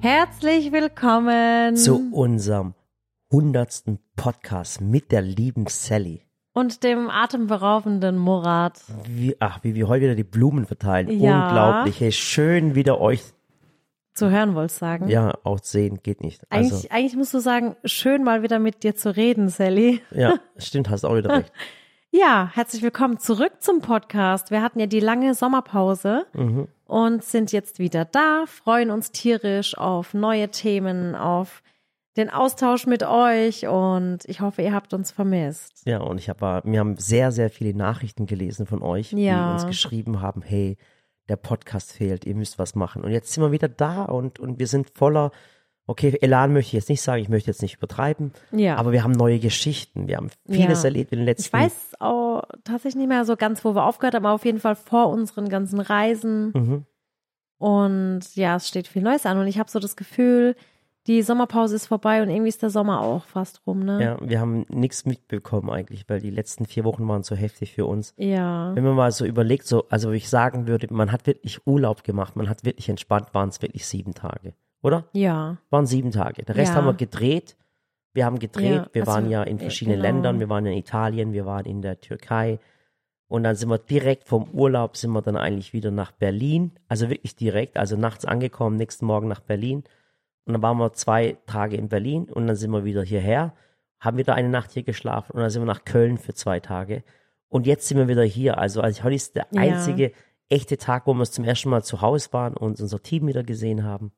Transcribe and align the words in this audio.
Herzlich 0.00 0.72
willkommen 0.72 1.76
zu 1.76 2.10
unserem 2.12 2.74
hundertsten 3.30 3.98
Podcast 4.16 4.80
mit 4.80 5.12
der 5.12 5.22
lieben 5.22 5.66
Sally. 5.68 6.22
und 6.52 6.82
dem 6.84 7.10
atemberaubenden 7.10 8.16
Murat. 8.16 8.80
Wie, 9.06 9.36
ach, 9.40 9.60
wie 9.62 9.74
wir 9.74 9.88
heute 9.88 10.04
wieder 10.04 10.14
die 10.14 10.24
Blumen 10.24 10.64
verteilen. 10.66 11.20
Ja. 11.20 11.48
Unglaublich. 11.48 12.00
Hey, 12.00 12.12
schön 12.12 12.74
wieder 12.74 13.00
euch, 13.00 13.22
Zu 14.14 14.30
hören 14.30 14.54
wolltest 14.54 14.78
sagen. 14.78 15.08
ja, 15.08 15.34
auch 15.44 15.58
sehen, 15.62 16.00
geht 16.02 16.22
nicht. 16.22 16.42
Also, 16.50 16.74
Eigentlich, 16.76 16.92
eigentlich 16.92 17.16
musst 17.16 17.34
du 17.34 17.38
sagen, 17.40 17.76
schön 17.84 18.24
mal 18.24 18.42
wieder 18.42 18.58
mit 18.58 18.82
dir 18.82 18.94
zu 18.94 19.14
reden, 19.14 19.48
Sally. 19.48 20.00
ja, 20.12 20.38
stimmt, 20.56 20.88
hast 20.90 21.04
auch 21.04 21.16
wieder 21.16 21.30
recht. 21.30 21.52
Ja, 22.12 22.50
herzlich 22.54 22.82
willkommen 22.82 23.18
zurück 23.18 23.52
zum 23.60 23.80
Podcast. 23.82 24.50
Wir 24.50 24.62
hatten 24.62 24.80
ja 24.80 24.86
die 24.86 24.98
lange 25.00 25.34
Sommerpause 25.34 26.26
Mhm. 26.34 26.66
und 26.86 27.22
sind 27.22 27.52
jetzt 27.52 27.78
wieder 27.78 28.04
da, 28.04 28.44
freuen 28.46 28.90
uns 28.90 29.12
tierisch 29.12 29.78
auf 29.78 30.12
neue 30.12 30.48
Themen, 30.50 31.14
auf 31.14 31.62
den 32.16 32.28
Austausch 32.28 32.86
mit 32.86 33.04
euch 33.04 33.68
und 33.68 34.24
ich 34.24 34.40
hoffe, 34.40 34.62
ihr 34.62 34.72
habt 34.74 34.92
uns 34.92 35.12
vermisst. 35.12 35.82
Ja, 35.86 36.00
und 36.00 36.18
ich 36.18 36.28
habe, 36.28 36.62
wir 36.64 36.80
haben 36.80 36.96
sehr, 36.96 37.30
sehr 37.30 37.48
viele 37.48 37.74
Nachrichten 37.74 38.26
gelesen 38.26 38.66
von 38.66 38.82
euch, 38.82 39.12
Ja. 39.12 39.46
die 39.46 39.52
uns 39.52 39.66
geschrieben 39.66 40.20
haben, 40.20 40.42
hey, 40.42 40.76
der 41.28 41.36
Podcast 41.36 41.92
fehlt, 41.92 42.24
ihr 42.24 42.34
müsst 42.34 42.58
was 42.58 42.74
machen. 42.74 43.04
Und 43.04 43.12
jetzt 43.12 43.32
sind 43.32 43.44
wir 43.44 43.52
wieder 43.52 43.68
da 43.68 44.02
und, 44.02 44.40
und 44.40 44.58
wir 44.58 44.66
sind 44.66 44.90
voller, 44.90 45.30
okay, 45.86 46.16
Elan 46.20 46.52
möchte 46.52 46.68
ich 46.68 46.72
jetzt 46.74 46.88
nicht 46.88 47.02
sagen, 47.02 47.20
ich 47.22 47.28
möchte 47.28 47.50
jetzt 47.50 47.62
nicht 47.62 47.76
übertreiben, 47.76 48.32
Ja. 48.52 48.76
aber 48.76 48.92
wir 48.92 49.02
haben 49.02 49.12
neue 49.12 49.38
Geschichten, 49.40 50.06
wir 50.08 50.16
haben 50.18 50.30
vieles 50.48 50.82
Ja. 50.82 50.88
erlebt 50.88 51.12
in 51.12 51.18
den 51.20 51.26
letzten 51.26 51.46
Ich 51.46 51.52
weiß 51.52 51.92
auch 52.00 52.42
tatsächlich 52.64 52.96
nicht 52.96 53.08
mehr 53.08 53.24
so 53.24 53.36
ganz, 53.36 53.64
wo 53.64 53.74
wir 53.74 53.84
aufgehört 53.84 54.14
haben, 54.14 54.24
aber 54.26 54.34
auf 54.34 54.44
jeden 54.44 54.60
Fall 54.60 54.76
vor 54.76 55.08
unseren 55.08 55.48
ganzen 55.48 55.80
Reisen. 55.80 56.52
Mhm. 56.54 56.84
Und 57.58 58.20
ja, 58.36 58.56
es 58.56 58.68
steht 58.68 58.88
viel 58.88 59.02
Neues 59.02 59.26
an. 59.26 59.38
Und 59.38 59.46
ich 59.46 59.58
habe 59.58 59.70
so 59.70 59.78
das 59.80 59.96
Gefühl, 59.96 60.56
die 61.06 61.22
Sommerpause 61.22 61.76
ist 61.76 61.86
vorbei 61.86 62.22
und 62.22 62.30
irgendwie 62.30 62.48
ist 62.48 62.62
der 62.62 62.70
Sommer 62.70 63.00
auch 63.00 63.24
fast 63.24 63.66
rum, 63.66 63.80
ne? 63.84 64.02
Ja, 64.02 64.16
wir 64.20 64.38
haben 64.40 64.64
nichts 64.68 65.06
mitbekommen 65.06 65.70
eigentlich, 65.70 66.04
weil 66.08 66.20
die 66.20 66.30
letzten 66.30 66.66
vier 66.66 66.84
Wochen 66.84 67.06
waren 67.08 67.22
so 67.22 67.34
heftig 67.34 67.72
für 67.74 67.86
uns. 67.86 68.14
Ja. 68.16 68.74
Wenn 68.74 68.84
man 68.84 68.94
mal 68.94 69.10
so 69.12 69.24
überlegt, 69.24 69.66
so, 69.66 69.86
also 69.88 70.10
ich 70.12 70.28
sagen 70.28 70.66
würde, 70.68 70.86
man 70.92 71.10
hat 71.10 71.26
wirklich 71.26 71.66
Urlaub 71.66 72.04
gemacht, 72.04 72.36
man 72.36 72.48
hat 72.48 72.64
wirklich 72.64 72.88
entspannt, 72.88 73.28
waren 73.32 73.48
es 73.48 73.60
wirklich 73.62 73.86
sieben 73.86 74.14
Tage, 74.14 74.54
oder? 74.82 75.06
Ja. 75.12 75.58
Waren 75.70 75.86
sieben 75.86 76.10
Tage. 76.10 76.42
Der 76.44 76.56
Rest 76.56 76.72
Ja. 76.72 76.76
haben 76.76 76.86
wir 76.86 76.94
gedreht. 76.94 77.56
Wir 78.12 78.24
haben 78.24 78.38
gedreht, 78.38 78.64
Ja, 78.72 78.88
wir 78.92 79.02
also, 79.02 79.12
waren 79.12 79.30
ja 79.30 79.42
in 79.44 79.58
äh, 79.58 79.60
verschiedenen 79.60 79.98
genau. 80.00 80.08
Ländern, 80.08 80.40
wir 80.40 80.48
waren 80.48 80.66
in 80.66 80.76
Italien, 80.76 81.32
wir 81.32 81.46
waren 81.46 81.64
in 81.66 81.80
der 81.80 82.00
Türkei. 82.00 82.58
Und 83.28 83.44
dann 83.44 83.54
sind 83.54 83.68
wir 83.68 83.78
direkt 83.78 84.26
vom 84.26 84.50
Urlaub, 84.50 84.96
sind 84.96 85.12
wir 85.12 85.22
dann 85.22 85.36
eigentlich 85.36 85.72
wieder 85.72 85.92
nach 85.92 86.10
Berlin. 86.10 86.72
Also 86.88 87.08
wirklich 87.08 87.36
direkt, 87.36 87.76
also 87.76 87.96
nachts 87.96 88.24
angekommen, 88.24 88.76
nächsten 88.76 89.06
Morgen 89.06 89.28
nach 89.28 89.38
Berlin. 89.40 89.84
Und 90.44 90.54
dann 90.54 90.62
waren 90.62 90.78
wir 90.78 90.92
zwei 90.94 91.36
Tage 91.46 91.76
in 91.76 91.88
Berlin 91.88 92.24
und 92.24 92.48
dann 92.48 92.56
sind 92.56 92.72
wir 92.72 92.84
wieder 92.84 93.04
hierher, 93.04 93.54
haben 94.00 94.16
wieder 94.16 94.34
eine 94.34 94.48
Nacht 94.48 94.72
hier 94.72 94.82
geschlafen 94.82 95.32
und 95.32 95.40
dann 95.42 95.50
sind 95.50 95.62
wir 95.62 95.66
nach 95.66 95.84
Köln 95.84 96.18
für 96.18 96.34
zwei 96.34 96.58
Tage. 96.58 97.04
Und 97.48 97.66
jetzt 97.68 97.86
sind 97.86 97.98
wir 97.98 98.08
wieder 98.08 98.24
hier. 98.24 98.58
Also, 98.58 98.80
also 98.80 99.04
heute 99.04 99.14
ist 99.14 99.36
der 99.36 99.46
Ja. 99.52 99.60
einzige 99.60 100.10
echte 100.48 100.76
Tag, 100.78 101.06
wo 101.06 101.14
wir 101.14 101.24
zum 101.26 101.44
ersten 101.44 101.68
Mal 101.70 101.84
zu 101.84 102.00
Hause 102.00 102.32
waren 102.32 102.56
und 102.56 102.80
unser 102.80 103.00
Team 103.00 103.28
wieder 103.28 103.44
gesehen 103.44 103.84
haben. 103.84 104.10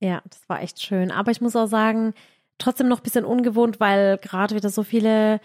Ja, 0.00 0.20
das 0.28 0.40
war 0.48 0.62
echt 0.62 0.82
schön. 0.82 1.10
Aber 1.10 1.30
ich 1.30 1.40
muss 1.40 1.54
auch 1.56 1.66
sagen, 1.66 2.14
trotzdem 2.58 2.88
noch 2.88 2.98
ein 3.00 3.02
bisschen 3.02 3.24
ungewohnt, 3.24 3.80
weil 3.80 4.18
gerade 4.18 4.54
wieder 4.54 4.68
so 4.70 4.82
viele 4.82 5.40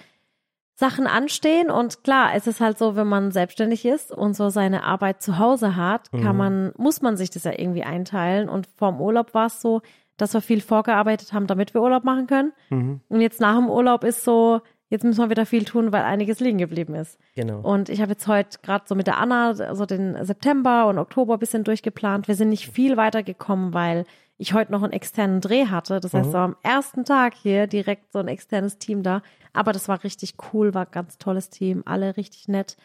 Sachen 0.77 1.07
anstehen. 1.07 1.69
Und 1.71 2.03
klar, 2.03 2.31
es 2.35 2.47
ist 2.47 2.59
halt 2.59 2.77
so, 2.77 2.95
wenn 2.95 3.07
man 3.07 3.31
selbstständig 3.31 3.85
ist 3.85 4.11
und 4.11 4.35
so 4.35 4.49
seine 4.49 4.83
Arbeit 4.83 5.21
zu 5.21 5.37
Hause 5.39 5.75
hat, 5.75 6.11
kann 6.11 6.21
Mhm. 6.33 6.37
man, 6.37 6.73
muss 6.77 7.01
man 7.01 7.15
sich 7.17 7.29
das 7.29 7.43
ja 7.45 7.51
irgendwie 7.57 7.83
einteilen. 7.83 8.49
Und 8.49 8.67
vorm 8.67 8.99
Urlaub 8.99 9.33
war 9.33 9.45
es 9.47 9.61
so, 9.61 9.81
dass 10.17 10.33
wir 10.33 10.41
viel 10.41 10.61
vorgearbeitet 10.61 11.33
haben, 11.33 11.47
damit 11.47 11.73
wir 11.73 11.81
Urlaub 11.81 12.03
machen 12.03 12.27
können. 12.27 12.53
Mhm. 12.69 13.01
Und 13.09 13.21
jetzt 13.21 13.39
nach 13.41 13.55
dem 13.57 13.69
Urlaub 13.69 14.03
ist 14.03 14.23
so, 14.23 14.61
jetzt 14.89 15.03
müssen 15.03 15.19
wir 15.21 15.29
wieder 15.29 15.45
viel 15.45 15.63
tun, 15.65 15.91
weil 15.93 16.03
einiges 16.03 16.39
liegen 16.41 16.57
geblieben 16.57 16.95
ist. 16.95 17.17
Genau. 17.35 17.59
Und 17.59 17.87
ich 17.89 18.01
habe 18.01 18.11
jetzt 18.11 18.27
heute 18.27 18.59
gerade 18.61 18.85
so 18.87 18.95
mit 18.95 19.07
der 19.07 19.17
Anna 19.17 19.53
so 19.75 19.85
den 19.85 20.23
September 20.25 20.87
und 20.87 20.97
Oktober 20.97 21.33
ein 21.33 21.39
bisschen 21.39 21.63
durchgeplant. 21.63 22.27
Wir 22.27 22.35
sind 22.35 22.49
nicht 22.49 22.67
viel 22.69 22.97
weitergekommen, 22.97 23.73
weil 23.73 24.05
ich 24.37 24.53
heute 24.53 24.71
noch 24.71 24.83
einen 24.83 24.93
externen 24.93 25.39
Dreh 25.41 25.67
hatte. 25.67 25.99
Das 25.99 26.13
heißt, 26.13 26.31
so 26.31 26.37
am 26.37 26.55
ersten 26.61 27.05
Tag 27.05 27.33
hier 27.35 27.67
direkt 27.67 28.11
so 28.11 28.19
ein 28.19 28.27
externes 28.27 28.77
Team 28.77 29.01
da. 29.03 29.21
Aber 29.53 29.71
das 29.71 29.87
war 29.87 30.03
richtig 30.03 30.35
cool, 30.53 30.73
war 30.73 30.85
ein 30.85 30.91
ganz 30.91 31.17
tolles 31.17 31.49
Team, 31.49 31.83
alle 31.85 32.17
richtig 32.17 32.47
nett. 32.47 32.75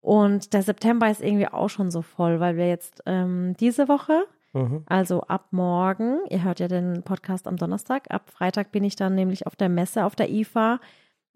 Und 0.00 0.52
der 0.52 0.62
September 0.62 1.10
ist 1.10 1.22
irgendwie 1.22 1.48
auch 1.48 1.68
schon 1.70 1.90
so 1.90 2.02
voll, 2.02 2.38
weil 2.38 2.56
wir 2.56 2.68
jetzt 2.68 3.02
ähm, 3.06 3.56
diese 3.58 3.88
Woche, 3.88 4.24
Mhm. 4.56 4.84
also 4.86 5.22
ab 5.22 5.48
morgen, 5.50 6.20
ihr 6.30 6.44
hört 6.44 6.60
ja 6.60 6.68
den 6.68 7.02
Podcast 7.02 7.48
am 7.48 7.56
Donnerstag, 7.56 8.04
ab 8.10 8.30
Freitag 8.30 8.70
bin 8.70 8.84
ich 8.84 8.94
dann 8.94 9.16
nämlich 9.16 9.48
auf 9.48 9.56
der 9.56 9.68
Messe, 9.68 10.04
auf 10.04 10.14
der 10.14 10.30
IFA. 10.30 10.78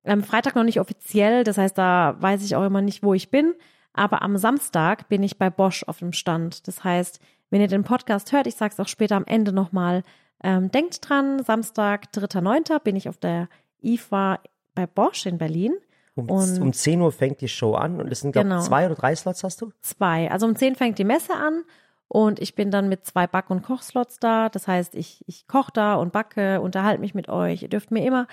Am 0.05 0.23
Freitag 0.23 0.55
noch 0.55 0.63
nicht 0.63 0.79
offiziell, 0.79 1.43
das 1.43 1.59
heißt, 1.59 1.77
da 1.77 2.15
weiß 2.21 2.45
ich 2.45 2.55
auch 2.55 2.65
immer 2.65 2.81
nicht, 2.81 3.03
wo 3.03 3.15
ich 3.15 3.33
bin. 3.33 3.55
Aber 3.93 4.23
am 4.23 4.37
Samstag 4.37 5.09
bin 5.09 5.25
ich 5.25 5.37
bei 5.37 5.51
Bosch 5.51 5.83
auf 5.89 5.99
dem 5.99 6.13
Stand. 6.13 6.69
Das 6.69 6.85
heißt, 6.85 7.19
wenn 7.51 7.61
ihr 7.61 7.69
den 7.69 7.85
Podcast 7.85 8.33
hört, 8.33 8.47
ich 8.47 8.55
sage 8.57 8.73
es 8.73 8.81
auch 8.81 8.89
später 8.89 9.17
am 9.17 9.25
Ende 9.27 9.53
nochmal, 9.53 10.03
ähm, 10.43 10.71
denkt 10.71 11.09
dran, 11.09 11.43
Samstag, 11.43 12.13
3.9. 12.13 12.79
bin 12.81 12.95
ich 12.97 13.09
auf 13.09 13.17
der 13.17 13.49
IFA 13.83 14.39
bei 14.75 14.87
Bosch 14.87 15.27
in 15.27 15.39
Berlin. 15.39 15.75
Um, 16.15 16.29
Und- 16.31 16.61
um 16.61 16.73
10 16.73 17.01
Uhr 17.01 17.13
fängt 17.13 17.41
die 17.41 17.49
Show 17.49 17.75
an 17.75 18.01
und 18.01 18.11
es 18.11 18.21
sind, 18.21 18.33
glaube 18.33 18.49
Genau. 18.49 18.61
zwei 18.61 18.87
oder 18.87 18.95
drei 18.97 19.15
Slots 19.15 19.45
hast 19.45 19.61
du? 19.63 19.71
Zwei. 19.81 20.31
Also 20.31 20.47
um 20.47 20.57
10 20.57 20.75
fängt 20.75 20.99
die 20.99 21.05
Messe 21.05 21.33
an 21.35 21.63
und 22.09 22.41
ich 22.41 22.55
bin 22.55 22.71
dann 22.71 22.89
mit 22.89 23.07
zwei 23.07 23.27
Back- 23.27 23.51
und 23.51 23.63
Kochslots 23.63 24.19
da. 24.19 24.49
Das 24.49 24.67
heißt, 24.67 24.95
ich, 24.97 25.23
ich 25.29 25.47
koche 25.47 25.71
da 25.73 25.95
und 25.95 26.13
backe, 26.13 26.61
unterhalte 26.61 27.01
mich 27.01 27.15
mit 27.15 27.29
euch. 27.29 27.63
Ihr 27.63 27.69
dürft 27.69 27.91
mir 27.93 28.05
immer, 28.05 28.27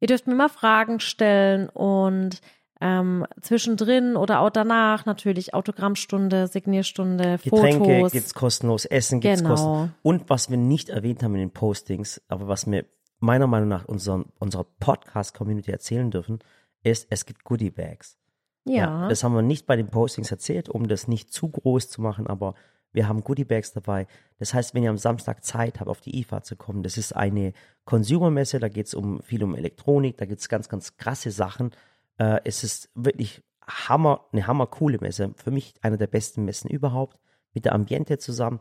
ihr 0.00 0.06
dürft 0.08 0.26
mir 0.26 0.34
immer 0.34 0.48
Fragen 0.48 1.00
stellen 1.00 1.68
und 1.68 2.40
ähm, 2.82 3.26
zwischendrin 3.40 4.16
oder 4.16 4.40
auch 4.40 4.50
danach 4.50 5.06
natürlich 5.06 5.54
Autogrammstunde, 5.54 6.48
Signierstunde, 6.48 7.38
Getränke 7.42 7.84
Fotos. 7.96 8.12
gibt's 8.12 8.34
kostenlos, 8.34 8.84
Essen 8.84 9.20
gibt's 9.20 9.38
Genau. 9.40 9.50
kostenlos. 9.54 9.88
Und 10.02 10.28
was 10.30 10.50
wir 10.50 10.56
nicht 10.58 10.88
erwähnt 10.90 11.22
haben 11.22 11.34
in 11.34 11.40
den 11.40 11.50
Postings, 11.52 12.20
aber 12.28 12.48
was 12.48 12.70
wir 12.70 12.84
meiner 13.20 13.46
Meinung 13.46 13.68
nach 13.68 13.84
unseren, 13.86 14.26
unserer 14.40 14.66
Podcast-Community 14.80 15.70
erzählen 15.70 16.10
dürfen, 16.10 16.40
ist, 16.82 17.06
es 17.10 17.24
gibt 17.24 17.44
Goodie 17.44 17.70
Bags. 17.70 18.18
ja. 18.64 19.08
Das 19.08 19.22
haben 19.24 19.34
wir 19.34 19.42
nicht 19.42 19.66
bei 19.66 19.76
den 19.76 19.88
Postings 19.88 20.30
erzählt, 20.30 20.68
um 20.68 20.88
das 20.88 21.06
nicht 21.08 21.32
zu 21.32 21.48
groß 21.48 21.88
zu 21.88 22.00
machen, 22.02 22.26
aber 22.26 22.54
wir 22.92 23.08
haben 23.08 23.22
Goodie 23.24 23.44
Bags 23.44 23.72
dabei. 23.72 24.06
Das 24.38 24.52
heißt, 24.54 24.74
wenn 24.74 24.82
ihr 24.82 24.90
am 24.90 24.98
Samstag 24.98 25.44
Zeit 25.44 25.80
habt, 25.80 25.88
auf 25.88 26.00
die 26.00 26.18
IFA 26.20 26.42
zu 26.42 26.56
kommen, 26.56 26.82
das 26.82 26.98
ist 26.98 27.14
eine 27.16 27.54
Consumer-Messe, 27.86 28.58
da 28.60 28.68
geht 28.68 28.86
es 28.86 28.94
um, 28.94 29.20
viel 29.22 29.42
um 29.44 29.54
Elektronik, 29.54 30.16
da 30.18 30.26
gibt 30.26 30.40
es 30.40 30.48
ganz, 30.48 30.68
ganz 30.68 30.96
krasse 30.96 31.30
Sachen. 31.30 31.70
Äh, 32.18 32.40
es 32.44 32.64
ist 32.64 32.90
wirklich 32.94 33.42
Hammer, 33.66 34.26
eine 34.32 34.46
hammercoole 34.46 34.98
Messe. 35.00 35.32
Für 35.36 35.50
mich 35.50 35.74
eine 35.82 35.98
der 35.98 36.06
besten 36.08 36.44
Messen 36.44 36.68
überhaupt, 36.68 37.18
mit 37.54 37.64
der 37.64 37.74
Ambiente 37.74 38.18
zusammen. 38.18 38.60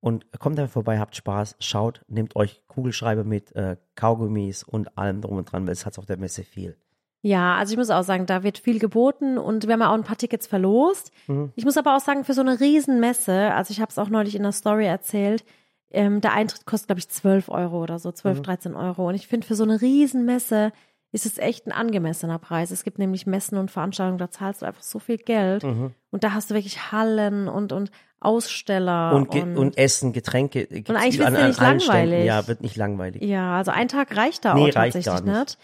Und 0.00 0.26
kommt 0.38 0.58
einfach 0.58 0.74
vorbei, 0.74 0.98
habt 0.98 1.16
Spaß, 1.16 1.56
schaut, 1.60 2.02
nehmt 2.08 2.36
euch 2.36 2.62
Kugelschreiber 2.68 3.24
mit, 3.24 3.56
äh, 3.56 3.78
Kaugummis 3.94 4.62
und 4.62 4.98
allem 4.98 5.22
drum 5.22 5.38
und 5.38 5.50
dran, 5.50 5.66
weil 5.66 5.72
es 5.72 5.86
hat 5.86 5.98
auf 5.98 6.04
der 6.04 6.18
Messe 6.18 6.44
viel. 6.44 6.76
Ja, 7.22 7.56
also 7.56 7.72
ich 7.72 7.78
muss 7.78 7.88
auch 7.88 8.02
sagen, 8.02 8.26
da 8.26 8.42
wird 8.42 8.58
viel 8.58 8.78
geboten 8.78 9.38
und 9.38 9.66
wir 9.66 9.72
haben 9.72 9.80
ja 9.80 9.88
auch 9.88 9.94
ein 9.94 10.04
paar 10.04 10.18
Tickets 10.18 10.46
verlost. 10.46 11.10
Mhm. 11.26 11.52
Ich 11.54 11.64
muss 11.64 11.78
aber 11.78 11.96
auch 11.96 12.00
sagen, 12.00 12.22
für 12.24 12.34
so 12.34 12.42
eine 12.42 12.60
Riesenmesse, 12.60 13.54
also 13.54 13.70
ich 13.70 13.80
habe 13.80 13.88
es 13.88 13.98
auch 13.98 14.10
neulich 14.10 14.34
in 14.34 14.42
der 14.42 14.52
Story 14.52 14.84
erzählt, 14.84 15.42
ähm, 15.90 16.20
der 16.20 16.34
Eintritt 16.34 16.66
kostet, 16.66 16.88
glaube 16.88 16.98
ich, 16.98 17.08
12 17.08 17.48
Euro 17.48 17.82
oder 17.82 17.98
so, 17.98 18.12
12, 18.12 18.40
Mhm. 18.40 18.42
13 18.42 18.74
Euro. 18.74 19.08
Und 19.08 19.14
ich 19.14 19.26
finde, 19.26 19.46
für 19.46 19.54
so 19.54 19.64
eine 19.64 19.80
Riesenmesse 19.80 20.72
ist 21.14 21.26
es 21.26 21.38
echt 21.38 21.66
ein 21.66 21.72
angemessener 21.72 22.38
Preis. 22.38 22.70
Es 22.70 22.82
gibt 22.84 22.98
nämlich 22.98 23.24
Messen 23.26 23.56
und 23.56 23.70
Veranstaltungen, 23.70 24.18
da 24.18 24.30
zahlst 24.30 24.62
du 24.62 24.66
einfach 24.66 24.82
so 24.82 24.98
viel 24.98 25.16
Geld. 25.16 25.62
Mhm. 25.62 25.94
Und 26.10 26.24
da 26.24 26.32
hast 26.32 26.50
du 26.50 26.54
wirklich 26.54 26.90
Hallen 26.92 27.48
und, 27.48 27.72
und 27.72 27.90
Aussteller. 28.20 29.14
und, 29.14 29.30
ge 29.30 29.42
und 29.42 29.78
Essen, 29.78 30.12
Getränke. 30.12 30.66
eigentlich 30.70 31.16
überall 31.16 31.32
wird's 31.34 31.58
ja 31.58 31.66
an 31.68 31.76
nicht 31.76 31.84
Ständen. 31.84 31.86
langweilig. 31.86 32.24
Ja, 32.26 32.48
wird 32.48 32.60
nicht 32.62 32.76
langweilig. 32.76 33.22
Ja, 33.22 33.56
also 33.56 33.70
ein 33.70 33.88
Tag 33.88 34.16
reicht 34.16 34.44
da 34.44 34.54
Nee, 34.54 34.70
auch 34.70 34.76
reicht 34.76 34.94
tatsächlich 34.96 35.24
gar 35.24 35.38
nicht. 35.38 35.38
nicht. 35.38 35.58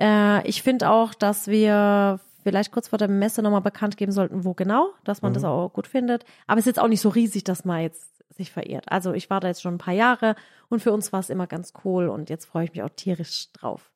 Äh, 0.00 0.48
ich 0.48 0.62
finde 0.62 0.90
auch, 0.90 1.14
dass 1.14 1.46
wir 1.46 2.18
vielleicht 2.42 2.72
kurz 2.72 2.88
vor 2.88 2.98
der 2.98 3.08
Messe 3.08 3.42
nochmal 3.42 3.60
bekannt 3.60 3.96
geben 3.96 4.12
sollten, 4.12 4.44
wo 4.44 4.54
genau, 4.54 4.88
dass 5.04 5.22
man 5.22 5.32
das 5.34 5.42
Mhm. 5.44 5.48
auch 5.48 5.72
gut 5.72 5.86
findet. 5.86 6.24
Aber 6.46 6.58
es 6.58 6.62
ist 6.66 6.76
jetzt 6.76 6.80
auch 6.80 6.88
nicht 6.88 7.00
so 7.00 7.08
riesig, 7.10 7.44
dass 7.44 7.64
man 7.64 7.80
jetzt 7.82 8.10
sich 8.36 8.50
verirrt. 8.50 8.84
Also 8.90 9.12
ich 9.12 9.30
war 9.30 9.40
da 9.40 9.48
jetzt 9.48 9.62
schon 9.62 9.74
ein 9.74 9.78
paar 9.78 9.94
Jahre 9.94 10.34
und 10.68 10.80
für 10.82 10.92
uns 10.92 11.12
war 11.12 11.20
es 11.20 11.30
immer 11.30 11.46
ganz 11.46 11.72
cool 11.84 12.08
und 12.08 12.28
jetzt 12.28 12.46
freue 12.46 12.64
ich 12.64 12.72
mich 12.72 12.82
auch 12.82 12.90
tierisch 12.94 13.52
drauf. 13.52 13.90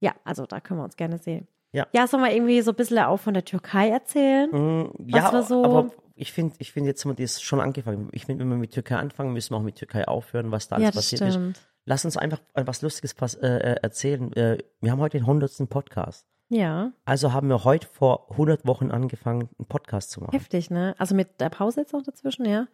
Ja, 0.00 0.14
also 0.24 0.46
da 0.46 0.60
können 0.60 0.80
wir 0.80 0.84
uns 0.84 0.96
gerne 0.96 1.18
sehen. 1.18 1.46
Ja. 1.72 1.86
Ja, 1.92 2.06
sollen 2.06 2.22
wir 2.24 2.32
irgendwie 2.32 2.60
so 2.62 2.72
ein 2.72 2.76
bisschen 2.76 2.98
auch 2.98 3.18
von 3.18 3.34
der 3.34 3.44
Türkei 3.44 3.90
erzählen? 3.90 4.50
Mm, 4.50 4.90
Ja, 5.06 5.32
war 5.32 5.42
so- 5.44 5.64
aber 5.64 5.90
ich 6.16 6.32
finde, 6.32 6.56
ich 6.58 6.72
finde 6.72 6.88
jetzt 6.90 7.04
haben 7.04 7.16
wir 7.16 7.24
das 7.24 7.40
schon 7.40 7.60
angefangen. 7.60 8.08
Ich 8.12 8.26
finde, 8.26 8.42
wenn 8.42 8.50
wir 8.50 8.56
mit 8.58 8.72
Türkei 8.72 8.96
anfangen, 8.96 9.32
müssen 9.32 9.52
wir 9.54 9.58
auch 9.58 9.62
mit 9.62 9.76
Türkei 9.76 10.06
aufhören, 10.08 10.50
was 10.50 10.68
da 10.68 10.76
alles 10.76 10.86
ja, 10.86 10.90
passiert 10.92 11.20
ist. 11.22 11.34
stimmt. 11.34 11.60
Lass 11.86 12.04
uns 12.04 12.16
einfach 12.16 12.40
was 12.54 12.82
Lustiges 12.82 13.14
äh, 13.34 13.46
äh, 13.46 13.76
erzählen. 13.82 14.32
Äh, 14.34 14.58
wir 14.80 14.90
haben 14.92 14.98
heute 15.00 15.18
den 15.18 15.26
100. 15.26 15.68
Podcast. 15.70 16.26
Ja, 16.48 16.90
Also 17.04 17.32
haben 17.32 17.48
wir 17.48 17.62
heute 17.62 17.86
vor 17.86 18.28
100 18.32 18.66
Wochen 18.66 18.90
angefangen, 18.90 19.48
einen 19.58 19.66
Podcast 19.68 20.10
zu 20.10 20.20
machen. 20.20 20.32
heftig, 20.32 20.68
ne? 20.70 20.96
Also 20.98 21.14
mit 21.14 21.40
der 21.40 21.48
Pause 21.48 21.82
jetzt 21.82 21.92
noch 21.92 22.02
dazwischen, 22.02 22.44
ja? 22.44 22.66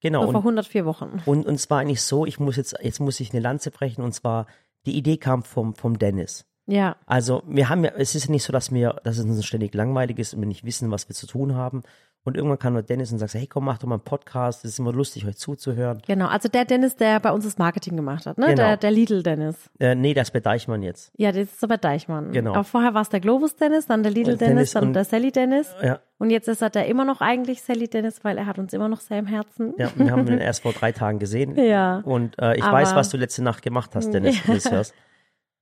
Genau. 0.00 0.20
So 0.20 0.26
Und, 0.28 0.32
vor 0.32 0.40
104 0.42 0.84
Wochen. 0.84 1.22
und, 1.24 1.46
und 1.46 1.58
zwar 1.58 1.78
eigentlich 1.78 2.02
so, 2.02 2.26
ich 2.26 2.38
muss 2.38 2.56
jetzt, 2.56 2.76
jetzt 2.82 3.00
muss 3.00 3.20
ich 3.20 3.30
eine 3.32 3.40
Lanze 3.40 3.70
brechen 3.70 4.02
und 4.04 4.12
zwar, 4.12 4.46
die 4.84 4.96
Idee 4.98 5.16
kam 5.16 5.42
vom, 5.44 5.74
vom 5.74 5.98
Dennis. 5.98 6.44
Ja. 6.66 6.96
Also 7.06 7.42
wir 7.46 7.68
haben 7.68 7.84
ja, 7.84 7.90
es 7.96 8.14
ist 8.14 8.26
ja 8.26 8.30
nicht 8.30 8.44
so, 8.44 8.52
dass 8.52 8.72
wir, 8.72 9.00
dass 9.04 9.18
es 9.18 9.24
uns 9.24 9.44
ständig 9.44 9.74
langweilig 9.74 10.18
ist 10.18 10.34
und 10.34 10.40
wir 10.40 10.46
nicht 10.48 10.64
wissen, 10.64 10.90
was 10.90 11.08
wir 11.08 11.14
zu 11.16 11.26
tun 11.26 11.54
haben. 11.54 11.82
Und 12.24 12.36
irgendwann 12.36 12.60
kam 12.60 12.74
nur 12.74 12.82
Dennis 12.82 13.10
und 13.10 13.18
sagt, 13.18 13.34
hey 13.34 13.48
komm, 13.48 13.64
mach 13.64 13.78
doch 13.78 13.88
mal 13.88 13.96
einen 13.96 14.04
Podcast, 14.04 14.64
es 14.64 14.74
ist 14.74 14.78
immer 14.78 14.92
lustig, 14.92 15.26
euch 15.26 15.36
zuzuhören. 15.36 16.00
Genau, 16.06 16.28
also 16.28 16.48
der 16.48 16.64
Dennis, 16.64 16.94
der 16.94 17.18
bei 17.18 17.32
uns 17.32 17.44
das 17.44 17.58
Marketing 17.58 17.96
gemacht 17.96 18.26
hat, 18.26 18.38
ne? 18.38 18.46
Genau. 18.46 18.62
Der, 18.62 18.76
der 18.76 18.92
Lidl-Dennis. 18.92 19.56
Äh, 19.80 19.96
nee, 19.96 20.14
das 20.14 20.30
bei 20.30 20.38
Deichmann 20.38 20.84
jetzt. 20.84 21.10
Ja, 21.16 21.32
das 21.32 21.48
ist 21.52 21.64
aber 21.64 21.78
Deichmann. 21.78 22.30
Genau. 22.30 22.52
Aber 22.52 22.62
vorher 22.62 22.94
war 22.94 23.02
es 23.02 23.08
der 23.08 23.18
Globus-Dennis, 23.18 23.86
dann 23.88 24.04
der 24.04 24.12
Lidl-Dennis, 24.12 24.38
Dennis 24.38 24.70
dann 24.70 24.92
der 24.92 25.04
Sally-Dennis. 25.04 25.74
Ja, 25.82 25.98
Und 26.18 26.30
jetzt 26.30 26.46
ist 26.46 26.62
er 26.62 26.70
der 26.70 26.86
immer 26.86 27.04
noch 27.04 27.20
eigentlich 27.22 27.60
Sally-Dennis, 27.62 28.22
weil 28.22 28.38
er 28.38 28.46
hat 28.46 28.60
uns 28.60 28.72
immer 28.72 28.88
noch 28.88 29.00
sehr 29.00 29.18
im 29.18 29.26
Herzen. 29.26 29.74
ja, 29.76 29.90
wir 29.96 30.12
haben 30.12 30.24
ihn 30.28 30.38
erst 30.38 30.62
vor 30.62 30.72
drei 30.74 30.92
Tagen 30.92 31.18
gesehen. 31.18 31.56
Ja. 31.56 32.02
Und 32.04 32.38
äh, 32.38 32.54
ich 32.56 32.62
Aber- 32.62 32.74
weiß, 32.74 32.94
was 32.94 33.08
du 33.10 33.16
letzte 33.16 33.42
Nacht 33.42 33.62
gemacht 33.62 33.96
hast, 33.96 34.14
Dennis, 34.14 34.36
wenn 34.46 34.54
du 34.58 34.60
das 34.62 34.70
hörst. 34.70 34.94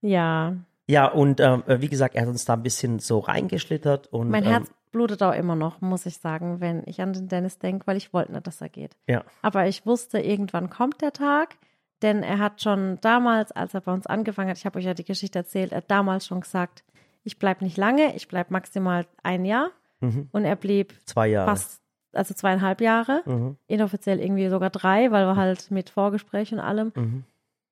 Ja. 0.02 0.56
Ja, 0.90 1.06
und 1.06 1.38
ähm, 1.40 1.62
wie 1.66 1.88
gesagt, 1.88 2.14
er 2.16 2.22
hat 2.22 2.28
uns 2.28 2.44
da 2.44 2.54
ein 2.54 2.62
bisschen 2.62 2.98
so 2.98 3.20
reingeschlittert 3.20 4.08
und 4.08 4.28
Mein 4.30 4.44
ähm, 4.44 4.50
Herz 4.50 4.70
blutet 4.90 5.22
auch 5.22 5.34
immer 5.34 5.54
noch, 5.54 5.80
muss 5.80 6.04
ich 6.06 6.18
sagen, 6.18 6.60
wenn 6.60 6.82
ich 6.86 7.00
an 7.00 7.12
den 7.12 7.28
Dennis 7.28 7.58
denke, 7.58 7.86
weil 7.86 7.96
ich 7.96 8.12
wollte 8.12 8.32
nicht, 8.32 8.46
dass 8.46 8.60
er 8.60 8.68
geht. 8.68 8.96
ja, 9.06 9.22
Aber 9.40 9.66
ich 9.68 9.86
wusste, 9.86 10.18
irgendwann 10.18 10.68
kommt 10.68 11.00
der 11.00 11.12
Tag, 11.12 11.56
denn 12.02 12.22
er 12.24 12.38
hat 12.40 12.60
schon 12.60 12.98
damals, 13.02 13.52
als 13.52 13.72
er 13.74 13.82
bei 13.82 13.92
uns 13.92 14.06
angefangen 14.08 14.50
hat, 14.50 14.58
ich 14.58 14.66
habe 14.66 14.78
euch 14.80 14.84
ja 14.86 14.94
die 14.94 15.04
Geschichte 15.04 15.38
erzählt, 15.38 15.70
er 15.72 15.78
hat 15.78 15.90
damals 15.90 16.26
schon 16.26 16.40
gesagt, 16.40 16.82
ich 17.22 17.38
bleibe 17.38 17.62
nicht 17.62 17.76
lange, 17.76 18.16
ich 18.16 18.26
bleibe 18.26 18.52
maximal 18.52 19.06
ein 19.22 19.44
Jahr. 19.44 19.70
mhm. 20.00 20.28
Und 20.32 20.44
er 20.44 20.56
blieb 20.56 20.94
zwei 21.04 21.28
Jahre. 21.28 21.50
fast, 21.50 21.82
also 22.12 22.34
zweieinhalb 22.34 22.80
Jahre, 22.80 23.22
Mhm. 23.26 23.56
inoffiziell 23.68 24.18
irgendwie 24.18 24.48
sogar 24.48 24.70
drei, 24.70 25.12
weil 25.12 25.26
wir 25.26 25.36
halt 25.36 25.70
mit 25.70 25.90
Vorgespräch 25.90 26.52
und 26.52 26.58
allem. 26.58 26.90
Mhm. 26.96 27.24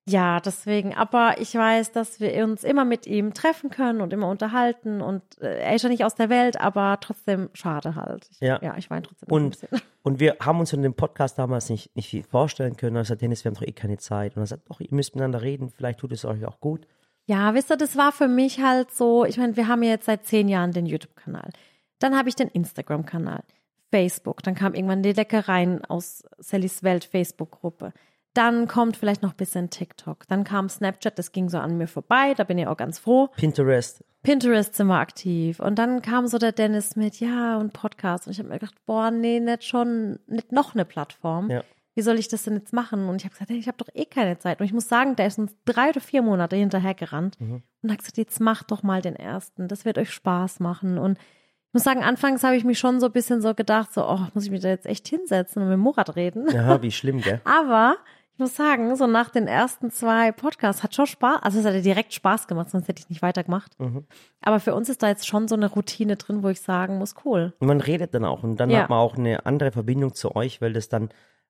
Ja, 0.09 0.41
deswegen. 0.41 0.95
Aber 0.95 1.41
ich 1.41 1.55
weiß, 1.55 1.93
dass 1.93 2.21
wir 2.21 2.45
uns 2.45 2.65
immer 2.65 2.85
mit 2.85 3.07
ihm 3.07 3.35
treffen 3.35 3.71
können 3.71 4.01
und 4.01 4.13
immer 4.13 4.29
unterhalten. 4.29 5.01
Und 5.01 5.23
äh, 5.41 5.61
er 5.61 5.75
ist 5.75 5.83
ja 5.83 5.89
nicht 5.89 6.05
aus 6.05 6.15
der 6.15 6.31
Welt, 6.31 6.61
aber 6.61 6.99
trotzdem 7.01 7.51
schade 7.53 7.95
halt. 7.95 8.29
Ich, 8.31 8.41
Ja. 8.41 8.59
ja, 8.63 8.77
ich 8.77 8.91
weine 8.91 9.03
trotzdem. 9.03 9.29
Und-. 9.31 9.59
Und 10.03 10.21
wir 10.21 10.37
haben 10.41 10.59
uns 10.59 10.73
in 10.73 10.81
dem 10.81 10.95
Podcast 10.95 11.39
damals 11.39 11.69
nicht, 11.69 11.95
nicht 11.95 12.09
viel 12.09 12.23
vorstellen 12.23 12.79
können. 12.79 12.97
Er 12.97 13.05
sagt, 13.05 13.21
Dennis, 13.21 13.45
wir 13.45 13.51
haben 13.51 13.57
doch 13.57 13.67
eh 13.67 13.73
keine 13.73 13.99
Zeit. 13.99 14.37
Und 14.37 14.43
er 14.43 14.47
sagt, 14.47 14.71
doch, 14.71 14.81
ihr 14.81 14.89
müsst 14.91 15.15
miteinander 15.15 15.43
reden, 15.43 15.69
vielleicht 15.69 15.99
tut 15.99 16.13
es 16.13 16.25
euch 16.25 16.47
auch 16.47 16.61
gut. 16.61 16.87
Ja, 17.27 17.53
wisst 17.53 17.71
ihr, 17.71 17.77
das 17.77 17.95
war 17.95 18.11
für 18.11 18.27
mich 18.27 18.63
halt 18.63 18.91
so, 18.91 19.27
ich 19.27 19.37
meine, 19.37 19.55
wir 19.57 19.69
haben 19.69 19.83
ja 19.83 19.91
jetzt 19.91 20.07
seit 20.07 20.25
zehn 20.25 20.49
Jahren 20.49 20.73
den 20.73 20.87
YouTube-Kanal. 20.87 21.51
Dann 21.99 22.17
habe 22.17 22.31
ich 22.31 22.37
den 22.37 22.49
Instagram-Kanal, 22.49 23.43
Facebook, 23.91 24.43
dann 24.43 24.55
kam 24.55 24.73
irgendwann 24.73 25.03
die 25.03 25.13
Leckereien 25.13 25.85
aus 25.85 26.23
Sallys 26.39 26.83
Welt 26.83 27.05
Facebook-Gruppe. 27.05 27.93
Dann 28.39 28.69
kommt 28.69 28.97
vielleicht 28.97 29.23
noch 29.23 29.33
ein 29.33 29.37
bisschen 29.37 29.69
TikTok. 29.69 30.27
Dann 30.29 30.45
kam 30.45 30.69
Snapchat, 30.69 31.19
das 31.19 31.33
ging 31.33 31.49
so 31.49 31.59
an 31.59 31.77
mir 31.77 31.89
vorbei, 31.89 32.35
da 32.35 32.45
bin 32.45 32.57
ich 32.57 32.69
auch 32.69 32.77
ganz 32.77 32.99
froh. 33.01 33.29
Pinterest, 33.37 34.05
Pinterest 34.23 34.75
sind 34.77 34.87
wir 34.87 34.99
aktiv. 35.01 35.59
Und 35.59 35.77
dann 35.79 36.03
kam 36.03 36.29
so 36.29 36.39
der 36.39 36.53
Dennis 36.53 36.95
mit, 36.95 37.19
ja, 37.19 37.57
und 37.59 37.73
Podcast. 37.73 38.27
Und 38.27 38.33
ich 38.35 38.39
habe 38.39 38.49
mir 38.49 38.59
gedacht, 38.61 38.77
boah, 38.87 39.11
nee, 39.11 39.41
nicht 39.41 39.65
schon, 39.65 40.21
nicht 40.29 40.53
noch 40.53 40.75
eine 40.75 40.85
Plattform. 40.85 41.51
Ja. 41.51 41.63
Wie 41.97 42.03
soll 42.03 42.17
ich 42.17 42.29
das 42.29 42.45
denn 42.45 42.55
jetzt 42.55 42.73
machen? 42.73 43.09
Und 43.09 43.17
ich 43.17 43.25
habe 43.25 43.33
gesagt, 43.33 43.51
hey, 43.51 43.59
ich 43.59 43.67
habe 43.67 43.79
doch 43.79 43.89
eh 43.93 44.05
keine 44.05 44.39
Zeit. 44.39 44.61
Und 44.61 44.67
ich 44.67 44.73
muss 44.73 44.89
sagen, 44.89 45.17
der 45.17 45.27
ist 45.27 45.39
uns 45.41 45.57
drei 45.65 45.89
oder 45.89 46.01
vier 46.01 46.23
Monate 46.23 46.55
hinterhergerannt 46.55 47.41
Mhm. 47.41 47.63
und 47.83 47.91
hat 47.91 47.99
gesagt, 47.99 48.19
jetzt 48.19 48.41
macht 48.41 48.71
doch 48.71 48.85
mal 48.85 49.03
den 49.03 49.17
ersten. 49.17 49.67
Das 49.67 49.85
wird 49.85 49.99
euch 49.99 50.13
Spaß 50.13 50.61
machen. 50.61 50.97
Und 50.99 51.19
ich 51.19 51.75
muss 51.75 51.83
sagen, 51.83 52.05
anfangs 52.05 52.45
habe 52.45 52.55
ich 52.55 52.63
mich 52.65 52.79
schon 52.79 53.01
so 53.01 53.07
ein 53.07 53.13
bisschen 53.13 53.41
so 53.43 53.53
gedacht, 53.53 53.93
so, 53.93 54.09
oh, 54.09 54.21
muss 54.33 54.45
ich 54.45 54.51
mich 54.53 54.61
da 54.63 54.69
jetzt 54.69 54.87
echt 54.87 55.09
hinsetzen 55.09 55.61
und 55.63 55.69
mit 55.71 55.79
Murat 55.79 56.15
reden? 56.15 56.47
ja, 56.53 56.81
wie 56.83 56.93
schlimm, 56.93 57.21
gell? 57.21 57.41
Aber 57.45 57.97
ich 58.39 58.41
muss 58.41 58.55
sagen, 58.55 58.95
so 58.95 59.09
nach 59.09 59.31
den 59.31 59.49
ersten 59.49 59.91
zwei 59.91 60.31
Podcasts 60.31 60.85
hat 60.85 60.95
schon 60.95 61.07
Spaß, 61.07 61.43
also 61.43 61.59
es 61.59 61.65
hat 61.67 61.75
ja 61.75 61.81
direkt 61.81 62.15
Spaß 62.15 62.47
gemacht, 62.47 62.71
sonst 62.71 62.87
hätte 62.87 63.01
ich 63.03 63.09
nicht 63.09 63.21
weitergemacht. 63.21 63.73
Mhm. 63.81 64.05
Aber 64.43 64.61
für 64.61 64.77
uns 64.77 64.89
ist 64.89 65.03
da 65.03 65.09
jetzt 65.09 65.27
schon 65.27 65.49
so 65.49 65.57
eine 65.57 65.67
Routine 65.69 66.15
drin, 66.15 66.45
wo 66.45 66.49
ich 66.49 66.61
sagen 66.61 66.99
muss, 66.99 67.17
cool. 67.25 67.53
Und 67.59 67.67
man 67.67 67.81
redet 67.81 68.15
dann 68.15 68.25
auch. 68.25 68.45
Und 68.45 68.59
dann 68.61 68.71
Ja. 68.71 68.83
hat 68.83 68.91
man 68.91 69.01
auch 69.01 69.17
eine 69.17 69.45
andere 69.45 69.73
Verbindung 69.73 70.15
zu 70.15 70.37
euch, 70.37 70.61
weil 70.63 70.73
das 70.73 70.89
dann, 70.89 71.09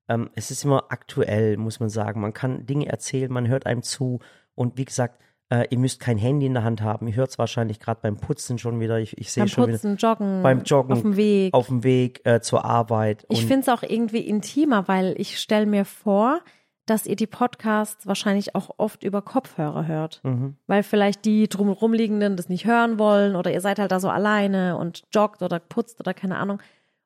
ähm, 0.08 0.30
es 0.34 0.50
ist 0.50 0.64
immer 0.64 0.84
aktuell, 0.88 1.58
muss 1.58 1.78
man 1.78 1.90
sagen. 1.90 2.22
Man 2.22 2.32
kann 2.32 2.64
Dinge 2.64 2.86
erzählen, 2.88 3.30
man 3.30 3.48
hört 3.48 3.66
einem 3.66 3.82
zu. 3.82 4.20
Und 4.54 4.78
wie 4.78 4.86
gesagt, 4.86 5.20
äh, 5.50 5.66
ihr 5.68 5.78
müsst 5.78 6.00
kein 6.00 6.16
Handy 6.16 6.46
in 6.46 6.54
der 6.54 6.64
Hand 6.64 6.80
haben. 6.80 7.06
Ihr 7.06 7.16
hört 7.16 7.28
es 7.28 7.38
wahrscheinlich 7.38 7.80
gerade 7.80 8.00
beim 8.02 8.16
Putzen 8.16 8.58
schon 8.58 8.80
wieder. 8.80 8.98
Ich, 8.98 9.16
ich 9.18 9.30
sehe 9.30 9.42
Beim 9.42 9.48
schon 9.48 9.64
wieder 9.66 9.76
Putzen, 9.76 9.96
Joggen, 9.98 10.42
beim 10.42 10.62
Joggen, 10.62 10.92
auf 10.94 11.02
dem 11.02 11.16
Weg. 11.16 11.52
auf 11.52 11.66
dem 11.66 11.84
Weg 11.84 12.20
äh, 12.26 12.40
zur 12.40 12.64
Arbeit. 12.64 13.26
ich 13.28 13.44
finde 13.44 13.60
es 13.60 13.68
auch 13.68 13.82
irgendwie 13.82 14.20
intimer, 14.20 14.88
weil 14.88 15.14
ich 15.18 15.38
stelle 15.38 15.66
mir 15.66 15.84
vor, 15.84 16.40
dass 16.90 17.06
ihr 17.06 17.16
die 17.16 17.26
Podcasts 17.26 18.06
wahrscheinlich 18.06 18.54
auch 18.54 18.70
oft 18.78 19.02
über 19.04 19.22
Kopfhörer 19.22 19.86
hört. 19.86 20.20
Mhm. 20.24 20.56
Weil 20.66 20.82
vielleicht 20.82 21.24
die 21.24 21.48
drumherum 21.48 21.92
liegenden 21.92 22.36
das 22.36 22.48
nicht 22.48 22.66
hören 22.66 22.98
wollen 22.98 23.36
oder 23.36 23.52
ihr 23.52 23.60
seid 23.60 23.78
halt 23.78 23.92
da 23.92 24.00
so 24.00 24.08
alleine 24.08 24.76
und 24.76 25.02
joggt 25.12 25.42
oder 25.42 25.58
putzt 25.58 26.00
oder 26.00 26.14
keine 26.14 26.38
Ahnung. 26.38 26.60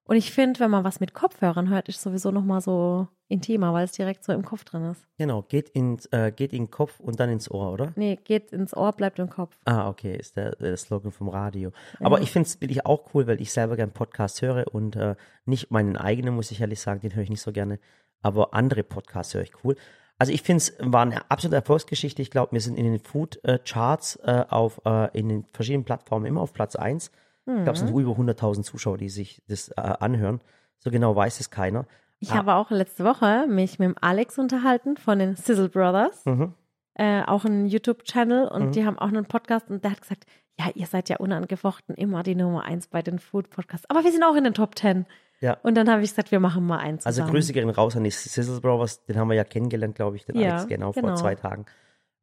Und 0.05 0.17
ich 0.17 0.33
finde, 0.33 0.61
wenn 0.61 0.71
man 0.71 0.85
was 0.85 1.01
mit 1.01 1.15
Kopfhörern 1.15 1.71
hört, 1.71 1.89
ist 1.89 2.03
sowieso 2.03 2.31
nochmal 2.31 2.61
so 2.61 3.07
intimer, 3.29 3.73
weil 3.73 3.85
es 3.85 3.93
direkt 3.93 4.25
so 4.25 4.33
im 4.33 4.45
Kopf 4.45 4.65
drin 4.65 4.85
ist. 4.91 5.07
Genau, 5.17 5.43
geht, 5.43 5.71
ins, 5.71 6.07
äh, 6.07 6.33
geht 6.33 6.53
in 6.53 6.65
den 6.65 6.71
Kopf 6.71 7.01
und 7.01 7.19
dann 7.19 7.31
ins 7.31 7.51
Ohr, 7.51 7.73
oder? 7.73 7.93
Nee, 7.97 8.19
geht 8.23 8.53
ins 8.53 8.77
Ohr, 8.77 8.93
bleibt 8.93 9.19
im 9.19 9.31
Kopf. 9.31 9.57
Ah, 9.65 9.89
okay, 9.89 10.17
ist 10.17 10.37
der, 10.37 10.57
der 10.57 10.77
Slogan 10.77 11.13
vom 11.13 11.29
Radio. 11.29 11.73
Aber 12.01 12.21
ich 12.21 12.31
finde 12.31 12.49
es 12.49 12.61
wirklich 12.61 12.85
auch 12.85 13.15
cool, 13.15 13.27
weil 13.27 13.41
ich 13.41 13.53
selber 13.53 13.77
gern 13.77 13.93
Podcasts 13.93 14.43
höre 14.43 14.67
und 14.75 14.97
äh, 14.97 15.15
nicht 15.47 15.71
meinen 15.71 15.97
eigenen, 15.97 16.35
muss 16.35 16.51
ich 16.51 16.61
ehrlich 16.61 16.81
sagen, 16.81 17.01
den 17.01 17.15
höre 17.15 17.23
ich 17.23 17.31
nicht 17.31 17.43
so 17.43 17.53
gerne, 17.53 17.79
aber 18.23 18.55
andere 18.55 18.83
Podcasts 18.83 19.35
höre 19.35 19.43
ich 19.43 19.53
cool. 19.65 19.77
Also 20.19 20.33
ich 20.33 20.43
finde 20.43 20.59
es 20.59 20.75
war 20.79 21.03
eine 21.03 21.29
absolute 21.31 21.57
Erfolgsgeschichte. 21.57 22.23
Ich 22.23 22.31
glaube, 22.31 22.53
wir 22.53 22.61
sind 22.61 22.77
in 22.79 22.85
den 22.85 23.01
Food-Charts 23.01 24.17
äh, 24.25 24.45
auf 24.49 24.81
äh, 24.85 25.17
in 25.19 25.29
den 25.29 25.45
verschiedenen 25.53 25.85
Plattformen 25.85 26.27
immer 26.27 26.41
auf 26.41 26.53
Platz 26.53 26.77
1. 26.77 27.11
Ich 27.45 27.53
glaube, 27.55 27.73
es 27.73 27.81
sind 27.81 27.91
über 27.93 28.13
100.000 28.13 28.63
Zuschauer, 28.63 28.99
die 28.99 29.09
sich 29.09 29.43
das 29.49 29.69
äh, 29.71 29.81
anhören. 29.81 30.41
So 30.79 30.91
genau 30.93 31.17
weiß 31.17 31.41
es 31.41 31.51
keiner. 31.51 31.87
Ich 32.21 32.31
Ah. 32.31 32.37
habe 32.37 32.55
auch 32.55 32.71
letzte 32.71 33.05
Woche 33.05 33.47
mich 33.49 33.81
mit 33.81 33.89
dem 33.89 33.97
Alex 34.01 34.39
unterhalten 34.39 34.97
von 34.97 35.19
den 35.19 35.35
Sizzle 35.35 35.69
Brothers, 35.69 36.25
Mhm. 36.25 36.55
äh, 36.95 37.23
auch 37.25 37.45
einen 37.45 37.67
YouTube-Channel 37.67 38.47
und 38.47 38.77
die 38.77 38.87
haben 38.87 38.97
auch 38.97 39.09
einen 39.09 39.25
Podcast 39.25 39.69
und 39.71 39.83
der 39.83 39.91
hat 39.91 40.03
gesagt, 40.03 40.25
ja, 40.57 40.67
ihr 40.75 40.87
seid 40.87 41.09
ja 41.09 41.17
unangefochten 41.17 41.97
immer 41.97 42.23
die 42.23 42.37
Nummer 42.37 42.63
eins 42.65 42.87
bei 42.87 43.03
den 43.03 43.19
Food-Podcasts, 43.19 43.91
aber 43.91 44.05
wir 44.05 44.13
sind 44.13 44.23
auch 44.23 44.37
in 44.37 44.45
den 44.45 44.55
Top 44.55 44.77
Ten. 44.77 45.07
Ja. 45.43 45.59
Und 45.65 45.75
dann 45.75 45.91
habe 45.91 46.03
ich 46.03 46.11
gesagt, 46.11 46.31
wir 46.31 46.39
machen 46.39 46.65
mal 46.65 46.79
eins 46.79 47.05
Also. 47.05 47.25
Grüße 47.25 47.53
gehen 47.53 47.69
raus 47.69 47.97
an 47.97 48.05
die 48.05 48.11
Sizzle 48.11 48.61
Brothers, 48.61 49.05
den 49.05 49.17
haben 49.17 49.29
wir 49.29 49.35
ja 49.35 49.45
kennengelernt, 49.45 49.97
glaube 49.97 50.17
ich, 50.17 50.25
den 50.25 50.39
Ja, 50.39 50.53
Alex 50.53 50.69
genau, 50.69 50.93
vor 50.93 51.03
genau. 51.03 51.17
zwei 51.17 51.35
Tagen. 51.35 51.67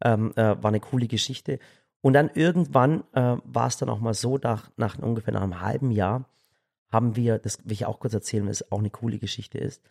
Ähm, 0.01 0.31
äh, 0.37 0.55
war 0.63 0.69
eine 0.69 0.79
coole 0.79 1.07
Geschichte. 1.07 1.59
Und 2.01 2.13
dann 2.13 2.31
irgendwann 2.33 3.03
äh, 3.13 3.35
war 3.43 3.67
es 3.67 3.75
dann 3.75 3.89
auch 3.89 3.99
mal 3.99 4.13
so, 4.13 4.37
nach, 4.37 4.71
nach 4.77 4.97
ungefähr 4.97 5.33
nach 5.33 5.41
einem 5.41 5.59
halben 5.59 5.91
Jahr 5.91 6.29
haben 6.89 7.17
wir, 7.17 7.39
das 7.39 7.59
will 7.65 7.73
ich 7.73 7.85
auch 7.85 7.99
kurz 7.99 8.13
erzählen, 8.13 8.45
weil 8.45 8.51
es 8.51 8.71
auch 8.71 8.79
eine 8.79 8.89
coole 8.89 9.19
Geschichte 9.19 9.57
ist, 9.57 9.83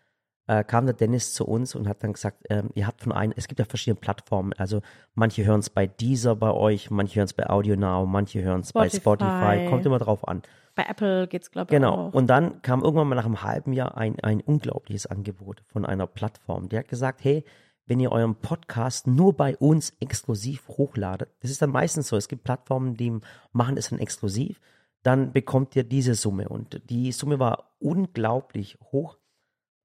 äh, 0.46 0.64
kam 0.64 0.86
der 0.86 0.94
Dennis 0.94 1.34
zu 1.34 1.46
uns 1.46 1.74
und 1.74 1.86
hat 1.86 2.02
dann 2.02 2.14
gesagt, 2.14 2.44
ähm, 2.48 2.70
ihr 2.74 2.86
habt 2.86 3.02
von 3.02 3.12
einem, 3.12 3.34
es 3.36 3.46
gibt 3.46 3.60
ja 3.60 3.66
verschiedene 3.66 4.00
Plattformen, 4.00 4.54
also 4.54 4.80
manche 5.14 5.44
hören 5.44 5.60
es 5.60 5.68
bei 5.68 5.86
Deezer 5.86 6.34
bei 6.34 6.50
euch, 6.50 6.90
manche 6.90 7.16
hören 7.16 7.26
es 7.26 7.34
bei 7.34 7.48
Audio 7.48 7.76
Now, 7.76 8.06
manche 8.06 8.42
hören 8.42 8.62
es 8.62 8.72
bei. 8.72 8.88
Spotify, 8.88 9.66
kommt 9.68 9.84
immer 9.84 9.98
drauf 9.98 10.26
an. 10.26 10.42
Bei 10.78 10.84
Apple 10.88 11.26
geht's 11.26 11.50
glaube 11.50 11.66
ich 11.66 11.76
Genau. 11.76 12.08
auch. 12.08 12.14
Und 12.14 12.28
dann 12.28 12.62
kam 12.62 12.82
irgendwann 12.82 13.08
mal 13.08 13.16
nach 13.16 13.24
einem 13.24 13.42
halben 13.42 13.72
Jahr 13.72 13.98
ein, 13.98 14.18
ein 14.20 14.40
unglaubliches 14.40 15.06
Angebot 15.06 15.62
von 15.66 15.84
einer 15.84 16.06
Plattform. 16.06 16.68
Die 16.68 16.78
hat 16.78 16.86
gesagt, 16.86 17.24
hey, 17.24 17.44
wenn 17.86 17.98
ihr 17.98 18.12
euren 18.12 18.36
Podcast 18.36 19.08
nur 19.08 19.36
bei 19.36 19.56
uns 19.56 19.92
exklusiv 19.98 20.68
hochladet, 20.68 21.30
das 21.40 21.50
ist 21.50 21.60
dann 21.62 21.70
meistens 21.70 22.06
so, 22.06 22.16
es 22.16 22.28
gibt 22.28 22.44
Plattformen, 22.44 22.94
die 22.96 23.18
machen 23.50 23.76
es 23.76 23.88
dann 23.88 23.98
exklusiv, 23.98 24.60
dann 25.02 25.32
bekommt 25.32 25.74
ihr 25.74 25.82
diese 25.82 26.14
Summe. 26.14 26.48
Und 26.48 26.80
die 26.90 27.10
Summe 27.10 27.40
war 27.40 27.72
unglaublich 27.80 28.78
hoch. 28.92 29.18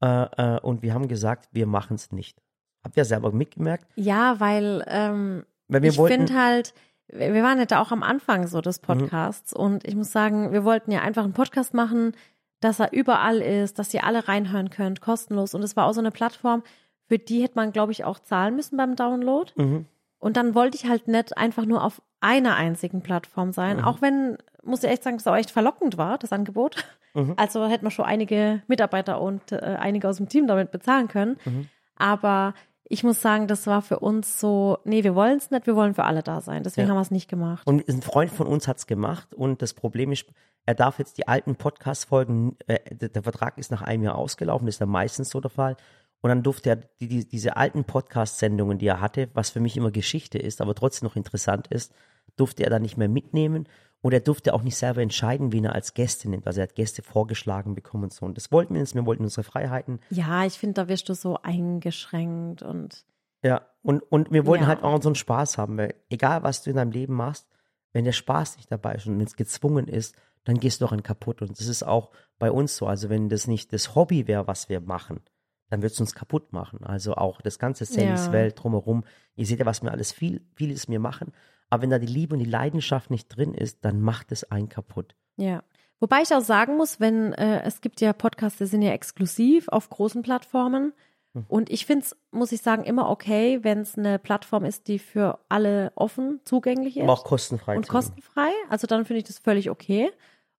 Äh, 0.04 0.26
äh, 0.38 0.60
und 0.60 0.84
wir 0.84 0.94
haben 0.94 1.08
gesagt, 1.08 1.50
wir 1.54 1.66
machen 1.66 1.96
es 1.96 2.12
nicht. 2.12 2.40
Habt 2.84 2.98
ihr 2.98 3.06
selber 3.06 3.32
mitgemerkt? 3.32 3.88
ja, 3.96 4.40
weil 4.40 4.84
ähm, 4.88 5.46
ich 5.70 6.00
finde 6.00 6.34
halt, 6.36 6.74
wir 7.08 7.44
waren 7.44 7.60
ja 7.60 7.66
da 7.66 7.80
auch 7.82 7.92
am 7.92 8.04
Anfang 8.04 8.48
so 8.48 8.62
des 8.62 8.82
Mhm. 8.82 8.86
Podcasts 8.86 9.54
und 9.54 9.86
ich 9.88 9.96
muss 9.96 10.12
sagen, 10.12 10.52
wir 10.52 10.64
wollten 10.64 10.92
ja 10.92 11.02
einfach 11.02 11.24
einen 11.24 11.34
Podcast 11.34 11.74
machen, 11.74 12.14
dass 12.60 12.80
er 12.80 12.94
überall 12.94 13.38
ist, 13.42 13.78
dass 13.80 13.94
ihr 13.94 14.04
alle 14.06 14.28
reinhören 14.28 14.70
könnt, 14.70 15.02
kostenlos. 15.02 15.54
Und 15.54 15.64
es 15.64 15.76
war 15.76 15.86
auch 15.86 15.94
so 15.94 16.00
eine 16.00 16.12
Plattform, 16.12 16.64
für 17.08 17.20
die 17.20 17.44
hätte 17.44 17.56
man, 17.56 17.72
glaube 17.74 17.92
ich, 17.92 18.06
auch 18.06 18.20
zahlen 18.20 18.56
müssen 18.56 18.78
beim 18.78 18.96
Download. 18.96 19.52
Mhm. 19.56 19.86
Und 20.20 20.38
dann 20.38 20.56
wollte 20.56 20.78
ich 20.78 20.88
halt 20.90 21.08
nicht 21.10 21.38
einfach 21.38 21.66
nur 21.66 21.84
auf 21.84 22.02
einer 22.22 22.56
einzigen 22.56 23.02
Plattform 23.02 23.52
sein, 23.52 23.78
Mhm. 23.78 23.84
auch 23.84 24.02
wenn, 24.02 24.38
muss 24.64 24.82
ich 24.84 24.90
echt 24.90 25.04
sagen, 25.04 25.18
es 25.18 25.28
auch 25.28 25.36
echt 25.36 25.52
verlockend 25.52 25.98
war, 25.98 26.18
das 26.18 26.32
Angebot. 26.32 26.78
Mhm. 27.14 27.34
Also 27.38 27.68
hätten 27.68 27.86
wir 27.86 27.92
schon 27.92 28.06
einige 28.06 28.64
Mitarbeiter 28.68 29.20
und 29.22 29.52
äh, 29.52 29.58
einige 29.80 30.08
aus 30.08 30.18
dem 30.18 30.30
Team 30.30 30.48
damit 30.48 30.72
bezahlen 30.72 31.10
können. 31.10 31.38
Mhm. 31.46 31.68
Aber 31.98 32.54
ich 32.86 33.04
muss 33.04 33.22
sagen, 33.22 33.48
das 33.48 33.66
war 33.68 33.82
für 33.82 34.00
uns 34.00 34.40
so, 34.40 34.78
nee, 34.84 35.04
wir 35.04 35.16
wollen 35.16 35.38
es 35.38 35.52
nicht, 35.52 35.66
wir 35.68 35.76
wollen 35.76 35.94
für 35.94 36.04
alle 36.04 36.22
da 36.24 36.42
sein. 36.42 36.64
Deswegen 36.64 36.88
Ja. 36.88 36.92
haben 36.92 36.98
wir 36.98 37.02
es 37.02 37.12
nicht 37.12 37.30
gemacht. 37.30 37.66
Und 37.66 37.88
ein 37.88 38.02
Freund 38.02 38.32
von 38.32 38.48
uns 38.48 38.68
hat 38.68 38.78
es 38.78 38.88
gemacht 38.88 39.34
und 39.34 39.62
das 39.62 39.74
Problem 39.74 40.12
ist, 40.12 40.26
er 40.66 40.76
darf 40.76 41.00
jetzt 41.00 41.18
die 41.18 41.28
alten 41.28 41.56
Podcast-Folgen, 41.56 42.56
äh, 42.68 42.80
der 42.96 43.10
der 43.10 43.24
Vertrag 43.24 43.58
ist 43.58 43.72
nach 43.72 43.82
einem 43.82 44.04
Jahr 44.04 44.16
ausgelaufen, 44.16 44.66
das 44.66 44.76
ist 44.76 44.82
dann 44.82 44.90
meistens 44.90 45.30
so 45.30 45.40
der 45.42 45.52
Fall. 45.52 45.76
Und 46.22 46.30
dann 46.30 46.42
durfte 46.44 46.70
er 46.70 46.76
die, 46.78 47.08
die, 47.10 47.28
diese 47.28 47.58
alten 47.58 47.84
Podcast-Sendungen, 47.84 48.78
die 48.78 48.88
er 48.88 49.02
hatte, 49.02 49.30
was 49.34 49.50
für 49.50 49.60
mich 49.60 49.76
immer 49.76 49.92
Geschichte 49.92 50.38
ist, 50.38 50.62
aber 50.62 50.74
trotzdem 50.74 51.08
noch 51.08 51.18
interessant 51.18 51.68
ist, 51.68 51.94
durfte 52.38 52.64
er 52.64 52.70
dann 52.70 52.82
nicht 52.82 52.98
mehr 52.98 53.10
mitnehmen 53.10 53.68
und 54.04 54.12
er 54.14 54.20
durfte 54.20 54.54
auch 54.54 54.62
nicht 54.64 54.76
selber 54.78 55.02
entscheiden, 55.02 55.52
wen 55.54 55.64
er 55.66 55.74
als 55.74 55.94
Gäste 55.94 56.30
nimmt. 56.30 56.46
Also 56.46 56.60
er 56.60 56.64
hat 56.68 56.76
Gäste 56.76 57.02
vorgeschlagen 57.02 57.74
bekommen 57.74 58.04
und 58.04 58.14
so. 58.14 58.26
Und 58.26 58.38
das 58.38 58.52
wollten 58.52 58.74
wir 58.76 58.82
uns, 58.82 58.94
wir 58.94 59.06
wollten 59.06 59.24
unsere 59.24 59.44
Freiheiten. 59.44 60.00
Ja, 60.10 60.46
ich 60.46 60.60
finde, 60.60 60.74
da 60.76 60.88
wirst 60.90 61.08
du 61.10 61.14
so 61.16 61.38
eingeschränkt 61.42 62.62
und. 62.62 63.06
Ja, 63.44 63.62
und, 63.82 64.02
und 64.04 64.32
wir 64.32 64.46
wollten 64.46 64.64
Ja. 64.64 64.68
halt 64.70 64.84
auch 64.84 65.04
einen 65.04 65.16
Spaß 65.16 65.58
haben, 65.58 65.78
weil 65.78 65.96
egal 66.10 66.44
was 66.44 66.64
du 66.64 66.70
in 66.70 66.76
deinem 66.76 66.92
Leben 66.92 67.14
machst, 67.14 67.48
wenn 67.92 68.06
der 68.06 68.12
Spaß 68.12 68.58
nicht 68.58 68.72
dabei 68.72 68.96
ist 68.96 69.08
und 69.08 69.18
wenn 69.20 69.26
es 69.26 69.36
gezwungen 69.36 69.88
ist, 69.88 70.16
dann 70.44 70.60
gehst 70.60 70.82
du 70.82 70.86
daran 70.86 71.04
kaputt. 71.04 71.42
Und 71.42 71.58
das 71.60 71.68
ist 71.68 71.84
auch 71.84 72.12
bei 72.40 72.52
uns 72.52 72.76
so. 72.76 72.86
Also 72.88 73.10
wenn 73.10 73.30
das 73.30 73.48
nicht 73.48 73.72
das 73.74 73.96
Hobby 73.96 74.28
wäre, 74.28 74.48
was 74.48 74.68
wir 74.70 74.82
machen, 74.82 75.22
dann 75.70 75.82
wird 75.82 75.94
es 75.94 76.00
uns 76.02 76.14
kaputt 76.14 76.52
machen. 76.54 76.84
Also 76.84 77.16
auch 77.16 77.42
das 77.42 77.58
ganze 77.60 77.86
Sallys 77.86 78.26
Ja. 78.28 78.32
Welt 78.34 78.62
drumherum. 78.62 79.06
Ihr 79.36 79.46
seht 79.46 79.60
ja, 79.60 79.66
was 79.66 79.82
wir 79.82 79.92
alles 79.92 80.12
viel, 80.12 80.42
vieles 80.56 80.88
mir 80.90 81.00
machen. 81.00 81.32
Aber 81.74 81.82
wenn 81.82 81.90
da 81.90 81.98
die 81.98 82.06
Liebe 82.06 82.36
und 82.36 82.40
die 82.40 82.46
Leidenschaft 82.46 83.10
nicht 83.10 83.36
drin 83.36 83.56
ist, 83.56 83.84
dann 83.84 84.00
macht 84.00 84.32
es 84.32 84.44
einen 84.52 84.70
kaputt. 84.70 85.16
Ja. 85.38 85.64
Wobei 86.00 86.22
ich 86.22 86.32
auch 86.32 86.42
sagen 86.42 86.78
muss, 86.78 87.00
wenn 87.00 87.34
äh, 87.34 87.64
es 87.64 87.82
gibt 87.82 88.00
ja 88.00 88.14
Podcasts, 88.14 88.60
die 88.60 88.68
sind 88.68 88.84
ja 88.84 88.92
exklusiv 88.92 89.70
auf 89.70 89.90
großen 89.90 90.22
Plattformen. 90.22 90.94
Hm. 91.34 91.46
Und 91.48 91.72
ich 91.72 91.88
finde 91.88 92.06
es, 92.06 92.16
muss 92.30 92.52
ich 92.52 92.62
sagen, 92.62 92.84
immer 92.84 93.10
okay, 93.10 93.64
wenn 93.64 93.80
es 93.80 93.98
eine 93.98 94.20
Plattform 94.20 94.66
ist, 94.66 94.88
die 94.88 95.00
für 95.00 95.40
alle 95.50 95.92
offen 95.96 96.42
zugänglich 96.46 96.96
ist 96.98 97.04
Aber 97.06 97.14
auch 97.14 97.24
kostenfrei. 97.24 97.76
und 97.76 97.88
kostenfrei. 97.88 98.52
Also 98.70 98.86
dann 98.86 99.06
finde 99.06 99.22
ich 99.22 99.26
das 99.26 99.40
völlig 99.40 99.72
okay. 99.72 100.12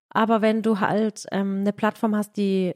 Aber 0.09 0.43
wenn 0.43 0.63
du 0.63 0.81
halt 0.81 1.27
ähm, 1.31 1.61
eine 1.61 1.73
Plattform 1.73 2.17
hast, 2.17 2.37
die, 2.37 2.75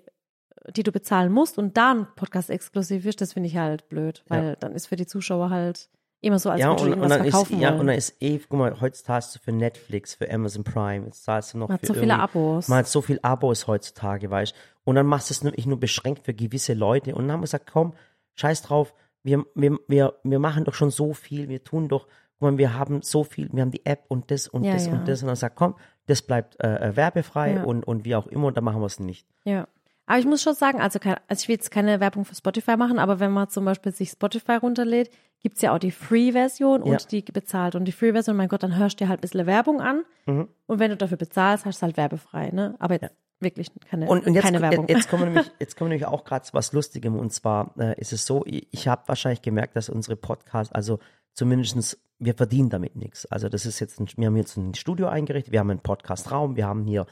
die 0.77 0.85
du 0.85 0.93
bezahlen 0.93 1.33
musst 1.33 1.59
und 1.59 1.77
da 1.77 1.91
ein 1.91 2.07
Podcast 2.15 2.51
exklusiv 2.51 3.05
ist, 3.05 3.21
das 3.21 3.33
finde 3.33 3.49
ich 3.49 3.57
halt 3.57 3.89
blöd, 3.89 4.23
weil 4.29 4.55
dann 4.61 4.77
ist 4.77 4.87
für 4.87 4.95
die 4.95 5.07
Zuschauer 5.07 5.51
halt 5.51 5.91
immer 6.21 6.39
so, 6.39 6.51
als 6.51 6.61
ja, 6.61 6.75
du 6.75 6.85
und, 6.85 6.95
und 6.95 7.09
dann 7.09 7.25
ist, 7.25 7.51
ja, 7.51 7.71
wollen. 7.71 7.81
und 7.81 7.87
dann 7.87 7.97
ist 7.97 8.17
eh, 8.21 8.39
guck 8.39 8.59
mal, 8.59 8.81
heute 8.81 9.03
zahlst 9.03 9.35
du 9.35 9.39
für 9.39 9.53
Netflix, 9.53 10.15
für 10.15 10.31
Amazon 10.33 10.65
Prime, 10.65 11.07
jetzt 11.07 11.25
zahlst 11.25 11.55
du 11.55 11.59
noch 11.59 11.69
Man 11.69 11.75
hat 11.75 11.81
für 11.81 11.95
so 11.95 11.95
viele 11.95 12.19
Abos. 12.19 12.69
Man 12.69 12.79
hat 12.79 12.89
so 12.89 13.03
viel 13.03 13.21
Abos 13.23 13.67
heutzutage, 13.67 14.31
weißt 14.31 14.55
Und 14.85 14.97
dann 14.97 15.07
machst 15.07 15.31
du 15.31 15.35
es 15.35 15.45
wirklich 15.45 15.67
nur 15.67 15.79
beschränkt 15.79 16.25
für 16.25 16.35
gewisse 16.35 16.75
Leute. 16.75 17.15
Und 17.15 17.23
dann 17.25 17.33
haben 17.33 17.41
wir 17.41 17.45
gesagt, 17.45 17.71
komm, 17.71 17.95
scheiß 18.35 18.63
drauf, 18.63 18.95
wir, 19.23 19.45
wir, 19.55 19.79
wir, 19.89 20.15
wir 20.23 20.39
machen 20.39 20.65
doch 20.65 20.75
schon 20.75 20.91
so 20.91 21.13
viel, 21.13 21.49
wir 21.49 21.63
tun 21.65 21.89
doch, 21.89 22.07
guck 22.39 22.51
mal, 22.51 22.59
wir 22.59 22.75
haben 22.75 23.03
so 23.03 23.25
viel, 23.25 23.49
wir 23.53 23.63
haben 23.63 23.71
die 23.71 23.85
App 23.85 24.05
und 24.09 24.31
das 24.31 24.49
und 24.49 24.65
Ja, 24.65 24.73
das 24.73 24.87
ja. 24.87 24.93
und 24.93 25.07
das. 25.09 25.23
Und 25.23 25.29
dann 25.29 25.37
sagt, 25.37 25.57
komm, 25.57 25.75
das 26.07 26.23
bleibt 26.23 26.59
äh, 26.63 26.89
äh, 26.91 26.97
werbefrei 26.97 27.55
Ja. 27.55 27.65
und, 27.65 27.85
und 27.85 28.05
wie 28.05 28.15
auch 28.15 28.27
immer, 28.27 28.47
und 28.47 28.57
dann 28.57 28.65
machen 28.65 28.81
wir 28.81 28.87
es 28.87 28.99
nicht. 29.01 29.27
Ja. 29.45 29.69
Aber 30.09 30.19
ich 30.19 30.25
muss 30.27 30.43
schon 30.43 30.55
sagen, 30.55 30.81
also, 30.81 30.99
kein, 30.99 31.17
also 31.29 31.43
ich 31.43 31.49
will 31.49 31.57
jetzt 31.57 31.71
keine 31.71 32.01
Werbung 32.01 32.25
für 32.25 32.35
Spotify 32.35 32.77
machen, 32.77 32.99
aber 32.99 33.21
wenn 33.21 33.31
man 33.31 33.49
zum 33.51 33.65
Beispiel 33.65 33.93
sich 33.93 34.11
Spotify 34.11 34.55
runterlädt, 34.55 35.11
gibt's 35.41 35.61
ja 35.63 35.75
auch 35.75 35.79
die 35.79 35.91
Free-Version 35.91 36.83
und 36.83 36.93
Ja. 36.93 37.09
die 37.11 37.23
bezahlt. 37.23 37.75
Und 37.75 37.85
die 37.85 37.93
Free-Version, 37.93 38.35
mein 38.37 38.49
Gott, 38.49 38.63
dann 38.63 38.77
hörst 38.77 38.99
du 38.99 39.05
dir 39.05 39.09
halt 39.11 39.21
ein 39.21 39.23
bisschen 39.23 39.47
Werbung 39.47 39.81
an. 39.81 40.05
Mhm. 40.27 40.49
Und 40.67 40.79
wenn 40.79 40.91
du 40.91 40.97
dafür 40.97 41.17
bezahlst, 41.19 41.65
hast 41.67 41.81
du 41.81 41.87
halt 41.87 41.97
werbefrei, 41.97 42.51
ne? 42.51 42.75
Aber 42.79 42.95
jetzt 43.01 43.15
wirklich 43.41 43.71
keine, 43.89 44.09
Und, 44.09 44.27
und 44.27 44.35
jetzt, 44.35 44.43
keine 44.45 44.61
Werbung. 44.63 44.89
jetzt, 44.89 45.09
kommen 45.09 45.23
wir 45.25 45.27
nämlich, 45.31 45.53
jetzt 45.61 45.77
kommen 45.77 45.91
nämlich 45.91 46.07
auch 46.07 46.25
gerade 46.25 46.45
zu 46.45 46.55
was 46.55 46.73
Lustigem. 46.73 47.15
Und 47.17 47.33
zwar 47.33 47.75
äh, 47.79 48.01
ist 48.01 48.13
es 48.13 48.25
so, 48.27 48.45
ich, 48.47 48.67
ich 48.73 48.89
habe 48.89 49.03
wahrscheinlich 49.07 49.43
gemerkt, 49.43 49.77
dass 49.77 49.89
unsere 49.91 50.17
Podcasts, 50.17 50.73
also 50.73 50.99
zumindestens 51.35 51.99
wir 52.19 52.35
verdienen 52.35 52.69
damit 52.69 52.97
nichts. 52.97 53.27
Also 53.27 53.49
das 53.49 53.65
ist 53.65 53.79
jetzt, 53.79 54.01
ein, 54.01 54.09
wir 54.17 54.27
haben 54.27 54.37
jetzt 54.37 54.57
ein 54.57 54.75
Studio 54.75 55.07
eingerichtet, 55.07 55.53
wir 55.53 55.61
haben 55.61 55.71
einen 55.71 55.79
Podcast-Raum, 55.81 56.57
wir 56.57 56.67
haben 56.67 56.85
hier 56.85 57.07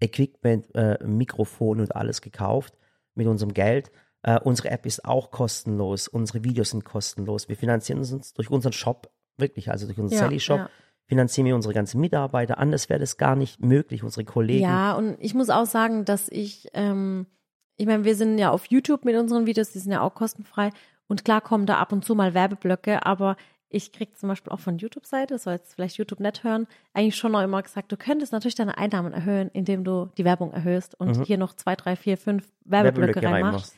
Equipment, 0.00 0.74
äh, 0.74 0.98
Mikrofon 1.04 1.80
und 1.80 1.94
alles 1.96 2.20
gekauft 2.20 2.74
mit 3.14 3.26
unserem 3.26 3.52
Geld. 3.52 3.90
Äh, 4.22 4.40
unsere 4.40 4.70
App 4.70 4.86
ist 4.86 5.04
auch 5.04 5.30
kostenlos, 5.30 6.08
unsere 6.08 6.44
Videos 6.44 6.70
sind 6.70 6.84
kostenlos. 6.84 7.48
Wir 7.48 7.56
finanzieren 7.56 7.98
uns 7.98 8.34
durch 8.34 8.50
unseren 8.50 8.72
Shop, 8.72 9.10
wirklich, 9.36 9.70
also 9.70 9.86
durch 9.86 9.98
unseren 9.98 10.18
Ja, 10.18 10.24
Sally-Shop, 10.24 10.58
ja. 10.58 10.70
finanzieren 11.06 11.46
wir 11.46 11.54
unsere 11.54 11.74
ganzen 11.74 12.00
Mitarbeiter. 12.00 12.58
Anders 12.58 12.88
wäre 12.88 13.00
das 13.00 13.16
gar 13.16 13.36
nicht 13.36 13.60
möglich, 13.60 14.02
unsere 14.02 14.24
Kollegen. 14.24 14.64
Ja, 14.64 14.94
und 14.94 15.16
ich 15.20 15.34
muss 15.34 15.50
auch 15.50 15.66
sagen, 15.66 16.04
dass 16.04 16.28
ich, 16.28 16.68
ähm, 16.74 17.26
ich 17.76 17.86
meine, 17.86 18.04
wir 18.04 18.16
sind 18.16 18.38
ja 18.38 18.50
auf 18.50 18.66
YouTube 18.66 19.04
mit 19.04 19.16
unseren 19.16 19.46
Videos, 19.46 19.70
die 19.70 19.78
sind 19.78 19.92
ja 19.92 20.00
auch 20.00 20.14
kostenfrei. 20.14 20.70
Und 21.06 21.24
klar 21.24 21.40
kommen 21.40 21.66
da 21.66 21.78
ab 21.78 21.92
und 21.92 22.04
zu 22.04 22.14
mal 22.14 22.34
Werbeblöcke, 22.34 23.06
aber 23.06 23.36
ich 23.70 23.92
krieg 23.92 24.16
zum 24.18 24.28
Beispiel 24.28 24.52
auch 24.52 24.60
von 24.60 24.78
YouTube-Seite, 24.78 25.34
das 25.34 25.44
soll 25.44 25.54
jetzt 25.54 25.74
vielleicht 25.74 25.98
YouTube 25.98 26.20
nicht 26.20 26.44
hören, 26.44 26.66
eigentlich 26.94 27.16
schon 27.16 27.32
noch 27.32 27.42
immer 27.42 27.62
gesagt, 27.62 27.92
du 27.92 27.96
könntest 27.96 28.32
natürlich 28.32 28.54
deine 28.54 28.78
Einnahmen 28.78 29.12
erhöhen, 29.12 29.50
indem 29.52 29.84
du 29.84 30.10
die 30.16 30.24
Werbung 30.24 30.52
erhöhst 30.52 30.98
und 30.98 31.24
hier 31.26 31.38
noch 31.38 31.54
zwei, 31.54 31.76
drei, 31.76 31.96
vier, 31.96 32.16
fünf 32.16 32.48
Werbeblöcke, 32.64 33.22
reinmachst. 33.22 33.76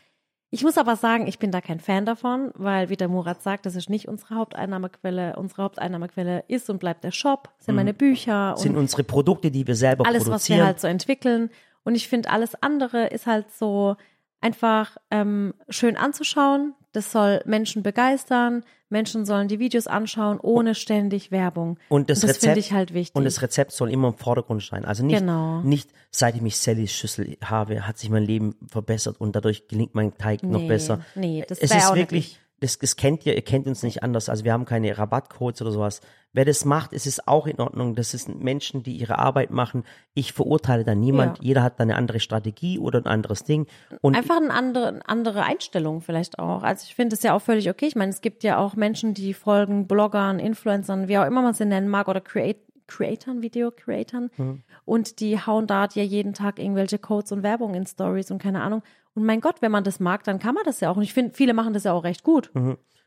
Ich 0.52 0.64
muss 0.64 0.78
aber 0.78 0.97
sagen, 0.97 1.28
ich 1.28 1.38
bin 1.38 1.52
da 1.52 1.61
kein 1.61 1.78
Fan 1.78 2.04
davon, 2.04 2.50
weil, 2.54 2.88
wie 2.88 2.97
der 2.97 3.06
Murat 3.06 3.40
sagt, 3.40 3.66
das 3.66 3.76
ist 3.76 3.88
nicht 3.88 4.09
unsere 4.09 4.35
Haupteinnahmequelle. 4.35 5.37
Unsere 5.37 5.62
Haupteinnahmequelle 5.62 6.42
ist 6.49 6.68
und 6.70 6.80
bleibt 6.80 7.04
der 7.04 7.12
Shop, 7.12 7.50
sind 7.61 7.76
meine 7.76 7.94
Bücher 7.94 8.54
sind 8.56 8.73
und 8.73 8.78
unsere 8.78 9.04
Produkte, 9.04 9.52
die 9.52 9.66
wir 9.68 9.76
selber 9.76 10.06
alles, 10.06 10.23
was 10.23 10.28
produzieren. 10.28 10.59
wir 10.59 10.66
halt 10.66 10.80
so 10.80 10.88
entwickeln. 10.88 11.50
Und 11.85 11.94
ich 11.94 12.09
finde, 12.09 12.30
alles 12.30 12.61
andere 12.61 13.06
ist 13.06 13.26
halt 13.26 13.52
so 13.52 13.97
einfach 14.40 14.97
ähm, 15.11 15.54
schön 15.68 15.97
anzuschauen. 15.97 16.75
Das 16.92 17.12
soll 17.12 17.40
Menschen 17.47 17.82
begeistern. 17.85 18.64
Menschen 18.88 19.25
sollen 19.25 19.47
die 19.47 19.61
Videos 19.61 19.87
anschauen, 19.87 20.40
ohne 20.40 20.75
ständig 20.75 21.30
Werbung. 21.30 21.78
Und 21.88 22.11
das, 22.11 22.20
das 22.20 22.30
Rezept 22.30 22.42
finde 22.44 22.59
ich 22.59 22.73
halt 22.73 22.92
wichtig. 22.92 23.14
Und 23.14 23.23
das 23.25 23.40
Rezept 23.42 23.70
soll 23.70 23.90
immer 23.90 24.09
im 24.09 24.14
Vordergrund 24.14 24.62
stehen. 24.64 24.85
Also 24.85 25.04
nicht, 25.04 25.20
Genau. 25.20 25.61
nicht 25.61 25.90
seit 26.11 26.35
ich 26.35 26.42
mich 26.42 26.56
Sallys 26.59 26.92
Schüssel 26.92 27.37
habe, 27.44 27.87
hat 27.87 27.99
sich 27.99 28.11
mein 28.11 28.25
Leben 28.25 28.56
verbessert 28.66 29.20
und 29.20 29.37
dadurch 29.37 29.68
gelingt 29.68 29.94
mein 29.94 30.18
Teig 30.18 30.42
noch 30.42 30.59
Nee, 30.61 30.66
besser. 30.66 31.00
nee, 31.14 31.44
das 31.49 31.59
es 31.59 31.70
ist 31.70 31.87
auch 31.87 31.94
nicht 31.94 32.02
wirklich, 32.11 32.40
das, 32.61 32.79
das 32.79 32.97
kennt 32.97 33.25
ihr, 33.25 33.35
ihr 33.35 33.43
kennt 33.43 33.67
uns 33.67 33.83
nicht 33.83 34.02
anders. 34.02 34.29
Also 34.29 34.45
wir 34.45 34.52
haben 34.52 34.67
keine 34.67 34.97
Rabattcodes 34.97 35.62
oder 35.62 35.73
sowas. 35.73 36.00
Wer 36.33 36.45
das 36.45 36.64
macht, 36.64 36.93
es 36.93 37.07
ist 37.07 37.26
auch 37.26 37.47
in 37.47 37.59
Ordnung. 37.59 37.95
Das 37.95 38.11
sind 38.11 38.40
Menschen, 38.40 38.83
die 38.83 38.93
ihre 38.93 39.19
Arbeit 39.19 39.50
machen. 39.50 39.85
Ich 40.14 40.33
verurteile 40.33 40.85
da 40.85 40.95
niemand. 40.95 41.38
Ja. 41.38 41.45
Jeder 41.45 41.62
hat 41.62 41.81
da 41.81 41.83
eine 41.83 41.97
andere 41.97 42.21
Strategie 42.21 42.79
oder 42.79 43.00
ein 43.00 43.07
anderes 43.07 43.45
Ding. 43.45 43.67
Und 44.02 44.14
Einfach 44.14 44.37
eine 44.37 44.52
andere, 44.52 44.88
eine 44.88 45.09
andere 45.09 45.43
Einstellung 45.43 46.02
vielleicht 46.02 46.38
auch. 46.38 46.62
Also 46.62 46.85
ich 46.87 46.95
finde 46.95 47.17
es 47.17 47.23
ja 47.23 47.35
auch 47.35 47.43
völlig 47.43 47.69
okay. 47.71 47.87
Ich 47.87 47.97
meine, 47.97 48.11
es 48.11 48.21
gibt 48.21 48.45
ja 48.45 48.59
auch 48.59 48.76
Menschen, 48.76 49.14
die 49.14 49.33
folgen 49.33 49.88
Bloggern, 49.88 50.38
Influencern, 50.38 51.09
wie 51.09 51.19
auch 51.19 51.26
immer 51.26 51.43
man 51.43 51.55
sie 51.55 51.64
nennen 51.64 51.88
mag, 51.88 52.09
oder 52.09 52.21
Create, 52.21 52.59
Creatoren, 52.87 53.40
Video-Creatoren. 53.40 54.31
Mhm. 54.37 54.62
Und 54.85 55.21
die 55.21 55.38
hauen 55.38 55.67
da 55.67 55.88
ja 55.95 56.02
jeden 56.02 56.35
Tag 56.35 56.59
irgendwelche 56.59 56.99
Codes 56.99 57.33
und 57.33 57.43
Werbung 57.43 57.75
in 57.75 57.87
Stories 57.87 58.31
und 58.31 58.40
keine 58.40 58.61
Ahnung. 58.61 58.83
Und 59.14 59.25
mein 59.25 59.40
Gott, 59.40 59.57
wenn 59.61 59.73
man 59.73 59.85
das 59.85 60.00
mag, 60.00 60.25
dann 60.25 60.38
kann 60.38 60.55
man 60.55 60.64
das 60.64 60.81
ja 60.81 60.90
auch. 60.90 60.97
Und 60.97 61.02
ich 61.02 61.12
finde, 61.12 61.35
viele 61.35 61.52
machen 61.55 61.73
das 61.73 61.85
ja 61.85 61.93
auch 61.93 62.05
recht 62.05 62.23
gut. 62.23 62.50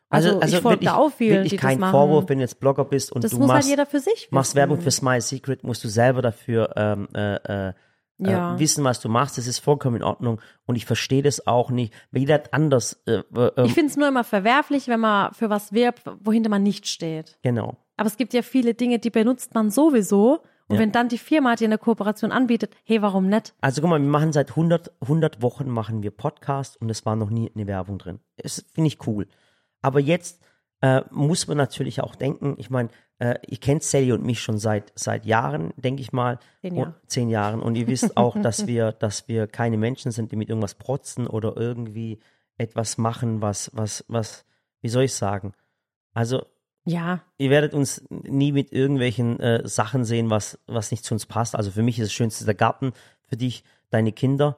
Also, 0.09 0.41
ich 0.43 0.55
folge 0.57 0.85
da 0.85 0.95
auch 0.95 1.11
vielen, 1.11 1.45
die 1.45 1.55
kein 1.55 1.71
das 1.71 1.79
machen. 1.79 1.91
Vorwurf, 1.91 2.29
wenn 2.29 2.37
du 2.37 2.43
jetzt 2.43 2.59
Blogger 2.59 2.85
bist 2.85 3.11
und 3.11 3.23
Das 3.23 3.31
du 3.31 3.37
muss 3.39 3.47
machst, 3.47 3.63
halt 3.63 3.69
jeder 3.71 3.85
für 3.85 3.99
sich 3.99 4.27
machst. 4.31 4.53
Werbung 4.55 4.79
für 4.79 4.91
Smile 4.91 5.21
Secret, 5.21 5.63
musst 5.63 5.83
du 5.83 5.87
selber 5.87 6.21
dafür 6.21 6.73
ähm, 6.75 7.07
äh, 7.15 7.35
äh, 7.69 7.73
Ja. 8.19 8.55
äh, 8.55 8.59
wissen, 8.59 8.83
was 8.83 8.99
du 8.99 9.09
machst. 9.09 9.37
Das 9.39 9.47
ist 9.47 9.57
vollkommen 9.59 9.95
in 9.97 10.03
Ordnung 10.03 10.39
und 10.65 10.75
ich 10.75 10.85
verstehe 10.85 11.23
das 11.23 11.47
auch 11.47 11.71
nicht. 11.71 11.93
Weil 12.11 12.21
jeder 12.21 12.35
hat 12.35 12.53
anders. 12.53 13.01
Äh, 13.07 13.23
äh, 13.35 13.51
ähm, 13.57 13.65
Ich 13.65 13.73
finde 13.73 13.89
es 13.89 13.97
nur 13.97 14.07
immer 14.07 14.23
verwerflich, 14.23 14.87
wenn 14.87 14.99
man 14.99 15.33
für 15.33 15.49
was 15.49 15.73
wirbt, 15.73 16.03
wohinter 16.19 16.49
man 16.49 16.61
nicht 16.63 16.87
steht. 16.87 17.39
genau. 17.41 17.77
Aber 17.97 18.07
es 18.07 18.17
gibt 18.17 18.33
ja 18.33 18.41
viele 18.41 18.73
Dinge, 18.75 18.99
die 18.99 19.09
benutzt 19.11 19.53
man 19.55 19.69
sowieso. 19.71 20.41
Und 20.67 20.75
Ja. 20.77 20.81
wenn 20.81 20.91
dann 20.91 21.09
die 21.09 21.17
Firma 21.17 21.55
dir 21.55 21.65
eine 21.67 21.77
Kooperation 21.77 22.31
anbietet, 22.31 22.75
hey, 22.85 23.01
warum 23.01 23.27
nicht? 23.27 23.53
Also 23.61 23.81
guck 23.81 23.89
mal, 23.89 23.99
wir 24.01 24.07
machen 24.09 24.31
seit 24.31 24.51
100, 24.51 24.91
100 25.01 25.41
Wochen 25.41 25.69
machen 25.69 26.03
wir 26.03 26.11
Podcast 26.11 26.79
und 26.79 26.89
es 26.89 27.05
war 27.05 27.15
noch 27.15 27.29
nie 27.29 27.51
eine 27.53 27.67
Werbung 27.67 27.97
drin. 27.97 28.19
Das 28.37 28.65
finde 28.73 28.87
ich 28.87 29.05
cool. 29.07 29.27
Aber 29.81 29.99
jetzt 29.99 30.41
äh, 30.81 31.01
muss 31.11 31.47
man 31.47 31.57
natürlich 31.57 32.01
auch 32.01 32.15
denken, 32.15 32.55
ich 32.57 32.69
meine, 32.69 32.89
äh, 33.19 33.35
ihr 33.47 33.57
kennt 33.57 33.83
Sally 33.83 34.11
und 34.11 34.23
mich 34.23 34.41
schon 34.41 34.57
seit, 34.57 34.91
seit 34.95 35.25
Jahren, 35.25 35.73
denke 35.77 36.01
ich 36.01 36.11
mal. 36.13 36.39
Zehn 36.61 36.75
Jahre. 36.75 36.87
Und, 36.89 37.09
zehn 37.11 37.29
Jahren. 37.29 37.61
Und 37.61 37.75
ihr 37.75 37.87
wisst 37.87 38.17
auch, 38.17 38.41
dass 38.41 38.67
wir, 38.67 38.91
dass 38.93 39.27
wir 39.27 39.47
keine 39.47 39.77
Menschen 39.77 40.11
sind, 40.11 40.31
die 40.31 40.35
mit 40.35 40.49
irgendwas 40.49 40.75
protzen 40.75 41.27
oder 41.27 41.55
irgendwie 41.57 42.19
etwas 42.57 42.97
machen, 42.97 43.41
was, 43.41 43.71
was, 43.73 44.03
was, 44.07 44.45
wie 44.81 44.89
soll 44.89 45.03
ich 45.03 45.13
sagen? 45.13 45.53
Also 46.13 46.45
Ja, 46.85 47.21
ihr 47.37 47.49
werdet 47.49 47.73
uns 47.73 48.03
nie 48.09 48.51
mit 48.51 48.71
irgendwelchen 48.73 49.39
äh, 49.39 49.65
Sachen 49.67 50.03
sehen, 50.03 50.29
was, 50.29 50.59
was 50.67 50.91
nicht 50.91 51.05
zu 51.05 51.13
uns 51.13 51.25
passt. 51.25 51.55
Also 51.55 51.71
für 51.71 51.81
mich 51.81 51.97
ist 51.97 52.07
das 52.07 52.13
Schönste 52.13 52.43
der 52.45 52.55
Garten, 52.55 52.91
für 53.29 53.37
dich 53.37 53.63
deine 53.89 54.11
Kinder. 54.11 54.57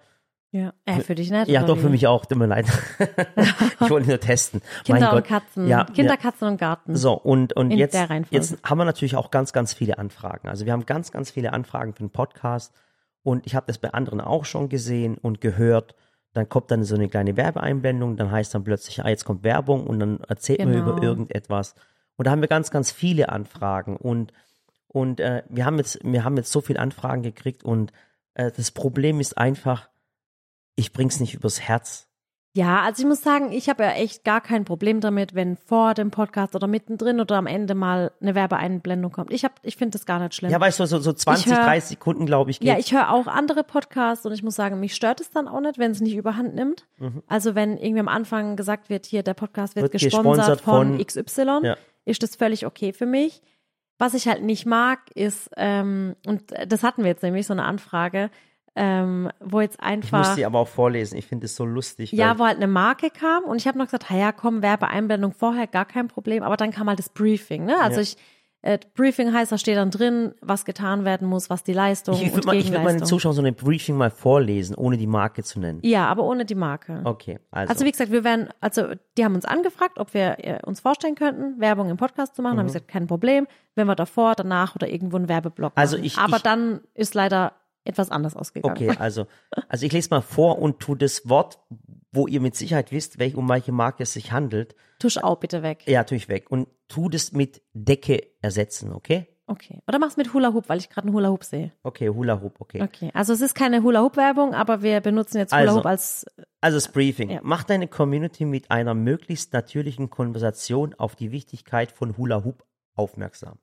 ja. 0.51 0.73
Äh, 0.85 1.01
für 1.01 1.13
dich 1.13 1.29
nicht. 1.29 1.47
Ja, 1.49 1.61
doch, 1.63 1.77
für 1.77 1.89
mich 1.89 2.07
auch, 2.07 2.25
tut 2.25 2.37
mir 2.39 2.47
leid. 2.47 2.65
ich 3.79 3.89
wollte 3.89 4.07
nur 4.07 4.19
testen. 4.19 4.61
Kinder 4.85 5.13
und. 5.13 5.23
Katzen. 5.25 5.67
Ja, 5.67 5.83
Kinder. 5.83 6.17
Katzen 6.17 6.47
und 6.47 6.57
Garten. 6.57 6.95
So, 6.95 7.13
und, 7.13 7.53
und 7.53 7.69
In 7.71 7.77
jetzt, 7.77 7.95
jetzt 8.31 8.57
haben 8.63 8.77
wir 8.79 8.85
natürlich 8.85 9.15
auch 9.15 9.29
ganz, 9.29 9.53
ganz 9.53 9.73
viele 9.73 9.97
Anfragen. 9.99 10.47
Also 10.47 10.65
wir 10.65 10.73
haben 10.73 10.85
ganz, 10.87 11.11
ganz 11.11 11.29
viele 11.29 11.53
Anfragen 11.53 11.93
für 11.93 12.03
den 12.03 12.09
Podcast. 12.11 12.73
Und 13.21 13.45
ich 13.45 13.55
habe 13.55 13.65
das 13.67 13.77
bei 13.77 13.91
anderen 13.93 14.21
auch 14.21 14.45
schon 14.45 14.69
gesehen 14.69 15.17
und 15.19 15.41
gehört. 15.41 15.95
Dann 16.33 16.49
kommt 16.49 16.69
dann 16.71 16.83
so 16.83 16.95
eine 16.95 17.07
kleine 17.07 17.37
Werbeeinblendung, 17.37 18.17
dann 18.17 18.29
heißt 18.31 18.53
dann 18.53 18.63
plötzlich, 18.63 19.03
ah, 19.03 19.09
jetzt 19.09 19.25
kommt 19.25 19.43
Werbung 19.43 19.87
und 19.87 19.99
dann 19.99 20.19
erzählt 20.27 20.59
man 20.59 20.71
Genau. 20.73 20.91
über 20.97 21.03
irgendetwas. 21.03 21.75
Und 22.17 22.25
da 22.27 22.31
haben 22.31 22.41
wir 22.41 22.47
ganz, 22.47 22.71
ganz 22.71 22.91
viele 22.91 23.29
Anfragen. 23.29 23.97
Und, 23.97 24.31
und 24.87 25.19
äh, 25.19 25.43
wir, 25.49 25.65
haben 25.65 25.77
jetzt, 25.77 25.99
wir 26.03 26.23
haben 26.23 26.37
jetzt 26.37 26.51
so 26.51 26.61
viele 26.61 26.79
Anfragen 26.79 27.23
gekriegt 27.23 27.63
und 27.63 27.91
äh, 28.35 28.51
das 28.55 28.71
Problem 28.71 29.19
ist 29.19 29.37
einfach, 29.37 29.89
ich 30.75 30.91
bring's 30.93 31.19
nicht 31.19 31.33
übers 31.33 31.61
Herz. 31.61 32.07
Ja, 32.57 32.83
also 32.83 33.01
ich 33.01 33.05
muss 33.07 33.21
sagen, 33.21 33.51
ich 33.51 33.67
habe 33.67 33.83
ja 33.83 33.89
echt 33.91 34.23
gar 34.23 34.39
kein 34.39 34.63
Problem 34.63 35.01
damit, 35.01 35.35
wenn 35.35 35.57
vor 35.57 35.93
dem 35.93 36.09
Podcast 36.09 36.55
oder 36.55 36.67
mittendrin 36.67 37.19
oder 37.19 37.35
am 37.35 37.47
Ende 37.47 37.75
mal 37.75 38.13
eine 38.21 38.33
Werbeeinblendung 38.33 39.11
kommt. 39.11 39.33
Ich 39.33 39.43
hab, 39.43 39.59
ich 39.61 39.75
finde 39.75 39.97
das 39.97 40.05
gar 40.05 40.19
nicht 40.19 40.35
schlimm. 40.35 40.51
Ja, 40.51 40.61
weißt 40.61 40.79
du, 40.79 40.85
so, 40.85 40.99
so 40.99 41.11
20, 41.11 41.47
Ich 41.47 41.51
hör- 41.51 41.65
30 41.65 41.89
Sekunden, 41.89 42.25
glaube 42.25 42.51
ich, 42.51 42.61
geht. 42.61 42.69
Ja, 42.69 42.77
ich 42.77 42.93
höre 42.93 43.11
auch 43.11 43.27
andere 43.27 43.65
Podcasts 43.65 44.25
und 44.25 44.31
ich 44.31 44.41
muss 44.41 44.55
sagen, 44.55 44.79
mich 44.79 44.95
stört 44.95 45.19
es 45.19 45.31
dann 45.31 45.49
auch 45.49 45.59
nicht, 45.59 45.77
wenn 45.79 45.91
es 45.91 45.99
nicht 45.99 46.15
überhand 46.15 46.55
nimmt. 46.55 46.87
Also 47.27 47.55
wenn 47.55 47.75
irgendwie 47.77 47.99
am 47.99 48.07
Anfang 48.07 48.55
gesagt 48.55 48.89
wird, 48.89 49.05
hier 49.05 49.21
der 49.21 49.33
Podcast 49.33 49.75
wird, 49.75 49.83
Mhm. 49.87 49.91
Wird 49.91 50.03
gesponsert, 50.03 50.59
gesponsert 50.59 50.61
von, 50.61 50.97
von- 50.97 51.05
XY, 51.05 51.59
Ja. 51.67 51.77
Ist 52.05 52.23
das 52.23 52.35
völlig 52.35 52.65
okay 52.65 52.93
für 52.93 53.05
mich. 53.05 53.41
Was 53.97 54.13
ich 54.13 54.27
halt 54.27 54.43
nicht 54.43 54.65
mag, 54.65 54.99
ist, 55.15 55.49
ähm, 55.57 56.15
und 56.25 56.43
das 56.67 56.83
hatten 56.83 57.03
wir 57.03 57.09
jetzt 57.09 57.23
nämlich, 57.23 57.47
so 57.47 57.53
eine 57.53 57.63
Anfrage, 57.63 58.29
ähm, 58.75 59.29
wo 59.39 59.61
jetzt 59.61 59.75
ich 59.79 59.83
einfach. 59.83 60.17
muss 60.19 60.35
die 60.35 60.45
aber 60.45 60.59
auch 60.59 60.67
vorlesen. 60.67 61.17
Ich 61.17 61.27
finde 61.27 61.45
es 61.45 61.55
so 61.55 61.65
lustig. 61.65 62.11
Ja, 62.11 62.37
wo 62.37 62.45
halt 62.45 62.57
eine 62.57 62.67
Marke 62.67 63.09
kam 63.09 63.45
und 63.45 63.55
ich 63.57 63.67
habe 63.67 63.77
noch 63.77 63.85
gesagt, 63.85 64.09
ja, 64.11 64.33
komm, 64.33 64.61
Werbeeinblendung 64.61 65.31
vorher, 65.31 65.65
gar 65.67 65.85
kein 65.85 66.09
Problem. 66.09 66.43
Aber 66.43 66.57
dann 66.57 66.71
kam 66.71 66.89
halt 66.89 66.99
das 66.99 67.07
Briefing, 67.09 67.63
ne? 67.63 67.79
Also 67.79 67.97
Ja. 67.97 68.01
ich, 68.03 68.17
äh, 68.65 68.79
Briefing 68.95 69.31
heißt, 69.31 69.51
da 69.51 69.57
steht 69.57 69.77
dann 69.77 69.91
drin, 69.91 70.33
was 70.41 70.65
getan 70.65 71.05
werden 71.05 71.27
muss, 71.27 71.49
was 71.49 71.63
die 71.63 71.73
Leistung 71.73 72.15
ich, 72.15 72.21
ich 72.23 72.27
und 72.29 72.35
würde 72.35 72.47
mal, 72.47 72.55
ich 72.55 72.71
würd 72.71 72.83
meinen. 72.83 73.05
Zuschauern 73.05 73.35
so 73.35 73.41
eine 73.41 73.53
Briefing 73.53 73.95
mal 73.95 74.09
vorlesen, 74.09 74.75
ohne 74.75 74.97
die 74.97 75.07
Marke 75.07 75.43
zu 75.43 75.59
nennen. 75.59 75.79
ja, 75.83 76.07
aber 76.07 76.23
ohne 76.23 76.45
die 76.45 76.55
Marke. 76.55 77.01
Okay, 77.03 77.39
also. 77.51 77.71
Also 77.71 77.85
wie 77.85 77.91
gesagt, 77.91 78.11
wir 78.11 78.23
werden, 78.23 78.49
also 78.61 78.87
die 79.17 79.23
haben 79.23 79.35
uns 79.35 79.45
angefragt, 79.45 79.99
ob 79.99 80.13
wir 80.13 80.37
äh, 80.39 80.59
uns 80.65 80.79
vorstellen 80.79 81.15
könnten, 81.15 81.59
Werbung 81.61 81.89
im 81.89 81.97
Podcast 81.97 82.35
zu 82.35 82.41
machen. 82.41 82.53
Haben 82.57 82.65
wir 82.67 82.73
gesagt, 82.73 82.87
kein 82.87 83.07
Problem, 83.07 83.47
wenn 83.75 83.87
wir 83.87 83.95
davor, 83.95 84.35
danach 84.35 84.75
oder 84.75 84.89
irgendwo 84.89 85.17
einen 85.17 85.29
Werbeblock 85.29 85.75
machen. 85.75 85.79
Also 85.81 85.97
ich- 85.97 86.17
aber 86.17 86.37
ich- 86.37 86.43
dann 86.43 86.81
ist 86.93 87.13
leider 87.13 87.53
etwas 87.85 88.09
anders 88.11 88.35
ausgegangen. 88.35 88.75
Okay, 88.75 88.97
also, 88.99 89.27
also 89.69 89.85
ich 89.85 89.93
lese 89.93 90.09
mal 90.09 90.21
vor 90.21 90.59
und 90.59 90.79
tu 90.79 90.95
das 90.95 91.29
Wort, 91.29 91.59
wo 92.11 92.27
ihr 92.27 92.41
mit 92.41 92.55
Sicherheit 92.55 92.91
wisst, 92.91 93.19
welch, 93.19 93.35
um 93.35 93.47
welche 93.47 93.71
Marke 93.71 94.03
es 94.03 94.13
sich 94.13 94.31
handelt, 94.31 94.75
Tusch 94.99 95.17
auch 95.17 95.39
bitte 95.39 95.63
weg. 95.63 95.83
ja, 95.85 96.03
tue 96.03 96.17
ich 96.17 96.29
weg. 96.29 96.49
Und 96.49 96.67
tu 96.87 97.09
das 97.09 97.31
mit 97.31 97.61
Decke 97.73 98.23
ersetzen, 98.41 98.91
okay? 98.91 99.27
Okay. 99.47 99.81
Oder 99.87 99.99
mach's 99.99 100.17
mit 100.17 100.33
Hula 100.33 100.53
Hoop, 100.53 100.69
weil 100.69 100.79
ich 100.79 100.89
gerade 100.89 101.07
einen 101.07 101.15
Hula 101.15 101.29
Hoop 101.29 101.43
sehe. 101.43 101.71
Okay, 101.83 102.09
Hula 102.09 102.41
Hoop, 102.41 102.59
okay. 102.59 102.81
Okay. 102.81 103.11
Also 103.13 103.33
es 103.33 103.41
ist 103.41 103.53
keine 103.53 103.83
Hula 103.83 104.01
Hoop 104.01 104.17
Werbung, 104.17 104.55
aber 104.55 104.81
wir 104.81 105.01
benutzen 105.01 105.37
jetzt 105.37 105.51
Hula 105.51 105.61
Also, 105.61 105.77
Hoop 105.77 105.85
als 105.85 106.25
Also 106.61 106.77
das 106.77 106.91
Briefing. 106.91 107.29
Ja. 107.29 107.41
Mach 107.43 107.63
deine 107.63 107.87
Community 107.87 108.45
mit 108.45 108.71
einer 108.71 108.95
möglichst 108.95 109.53
natürlichen 109.53 110.09
Konversation 110.09 110.95
auf 110.95 111.15
die 111.15 111.31
Wichtigkeit 111.31 111.91
von 111.91 112.17
Hula 112.17 112.43
Hoop 112.43 112.65
aufmerksam. 112.95 113.59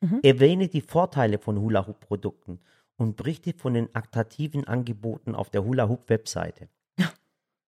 Mhm. 0.00 0.20
Erwähne 0.22 0.68
die 0.68 0.82
Vorteile 0.82 1.38
von 1.38 1.58
Hula 1.58 1.86
Hoop 1.88 1.98
Produkten 1.98 2.60
und 2.96 3.16
berichte 3.16 3.52
von 3.56 3.74
den 3.74 3.88
attraktiven 3.94 4.64
Angeboten 4.66 5.34
auf 5.34 5.50
der 5.50 5.64
Hula 5.64 5.88
Hoop 5.88 6.08
Webseite. 6.08 6.68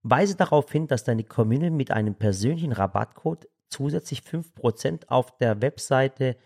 Weise 0.02 0.36
darauf 0.36 0.70
hin, 0.70 0.86
dass 0.86 1.04
deine 1.04 1.24
Community 1.24 1.70
mit 1.70 1.90
einem 1.90 2.14
persönlichen 2.14 2.72
Rabattcode 2.72 3.48
zusätzlich 3.68 4.20
5% 4.20 5.08
auf 5.08 5.36
der 5.38 5.60
Webseite 5.62 6.36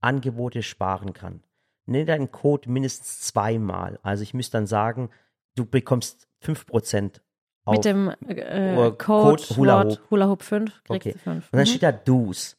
Angebote 0.00 0.62
sparen 0.62 1.12
kann. 1.12 1.42
Nenne 1.86 2.06
deinen 2.06 2.32
Code 2.32 2.68
mindestens 2.70 3.20
zweimal. 3.20 3.98
Also 4.02 4.22
ich 4.22 4.34
müsste 4.34 4.56
dann 4.56 4.66
sagen, 4.66 5.10
du 5.54 5.64
bekommst 5.64 6.26
5% 6.42 7.20
auf. 7.64 7.76
mit 7.76 7.84
dem 7.84 8.08
äh, 8.26 8.74
Code, 8.74 8.96
Code 8.98 9.42
Hula 9.56 9.84
Hoop. 9.84 10.10
Hula 10.10 10.28
Hoop 10.28 10.42
5 10.42 10.82
kriegst 10.84 11.06
Okay. 11.06 11.12
du 11.12 11.18
5. 11.18 11.52
Und 11.52 11.56
dann 11.58 11.66
steht 11.66 11.82
da 11.82 11.92
Do's. 11.92 12.56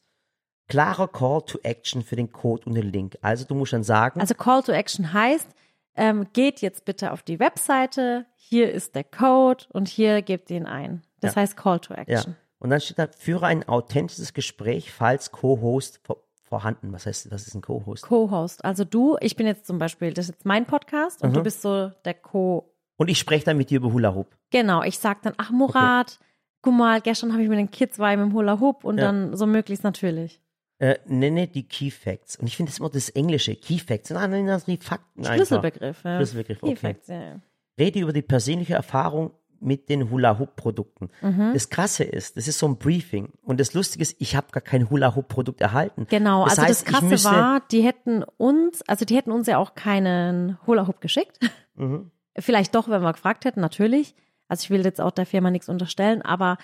Klarer 0.68 1.08
Call 1.08 1.42
to 1.42 1.58
Action 1.62 2.02
für 2.02 2.16
den 2.16 2.32
Code 2.32 2.64
und 2.66 2.74
den 2.74 2.90
Link. 2.90 3.16
Also 3.22 3.44
du 3.44 3.54
musst 3.54 3.72
dann 3.72 3.84
sagen, 3.84 4.20
Also 4.20 4.34
Call 4.34 4.62
to 4.62 4.72
Action 4.72 5.12
heißt, 5.12 5.46
ähm, 5.94 6.26
geht 6.32 6.60
jetzt 6.60 6.84
bitte 6.84 7.12
auf 7.12 7.22
die 7.22 7.38
Webseite, 7.38 8.26
hier 8.34 8.72
ist 8.72 8.94
der 8.94 9.04
Code 9.04 9.64
und 9.72 9.88
hier 9.88 10.22
gebt 10.22 10.50
ihn 10.50 10.66
ein. 10.66 11.02
Das 11.20 11.34
Ja. 11.34 11.42
heißt 11.42 11.56
Call 11.56 11.80
to 11.80 11.94
ja. 11.94 12.00
Action. 12.00 12.36
Und 12.58 12.70
dann 12.70 12.80
steht 12.80 12.98
da, 12.98 13.06
führe 13.06 13.46
ein 13.46 13.68
authentisches 13.68 14.32
Gespräch, 14.34 14.90
falls 14.92 15.30
Co-Host 15.30 16.00
vor, 16.04 16.18
vorhanden. 16.42 16.92
Was 16.92 17.06
heißt, 17.06 17.30
was 17.30 17.46
ist 17.46 17.54
ein 17.54 17.60
Co-Host? 17.62 18.02
Co-Host. 18.04 18.64
Also 18.64 18.84
du, 18.84 19.16
ich 19.20 19.36
bin 19.36 19.46
jetzt 19.46 19.66
zum 19.66 19.78
Beispiel, 19.78 20.12
das 20.12 20.26
ist 20.26 20.36
jetzt 20.36 20.44
mein 20.46 20.64
Podcast 20.66 21.22
und 21.22 21.30
Mhm. 21.30 21.34
du 21.34 21.42
bist 21.42 21.62
so 21.62 21.90
der 22.04 22.14
Co. 22.14 22.72
Und 22.96 23.08
ich 23.08 23.18
spreche 23.18 23.44
dann 23.44 23.56
mit 23.56 23.70
dir 23.70 23.76
über 23.76 23.92
Hula 23.92 24.14
Hoop. 24.14 24.28
Genau, 24.50 24.82
ich 24.82 24.98
sag 24.98 25.22
dann, 25.22 25.34
ach 25.36 25.50
Murat, 25.50 26.18
guck 26.62 26.72
mal, 26.74 27.00
gestern 27.00 27.32
habe 27.32 27.42
ich 27.42 27.48
mit 27.48 27.58
den 27.58 27.70
Kids 27.70 27.98
war 27.98 28.10
mit 28.16 28.26
dem 28.26 28.32
Hula 28.32 28.58
Hoop 28.60 28.84
und 28.84 28.98
Ja. 28.98 29.04
dann 29.06 29.36
so 29.36 29.46
möglichst 29.46 29.84
natürlich. 29.84 30.40
Äh, 30.78 30.96
nenne 31.06 31.48
die 31.48 31.62
Key 31.62 31.90
Facts. 31.90 32.36
Und 32.36 32.46
ich 32.46 32.56
finde 32.56 32.70
das 32.70 32.78
immer 32.78 32.90
das 32.90 33.08
Englische. 33.08 33.54
Key 33.56 33.78
Facts. 33.78 34.10
Nein, 34.10 34.30
nein, 34.30 34.46
das 34.46 34.64
sind 34.66 34.80
die 34.80 34.84
Fakten 34.84 35.20
einfach. 35.20 35.34
Schlüsselbegriff. 35.34 36.04
Ja. 36.04 36.16
Schlüsselbegriff, 36.16 36.62
okay. 36.62 36.72
Effekt, 36.72 37.08
ja. 37.08 37.40
Rede 37.78 38.00
über 38.00 38.12
die 38.12 38.22
persönliche 38.22 38.74
Erfahrung 38.74 39.32
mit 39.60 39.88
den 39.88 40.10
Hula 40.10 40.38
Hoop 40.38 40.56
Produkten. 40.56 41.08
Mhm. 41.22 41.52
Das 41.54 41.70
Krasse 41.70 42.04
ist, 42.04 42.36
das 42.36 42.46
ist 42.46 42.58
so 42.58 42.66
ein 42.68 42.76
Briefing. 42.76 43.32
Und 43.42 43.58
das 43.58 43.74
Lustige 43.74 44.02
ist, 44.02 44.16
ich 44.18 44.36
habe 44.36 44.48
gar 44.52 44.60
kein 44.60 44.90
Hula 44.90 45.14
Hoop 45.16 45.28
Produkt 45.28 45.60
erhalten. 45.60 46.06
Genau, 46.10 46.44
Das 46.44 46.58
also 46.58 46.62
heißt, 46.68 46.86
das 46.86 46.92
Krasse 46.92 47.06
müsste, 47.06 47.30
war, 47.30 47.62
die 47.70 47.82
hätten 47.82 48.22
uns, 48.36 48.82
also 48.82 49.04
die 49.04 49.16
hätten 49.16 49.32
uns 49.32 49.46
ja 49.46 49.58
auch 49.58 49.74
keinen 49.74 50.58
Hula 50.66 50.86
Hoop 50.86 51.00
geschickt. 51.00 51.38
Mhm. 51.74 52.10
Vielleicht 52.38 52.74
doch, 52.74 52.88
wenn 52.88 53.02
wir 53.02 53.12
gefragt 53.12 53.44
hätten, 53.44 53.60
natürlich. 53.60 54.14
Also 54.48 54.64
ich 54.64 54.70
will 54.70 54.84
jetzt 54.84 55.00
auch 55.00 55.10
der 55.10 55.26
Firma 55.26 55.50
nichts 55.50 55.68
unterstellen, 55.68 56.22
aber 56.22 56.58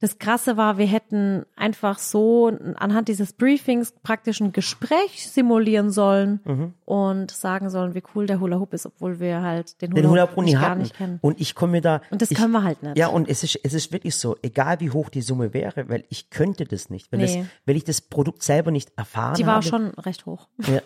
das 0.00 0.18
Krasse 0.18 0.56
war, 0.56 0.78
wir 0.78 0.86
hätten 0.86 1.44
einfach 1.56 1.98
so 1.98 2.52
anhand 2.76 3.08
dieses 3.08 3.32
Briefings 3.32 3.92
praktisch 4.02 4.40
ein 4.40 4.52
Gespräch 4.52 5.28
simulieren 5.28 5.90
sollen 5.90 6.40
Mhm. 6.44 6.74
und 6.84 7.30
sagen 7.32 7.68
sollen, 7.70 7.94
wie 7.94 8.02
cool 8.14 8.26
der 8.26 8.38
Hula 8.40 8.58
Hoop 8.60 8.72
ist, 8.74 8.86
obwohl 8.86 9.18
wir 9.18 9.42
halt 9.42 9.80
den 9.82 9.90
Hula, 9.92 10.02
den 10.02 10.10
Hula 10.10 10.22
Hoop 10.30 10.44
nicht 10.44 10.60
gar 10.60 10.74
nicht 10.76 10.94
kennen. 10.94 11.18
Und 11.20 11.40
ich 11.40 11.54
komme 11.54 11.72
mir 11.72 11.80
da. 11.80 12.00
Und 12.10 12.22
das 12.22 12.30
ich, 12.30 12.38
können 12.38 12.52
wir 12.52 12.62
halt 12.62 12.82
nicht. 12.82 12.96
Ja, 12.96 13.08
und 13.08 13.28
es 13.28 13.42
ist, 13.42 13.58
es 13.64 13.74
ist 13.74 13.92
wirklich 13.92 14.14
so, 14.14 14.36
egal 14.42 14.78
wie 14.80 14.90
hoch 14.90 15.08
die 15.08 15.20
Summe 15.22 15.52
wäre, 15.52 15.88
weil 15.88 16.04
ich 16.10 16.30
könnte 16.30 16.64
das 16.64 16.90
nicht, 16.90 17.10
weil, 17.10 17.18
Nee. 17.18 17.38
das, 17.40 17.46
weil 17.66 17.76
ich 17.76 17.84
das 17.84 18.00
Produkt 18.00 18.42
selber 18.42 18.70
nicht 18.70 18.92
erfahren 18.96 19.34
Die 19.34 19.46
war 19.46 19.56
habe. 19.56 19.66
schon 19.66 19.88
recht 19.98 20.26
hoch. 20.26 20.48
Ja, 20.66 20.80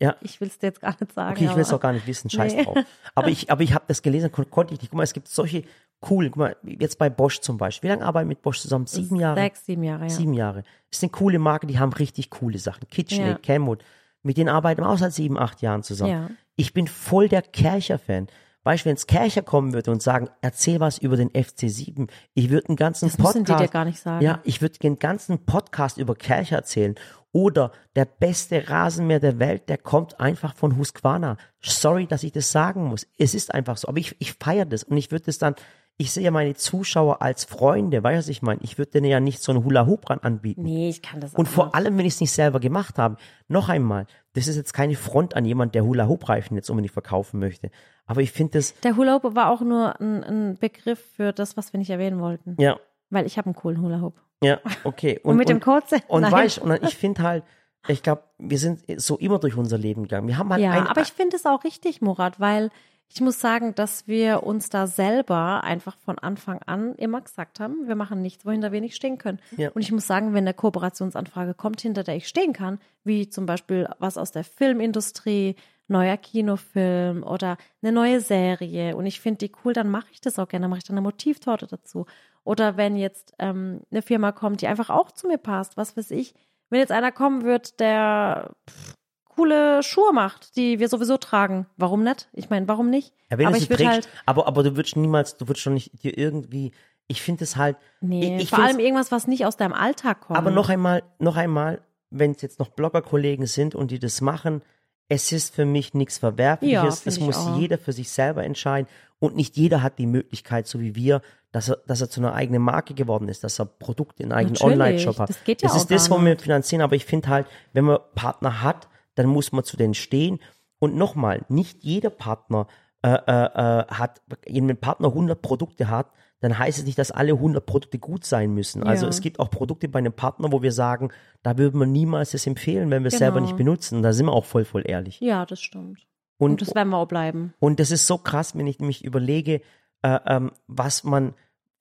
ja. 0.00 0.16
Ich 0.20 0.40
will 0.40 0.48
es 0.48 0.58
dir 0.58 0.66
jetzt 0.68 0.80
gar 0.80 0.94
nicht 1.00 1.12
sagen. 1.12 1.32
Okay, 1.36 1.44
ich 1.46 1.54
will 1.54 1.62
es 1.62 1.72
auch 1.72 1.80
gar 1.80 1.92
nicht 1.92 2.06
wissen, 2.06 2.28
scheiß 2.30 2.54
Nee. 2.54 2.64
drauf. 2.64 2.78
Aber 3.14 3.28
ich, 3.28 3.50
aber 3.50 3.62
ich 3.62 3.74
habe 3.74 3.84
das 3.88 4.02
gelesen, 4.02 4.30
kon 4.32 4.48
konnte 4.50 4.74
ich 4.74 4.80
nicht. 4.80 4.90
Guck 4.90 4.98
mal, 4.98 5.02
es 5.04 5.12
gibt 5.12 5.28
solche 5.28 5.64
coolen, 6.00 6.30
guck 6.30 6.38
mal, 6.38 6.56
jetzt 6.62 6.98
bei 6.98 7.08
Bosch 7.08 7.40
zum 7.40 7.56
Beispiel. 7.58 7.88
Wie 7.88 7.92
lange 7.92 8.04
arbeiten 8.04 8.28
wir 8.28 8.34
mit 8.36 8.42
Bosch 8.42 8.60
zusammen? 8.60 8.86
Sieben 8.86 9.16
Jahre? 9.16 9.40
Sechs, 9.40 9.64
sieben 9.66 9.82
Jahre, 9.82 10.04
ja. 10.04 10.10
Sieben 10.10 10.34
Jahre. 10.34 10.62
Das 10.90 11.02
eine 11.02 11.10
coole 11.10 11.38
Marke, 11.38 11.66
die 11.66 11.78
haben 11.78 11.92
richtig 11.92 12.30
coole 12.30 12.58
Sachen. 12.58 12.88
KitchenAid, 12.88 13.28
Ja. 13.30 13.38
Kenwood. 13.38 13.82
Mit 14.22 14.36
denen 14.36 14.48
arbeiten 14.48 14.82
wir 14.82 14.88
auch 14.88 14.98
seit 14.98 15.12
sieben, 15.12 15.38
acht 15.38 15.62
Jahren 15.62 15.82
zusammen. 15.82 16.10
Ja. 16.10 16.30
Ich 16.56 16.72
bin 16.74 16.88
voll 16.88 17.28
der 17.28 17.42
Kercher-Fan. 17.42 18.26
Du, 18.74 18.84
wenn 18.84 18.96
Kercher 18.96 19.42
kommen 19.42 19.72
würde 19.72 19.90
und 19.90 20.02
sagen, 20.02 20.28
erzähl 20.40 20.80
was 20.80 20.98
über 20.98 21.16
den 21.16 21.30
FC7, 21.30 22.08
ich 22.34 22.50
würde 22.50 22.68
einen 22.68 22.76
ganzen 22.76 23.06
Das 23.08 23.16
Podcast. 23.16 23.48
die 23.48 23.64
dir 23.64 23.68
gar 23.68 23.84
nicht 23.84 24.00
sagen. 24.00 24.24
Ja, 24.24 24.40
ich 24.44 24.60
würde 24.60 24.78
den 24.78 24.98
ganzen 24.98 25.44
Podcast 25.44 25.98
über 25.98 26.14
Kercher 26.14 26.56
erzählen. 26.56 26.96
Oder 27.32 27.70
der 27.94 28.06
beste 28.06 28.68
Rasenmäher 28.68 29.20
der 29.20 29.38
Welt, 29.38 29.68
der 29.68 29.78
kommt 29.78 30.18
einfach 30.18 30.54
von 30.54 30.76
Husqvarna. 30.76 31.36
Sorry, 31.60 32.06
dass 32.06 32.22
ich 32.22 32.32
das 32.32 32.50
sagen 32.50 32.84
muss. 32.84 33.06
Es 33.18 33.34
ist 33.34 33.54
einfach 33.54 33.76
so. 33.76 33.88
Aber 33.88 33.98
ich, 33.98 34.16
ich 34.20 34.32
feiere 34.32 34.64
das 34.64 34.84
und 34.84 34.96
ich 34.96 35.10
würde 35.10 35.26
das 35.26 35.38
dann, 35.38 35.54
ich 35.98 36.12
sehe 36.12 36.30
meine 36.30 36.54
Zuschauer 36.54 37.22
als 37.22 37.44
Freunde, 37.44 38.02
weißt 38.02 38.16
du, 38.16 38.18
was 38.18 38.28
ich 38.28 38.42
meine? 38.42 38.60
Ich 38.62 38.76
würde 38.76 38.90
denen 38.92 39.06
ja 39.06 39.18
nicht 39.20 39.42
so 39.42 39.52
einen 39.52 39.64
Hula-Hoop 39.64 40.10
ran 40.10 40.18
anbieten. 40.20 40.62
Nee, 40.62 40.90
ich 40.90 41.00
kann 41.00 41.20
das 41.20 41.34
auch 41.34 41.38
Und 41.38 41.46
vor 41.48 41.66
nicht. 41.66 41.74
allem, 41.74 41.96
wenn 41.96 42.04
ich 42.06 42.14
es 42.14 42.20
nicht 42.20 42.32
selber 42.32 42.60
gemacht 42.60 42.98
habe, 42.98 43.16
noch 43.48 43.68
einmal, 43.70 44.06
das 44.34 44.46
ist 44.46 44.56
jetzt 44.56 44.74
keine 44.74 44.94
Front 44.94 45.34
an 45.34 45.44
jemand, 45.46 45.74
der 45.74 45.84
Hula-Hoop-Reifen 45.84 46.54
jetzt 46.56 46.68
unbedingt 46.68 46.92
verkaufen 46.92 47.40
möchte. 47.40 47.70
Aber 48.04 48.20
ich 48.20 48.30
finde 48.30 48.58
das, 48.58 48.78
Der 48.80 48.96
Hula 48.96 49.14
Hoop 49.22 49.34
war 49.34 49.50
auch 49.50 49.62
nur 49.62 49.98
ein, 50.00 50.22
ein 50.22 50.58
Begriff 50.58 51.02
für 51.16 51.32
das, 51.32 51.56
was 51.56 51.72
wir 51.72 51.78
nicht 51.78 51.90
erwähnen 51.90 52.20
wollten. 52.20 52.56
ja, 52.60 52.78
Weil 53.08 53.24
ich 53.24 53.38
habe 53.38 53.46
einen 53.46 53.54
coolen 53.54 53.80
Hula 53.80 54.00
Hoop. 54.02 54.20
ja, 54.42 54.60
okay. 54.84 55.18
Und, 55.24 55.36
mit 55.36 55.48
dem 55.48 55.60
Code 55.60 55.86
Und 56.08 56.22
Nein. 56.22 56.32
weißt 56.32 56.58
und 56.58 56.82
ich 56.82 56.94
finde 56.96 57.22
halt, 57.22 57.44
ich 57.88 58.02
glaube, 58.02 58.24
wir 58.38 58.58
sind 58.58 58.82
so 59.00 59.16
immer 59.16 59.38
durch 59.38 59.56
unser 59.56 59.78
Leben 59.78 60.02
gegangen. 60.02 60.26
Wir 60.28 60.36
haben 60.38 60.50
halt 60.52 60.60
Ja, 60.62 60.72
ein, 60.72 60.86
aber 60.88 61.00
ich 61.00 61.12
finde 61.12 61.36
es 61.36 61.46
auch 61.46 61.62
richtig, 61.64 62.02
Murat, 62.02 62.38
weil 62.40 62.70
ich 63.08 63.20
muss 63.20 63.40
sagen, 63.40 63.74
dass 63.74 64.06
wir 64.06 64.42
uns 64.42 64.68
da 64.68 64.86
selber 64.86 65.64
einfach 65.64 65.96
von 65.98 66.18
Anfang 66.18 66.60
an 66.66 66.94
immer 66.96 67.20
gesagt 67.20 67.60
haben, 67.60 67.88
wir 67.88 67.94
machen 67.94 68.20
nichts, 68.20 68.44
wohinter 68.44 68.72
wir 68.72 68.80
nicht 68.80 68.96
stehen 68.96 69.18
können. 69.18 69.38
Ja. 69.56 69.70
Und 69.70 69.82
ich 69.82 69.92
muss 69.92 70.06
sagen, 70.06 70.34
wenn 70.34 70.44
eine 70.44 70.54
Kooperationsanfrage 70.54 71.54
kommt, 71.54 71.80
hinter 71.80 72.02
der 72.02 72.16
ich 72.16 72.28
stehen 72.28 72.52
kann, 72.52 72.78
wie 73.04 73.28
zum 73.28 73.46
Beispiel 73.46 73.88
was 73.98 74.18
aus 74.18 74.32
der 74.32 74.44
Filmindustrie, 74.44 75.56
neuer 75.88 76.16
Kinofilm 76.16 77.22
oder 77.22 77.58
eine 77.80 77.92
neue 77.92 78.20
Serie 78.20 78.96
und 78.96 79.06
ich 79.06 79.20
finde 79.20 79.46
die 79.46 79.52
cool, 79.64 79.72
dann 79.72 79.88
mache 79.88 80.08
ich 80.10 80.20
das 80.20 80.38
auch 80.38 80.48
gerne, 80.48 80.68
mache 80.68 80.78
ich 80.78 80.84
dann 80.84 80.96
eine 80.96 81.02
Motivtorte 81.02 81.66
dazu. 81.66 82.06
Oder 82.42 82.76
wenn 82.76 82.96
jetzt 82.96 83.34
ähm, 83.38 83.82
eine 83.90 84.02
Firma 84.02 84.32
kommt, 84.32 84.62
die 84.62 84.66
einfach 84.66 84.90
auch 84.90 85.12
zu 85.12 85.28
mir 85.28 85.38
passt, 85.38 85.76
was 85.76 85.96
weiß 85.96 86.10
ich, 86.10 86.34
wenn 86.70 86.80
jetzt 86.80 86.92
einer 86.92 87.12
kommen 87.12 87.44
wird, 87.44 87.78
der 87.78 88.50
pff, 88.68 88.95
coole 89.36 89.82
Schuhe 89.82 90.12
macht, 90.12 90.56
die 90.56 90.80
wir 90.80 90.88
sowieso 90.88 91.18
tragen, 91.18 91.66
warum 91.76 92.02
nicht? 92.02 92.28
Ich 92.32 92.50
meine, 92.50 92.66
warum 92.66 92.90
nicht? 92.90 93.12
ja, 93.30 93.38
wenn 93.38 93.46
aber 93.46 93.56
du 93.56 93.62
ich 93.62 93.68
trägst, 93.68 93.84
halt, 93.84 94.08
aber, 94.24 94.46
aber 94.46 94.62
du 94.62 94.76
würdest 94.76 94.96
niemals, 94.96 95.36
du 95.36 95.46
würdest 95.46 95.62
schon 95.62 95.74
nicht 95.74 96.02
dir 96.02 96.16
irgendwie, 96.16 96.72
ich 97.06 97.22
finde 97.22 97.44
es 97.44 97.56
halt, 97.56 97.76
nee, 98.00 98.36
ich, 98.36 98.44
ich 98.44 98.50
vor 98.50 98.60
allem 98.60 98.78
irgendwas, 98.78 99.12
was 99.12 99.26
nicht 99.26 99.46
aus 99.46 99.56
deinem 99.56 99.74
Alltag 99.74 100.22
kommt. 100.22 100.38
aber 100.38 100.50
noch 100.50 100.68
einmal, 100.68 101.02
noch 101.18 101.36
einmal, 101.36 101.80
wenn 102.10 102.32
es 102.32 102.42
jetzt 102.42 102.58
noch 102.58 102.68
Bloggerkollegen 102.68 103.46
sind 103.46 103.74
und 103.74 103.90
die 103.90 103.98
das 103.98 104.20
machen, 104.20 104.62
es 105.08 105.30
ist 105.30 105.54
für 105.54 105.64
mich 105.64 105.94
nichts 105.94 106.18
Verwerfliches. 106.18 107.04
Ja, 107.04 107.12
ich 107.12 107.20
muss 107.20 107.36
auch. 107.36 107.58
jeder 107.58 107.78
für 107.78 107.92
sich 107.92 108.10
selber 108.10 108.44
entscheiden. 108.44 108.88
Und 109.18 109.36
nicht 109.36 109.56
jeder 109.56 109.82
hat 109.82 109.98
die 109.98 110.06
Möglichkeit, 110.06 110.66
so 110.66 110.80
wie 110.80 110.94
wir, 110.94 111.22
dass 111.52 111.68
er, 111.68 111.78
dass 111.86 112.00
er 112.00 112.10
zu 112.10 112.20
einer 112.20 112.34
eigenen 112.34 112.62
Marke 112.62 112.92
geworden 112.92 113.28
ist, 113.28 113.44
dass 113.44 113.58
er 113.58 113.66
Produkte 113.66 114.22
in 114.22 114.32
einen 114.32 114.50
eigenen 114.50 114.62
Online-Shop 114.62 115.18
hat. 115.18 115.28
das 115.28 115.44
geht 115.44 115.62
ja 115.62 115.68
das 115.68 115.76
auch 115.76 115.80
ist 115.82 115.90
das, 115.90 116.10
wo 116.10 116.20
wir 116.20 116.36
finanzieren. 116.38 116.82
Aber 116.82 116.96
ich 116.96 117.04
finde 117.04 117.28
halt, 117.28 117.46
wenn 117.72 117.84
man 117.84 117.98
Partner 118.14 118.62
hat, 118.62 118.88
dann 119.16 119.26
muss 119.26 119.50
man 119.52 119.64
zu 119.64 119.76
denen 119.76 119.94
stehen. 119.94 120.38
Und 120.78 120.94
nochmal, 120.94 121.44
nicht 121.48 121.82
jeder 121.82 122.10
Partner 122.10 122.68
äh, 123.02 123.08
äh, 123.10 123.14
äh, 123.16 123.86
hat, 123.88 124.22
wenn 124.46 124.70
ein 124.70 124.76
Partner 124.76 125.08
100 125.08 125.40
Produkte 125.42 125.88
hat, 125.90 126.10
dann 126.40 126.58
heißt 126.58 126.78
es 126.78 126.84
nicht, 126.84 126.98
dass 126.98 127.10
alle 127.10 127.32
100 127.32 127.64
Produkte 127.64 127.98
gut 127.98 128.24
sein 128.24 128.52
müssen. 128.52 128.82
Also 128.82 129.06
Ja. 129.06 129.10
es 129.10 129.20
gibt 129.20 129.40
auch 129.40 129.50
Produkte 129.50 129.88
bei 129.88 129.98
einem 130.00 130.12
Partner, 130.12 130.52
wo 130.52 130.60
wir 130.62 130.72
sagen, 130.72 131.10
da 131.42 131.56
würden 131.56 131.80
wir 131.80 131.86
niemals 131.86 132.32
das 132.32 132.46
empfehlen, 132.46 132.90
wenn 132.90 133.02
wir 133.04 133.08
es 133.08 133.18
selber 133.18 133.36
Genau. 133.36 133.46
nicht 133.46 133.56
benutzen. 133.56 134.02
Da 134.02 134.12
sind 134.12 134.26
wir 134.26 134.32
auch 134.32 134.44
voll, 134.44 134.64
voll 134.64 134.82
ehrlich. 134.86 135.18
Ja, 135.20 135.46
das 135.46 135.60
stimmt. 135.60 136.06
Und, 136.38 136.50
Und 136.52 136.60
das 136.62 136.74
werden 136.74 136.90
wir 136.90 136.98
auch 136.98 137.08
bleiben. 137.08 137.54
und 137.58 137.80
das 137.80 137.90
ist 137.90 138.06
so 138.06 138.18
krass, 138.18 138.54
wenn 138.54 138.66
ich 138.66 138.78
mich 138.80 139.02
überlege, 139.04 139.62
äh, 140.02 140.18
ähm, 140.26 140.52
was 140.66 141.02
man, 141.04 141.32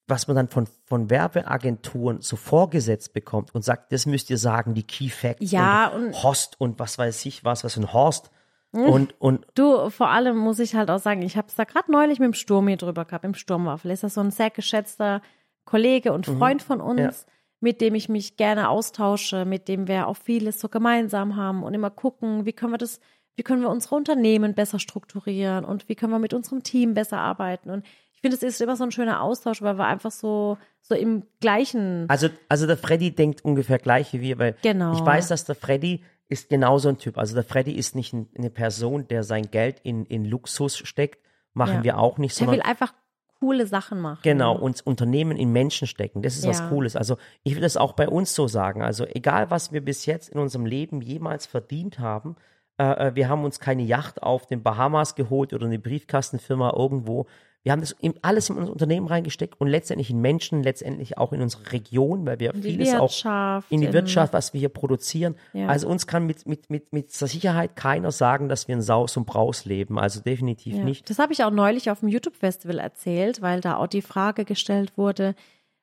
was 0.07 0.27
man 0.27 0.35
dann 0.35 0.49
von, 0.49 0.67
von 0.85 1.09
Werbeagenturen 1.09 2.21
so 2.21 2.35
vorgesetzt 2.35 3.13
bekommt 3.13 3.53
und 3.55 3.63
sagt, 3.63 3.91
das 3.91 4.05
müsst 4.05 4.29
ihr 4.29 4.37
sagen, 4.37 4.73
die 4.73 4.83
Key 4.83 5.09
Facts 5.09 5.51
Ja, 5.51 5.87
und, 5.87 6.07
und- 6.07 6.23
Host 6.23 6.59
und 6.59 6.79
was 6.79 6.97
weiß 6.97 7.25
ich 7.25 7.43
was, 7.43 7.63
was 7.63 7.73
für 7.75 7.81
ein 7.81 7.93
Horst. 7.93 8.31
Und, 8.71 9.15
und 9.21 9.45
Du, 9.55 9.89
vor 9.89 10.09
allem 10.09 10.35
muss 10.37 10.59
ich 10.59 10.75
halt 10.75 10.89
auch 10.91 10.99
sagen, 10.99 11.21
ich 11.21 11.37
habe 11.37 11.47
es 11.47 11.55
da 11.55 11.63
gerade 11.63 11.89
neulich 11.89 12.19
mit 12.19 12.25
dem 12.25 12.33
Sturm 12.33 12.67
hier 12.67 12.75
drüber 12.75 13.05
gehabt, 13.05 13.23
im 13.23 13.33
Sturmwaffel. 13.33 13.89
Ist 13.89 14.03
das 14.03 14.15
so 14.15 14.21
ein 14.21 14.31
sehr 14.31 14.49
geschätzter 14.49 15.21
Kollege 15.63 16.11
und 16.11 16.25
Freund 16.25 16.61
von 16.61 16.81
uns, 16.81 16.99
Ja. 17.25 17.31
mit 17.61 17.79
dem 17.79 17.95
ich 17.95 18.09
mich 18.09 18.35
gerne 18.35 18.67
austausche, 18.69 19.45
mit 19.45 19.69
dem 19.69 19.87
wir 19.87 20.07
auch 20.07 20.17
vieles 20.17 20.59
so 20.59 20.67
gemeinsam 20.67 21.37
haben 21.37 21.63
und 21.63 21.73
immer 21.73 21.89
gucken, 21.89 22.45
wie 22.45 22.51
können 22.51 22.73
wir 22.73 22.77
das, 22.77 22.99
wie 23.37 23.43
können 23.43 23.61
wir 23.61 23.69
unsere 23.69 23.95
Unternehmen 23.95 24.55
besser 24.55 24.77
strukturieren 24.77 25.63
und 25.63 25.87
wie 25.87 25.95
können 25.95 26.11
wir 26.11 26.19
mit 26.19 26.33
unserem 26.33 26.61
Team 26.61 26.93
besser 26.95 27.19
arbeiten. 27.19 27.69
Und 27.69 27.85
finde, 28.31 28.35
es 28.37 28.43
ist 28.43 28.61
immer 28.61 28.75
so 28.75 28.83
ein 28.83 28.91
schöner 28.91 29.21
Austausch, 29.21 29.61
weil 29.61 29.77
wir 29.77 29.85
einfach 29.85 30.11
so, 30.11 30.57
so 30.81 30.95
im 30.95 31.23
gleichen 31.41 32.05
also, 32.09 32.27
also 32.49 32.67
der 32.67 32.77
Freddy 32.77 33.11
denkt 33.15 33.43
ungefähr 33.45 33.77
gleich 33.79 34.13
wie 34.13 34.21
wir, 34.21 34.39
weil 34.39 34.55
Genau. 34.61 34.93
ich 34.93 35.05
weiß, 35.05 35.27
dass 35.27 35.45
der 35.45 35.55
Freddy 35.55 36.03
ist 36.27 36.49
genauso 36.49 36.89
ein 36.89 36.97
Typ. 36.97 37.17
Also 37.17 37.35
der 37.35 37.43
Freddy 37.43 37.71
ist 37.73 37.95
nicht 37.95 38.13
ein, 38.13 38.27
eine 38.37 38.49
Person, 38.49 39.07
der 39.07 39.23
sein 39.23 39.51
Geld 39.51 39.79
in, 39.83 40.05
in 40.05 40.25
Luxus 40.25 40.77
steckt. 40.77 41.19
Machen 41.53 41.75
Ja. 41.77 41.83
wir 41.83 41.97
auch 41.99 42.17
nicht, 42.17 42.35
Der 42.39 42.45
sondern 42.47 42.55
will 42.63 42.69
einfach 42.69 42.93
coole 43.39 43.67
Sachen 43.67 43.99
machen. 44.01 44.19
Genau, 44.23 44.57
uns 44.57 44.81
Unternehmen 44.81 45.37
in 45.37 45.51
Menschen 45.51 45.87
stecken. 45.87 46.21
Das 46.23 46.35
ist 46.35 46.47
was 46.47 46.59
Ja. 46.59 46.67
Cooles. 46.69 46.95
Also 46.95 47.17
ich 47.43 47.53
will 47.55 47.61
das 47.61 47.77
auch 47.77 47.93
bei 47.93 48.07
uns 48.09 48.33
so 48.33 48.47
sagen. 48.47 48.81
Also 48.81 49.05
egal, 49.05 49.51
was 49.51 49.71
wir 49.71 49.81
bis 49.81 50.05
jetzt 50.05 50.29
in 50.29 50.39
unserem 50.39 50.65
Leben 50.65 51.01
jemals 51.01 51.45
verdient 51.45 51.99
haben, 51.99 52.35
äh, 52.77 53.09
äh, 53.09 53.15
wir 53.15 53.29
haben 53.29 53.43
uns 53.45 53.59
keine 53.59 53.83
Yacht 53.83 54.23
auf 54.23 54.47
den 54.47 54.63
Bahamas 54.63 55.15
geholt 55.15 55.53
oder 55.53 55.65
eine 55.67 55.79
Briefkastenfirma 55.79 56.73
irgendwo. 56.75 57.27
Wir 57.65 57.71
haben 57.71 57.81
das 57.81 57.95
in, 57.99 58.13
alles 58.21 58.51
in 58.51 58.57
unser 58.57 58.71
Unternehmen 58.71 59.07
reingesteckt 59.07 59.59
und 59.59 59.67
letztendlich 59.67 60.11
in 60.11 60.21
Menschen, 60.21 60.61
letztendlich 60.61 61.17
auch 61.17 61.33
in 61.33 61.41
unsere 61.41 61.71
Region, 61.71 62.23
weil 62.27 62.39
wir 62.39 62.53
In 62.53 62.61
die 62.61 62.69
vieles 62.73 62.93
auch 62.93 63.63
in 63.71 63.81
die 63.81 63.87
in- 63.87 63.93
Wirtschaft, 63.93 64.33
was 64.33 64.53
wir 64.53 64.59
hier 64.59 64.69
produzieren. 64.69 65.35
Ja. 65.51 65.65
Also 65.67 65.87
uns 65.87 66.05
kann 66.05 66.27
mit, 66.27 66.45
mit, 66.45 66.69
mit, 66.69 66.93
mit 66.93 67.11
Sicherheit 67.11 67.75
keiner 67.75 68.11
sagen, 68.11 68.49
dass 68.49 68.67
wir 68.67 68.75
ein 68.75 68.83
Saus 68.83 69.17
und 69.17 69.25
Braus 69.25 69.65
leben. 69.65 69.97
Also 69.97 70.21
definitiv 70.21 70.75
Ja. 70.75 70.83
nicht. 70.83 71.09
Das 71.09 71.17
habe 71.17 71.33
ich 71.33 71.43
auch 71.43 71.49
neulich 71.49 71.89
auf 71.89 72.01
dem 72.01 72.09
YouTube-Festival 72.09 72.77
erzählt, 72.77 73.41
weil 73.41 73.61
da 73.61 73.77
auch 73.77 73.87
die 73.87 74.03
Frage 74.03 74.45
gestellt 74.45 74.95
wurde, 74.95 75.33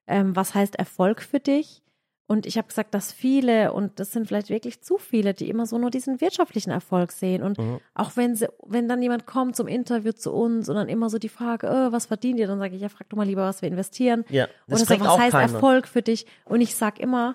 ähm, 0.07 0.37
was 0.37 0.55
heißt 0.55 0.77
Erfolg 0.77 1.21
für 1.21 1.41
dich? 1.41 1.82
Und 2.33 2.47
ich 2.47 2.57
habe 2.57 2.67
gesagt, 2.69 2.95
dass 2.95 3.13
viele, 3.13 3.75
und 3.75 4.01
das 4.01 4.11
sind 4.13 4.27
vielleicht 4.27 4.49
wirklich 4.49 4.81
zu 4.81 4.97
viele, 4.97 5.35
die 5.35 5.51
immer 5.51 5.67
so 5.67 5.77
nur 5.77 5.91
diesen 5.91 6.21
wirtschaftlichen 6.23 6.71
Erfolg 6.71 7.13
sehen. 7.13 7.43
Und 7.43 7.59
Mhm. 7.59 7.79
auch 7.95 8.13
wenn 8.17 8.35
sie, 8.37 8.49
wenn 8.65 8.89
dann 8.89 9.03
jemand 9.03 9.27
kommt 9.27 9.55
zum 9.55 9.69
Interview 9.69 10.13
zu 10.13 10.33
uns 10.33 10.71
und 10.71 10.77
dann 10.77 10.89
immer 10.89 11.11
so 11.11 11.19
die 11.19 11.29
Frage, 11.29 11.67
äh, 11.67 11.93
was 11.93 12.07
verdient 12.07 12.39
ihr? 12.41 12.47
Dann 12.47 12.59
sage 12.59 12.75
ich, 12.75 12.81
ja, 12.81 12.89
frag 12.89 13.07
doch 13.11 13.19
mal 13.19 13.27
lieber, 13.27 13.43
was 13.45 13.61
wir 13.61 13.69
investieren. 13.69 14.25
Ja, 14.31 14.47
das 14.67 14.81
Oder 14.89 14.97
so, 14.99 15.05
was 15.05 15.19
heißt 15.19 15.33
keiner. 15.37 15.53
Erfolg 15.53 15.87
für 15.87 16.01
dich? 16.01 16.25
Und 16.47 16.63
ich 16.63 16.75
sag 16.75 16.99
immer, 17.01 17.35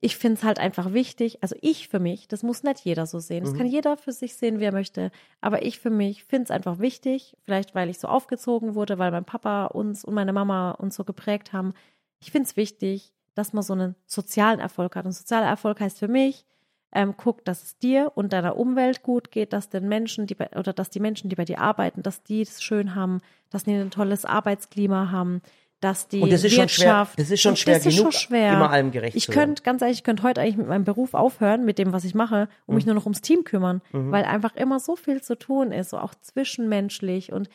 ich 0.00 0.18
finde 0.18 0.36
es 0.36 0.44
halt 0.44 0.58
einfach 0.58 0.92
wichtig, 0.92 1.38
also 1.40 1.56
ich 1.62 1.88
für 1.88 1.98
mich, 1.98 2.28
das 2.28 2.42
muss 2.42 2.62
nicht 2.64 2.80
jeder 2.80 3.06
so 3.06 3.20
sehen. 3.20 3.44
Das 3.44 3.54
Mhm. 3.54 3.56
kann 3.56 3.66
jeder 3.66 3.96
für 3.96 4.12
sich 4.12 4.36
sehen, 4.36 4.60
wie 4.60 4.64
er 4.64 4.72
möchte. 4.72 5.10
Aber 5.40 5.64
ich 5.64 5.78
für 5.78 5.88
mich 5.88 6.24
finde 6.24 6.44
es 6.44 6.50
einfach 6.50 6.78
wichtig, 6.80 7.34
vielleicht 7.44 7.74
weil 7.74 7.88
ich 7.88 7.98
so 7.98 8.08
aufgezogen 8.08 8.74
wurde, 8.74 8.98
weil 8.98 9.10
mein 9.10 9.24
Papa 9.24 9.64
uns 9.66 10.04
und 10.04 10.12
meine 10.12 10.34
Mama 10.34 10.72
uns 10.72 10.96
so 10.96 11.04
geprägt 11.04 11.54
haben. 11.54 11.72
Ich 12.20 12.30
finde 12.30 12.46
es 12.48 12.58
wichtig, 12.58 13.14
dass 13.34 13.52
man 13.52 13.62
so 13.62 13.72
einen 13.72 13.94
sozialen 14.06 14.60
Erfolg 14.60 14.96
hat. 14.96 15.04
Und 15.06 15.12
sozialer 15.12 15.46
Erfolg 15.46 15.80
heißt 15.80 15.98
für 15.98 16.08
mich, 16.08 16.44
ähm, 16.92 17.14
guck, 17.16 17.44
dass 17.44 17.62
es 17.64 17.78
dir 17.78 18.12
und 18.14 18.32
deiner 18.32 18.56
Umwelt 18.56 19.02
gut 19.02 19.32
geht, 19.32 19.52
dass 19.52 19.68
den 19.68 19.88
Menschen, 19.88 20.26
die 20.26 20.34
bei, 20.36 20.48
oder 20.56 20.72
dass 20.72 20.90
die 20.90 21.00
Menschen, 21.00 21.28
die 21.28 21.34
bei 21.36 21.44
dir 21.44 21.60
arbeiten, 21.60 22.02
dass 22.02 22.22
die 22.22 22.42
es 22.42 22.62
schön 22.62 22.94
haben, 22.94 23.20
dass 23.50 23.64
die 23.64 23.72
ein 23.74 23.90
tolles 23.90 24.24
Arbeitsklima 24.24 25.10
haben, 25.10 25.42
dass 25.80 26.06
die 26.06 26.22
Und 26.22 26.32
das 26.32 26.44
ist 26.44 26.54
schon 26.54 26.68
schwer, 26.68 26.86
Wirtschaft, 26.86 27.18
das 27.18 27.30
ist 27.30 27.40
schon 27.42 27.56
schwer 27.56 27.74
das 27.74 27.86
ist 27.86 27.96
genug, 27.96 28.12
schon 28.12 28.20
schwer. 28.20 28.52
immer 28.52 28.70
allem 28.70 28.92
gerecht 28.92 29.16
Ich 29.16 29.24
zu 29.26 29.32
werden. 29.32 29.46
könnte, 29.48 29.62
ganz 29.64 29.82
ehrlich, 29.82 29.98
ich 29.98 30.04
könnte 30.04 30.22
heute 30.22 30.40
eigentlich 30.40 30.56
mit 30.56 30.68
meinem 30.68 30.84
Beruf 30.84 31.14
aufhören, 31.14 31.64
mit 31.64 31.78
dem, 31.78 31.92
was 31.92 32.04
ich 32.04 32.14
mache, 32.14 32.48
und 32.66 32.68
Mhm. 32.68 32.74
mich 32.76 32.86
nur 32.86 32.94
noch 32.94 33.04
ums 33.04 33.20
Team 33.20 33.42
kümmern, 33.44 33.82
weil 33.90 34.24
einfach 34.24 34.54
immer 34.54 34.78
so 34.78 34.94
viel 34.94 35.20
zu 35.20 35.36
tun 35.36 35.72
ist, 35.72 35.90
so 35.90 35.98
auch 35.98 36.14
zwischenmenschlich. 36.14 37.32
Und 37.32 37.48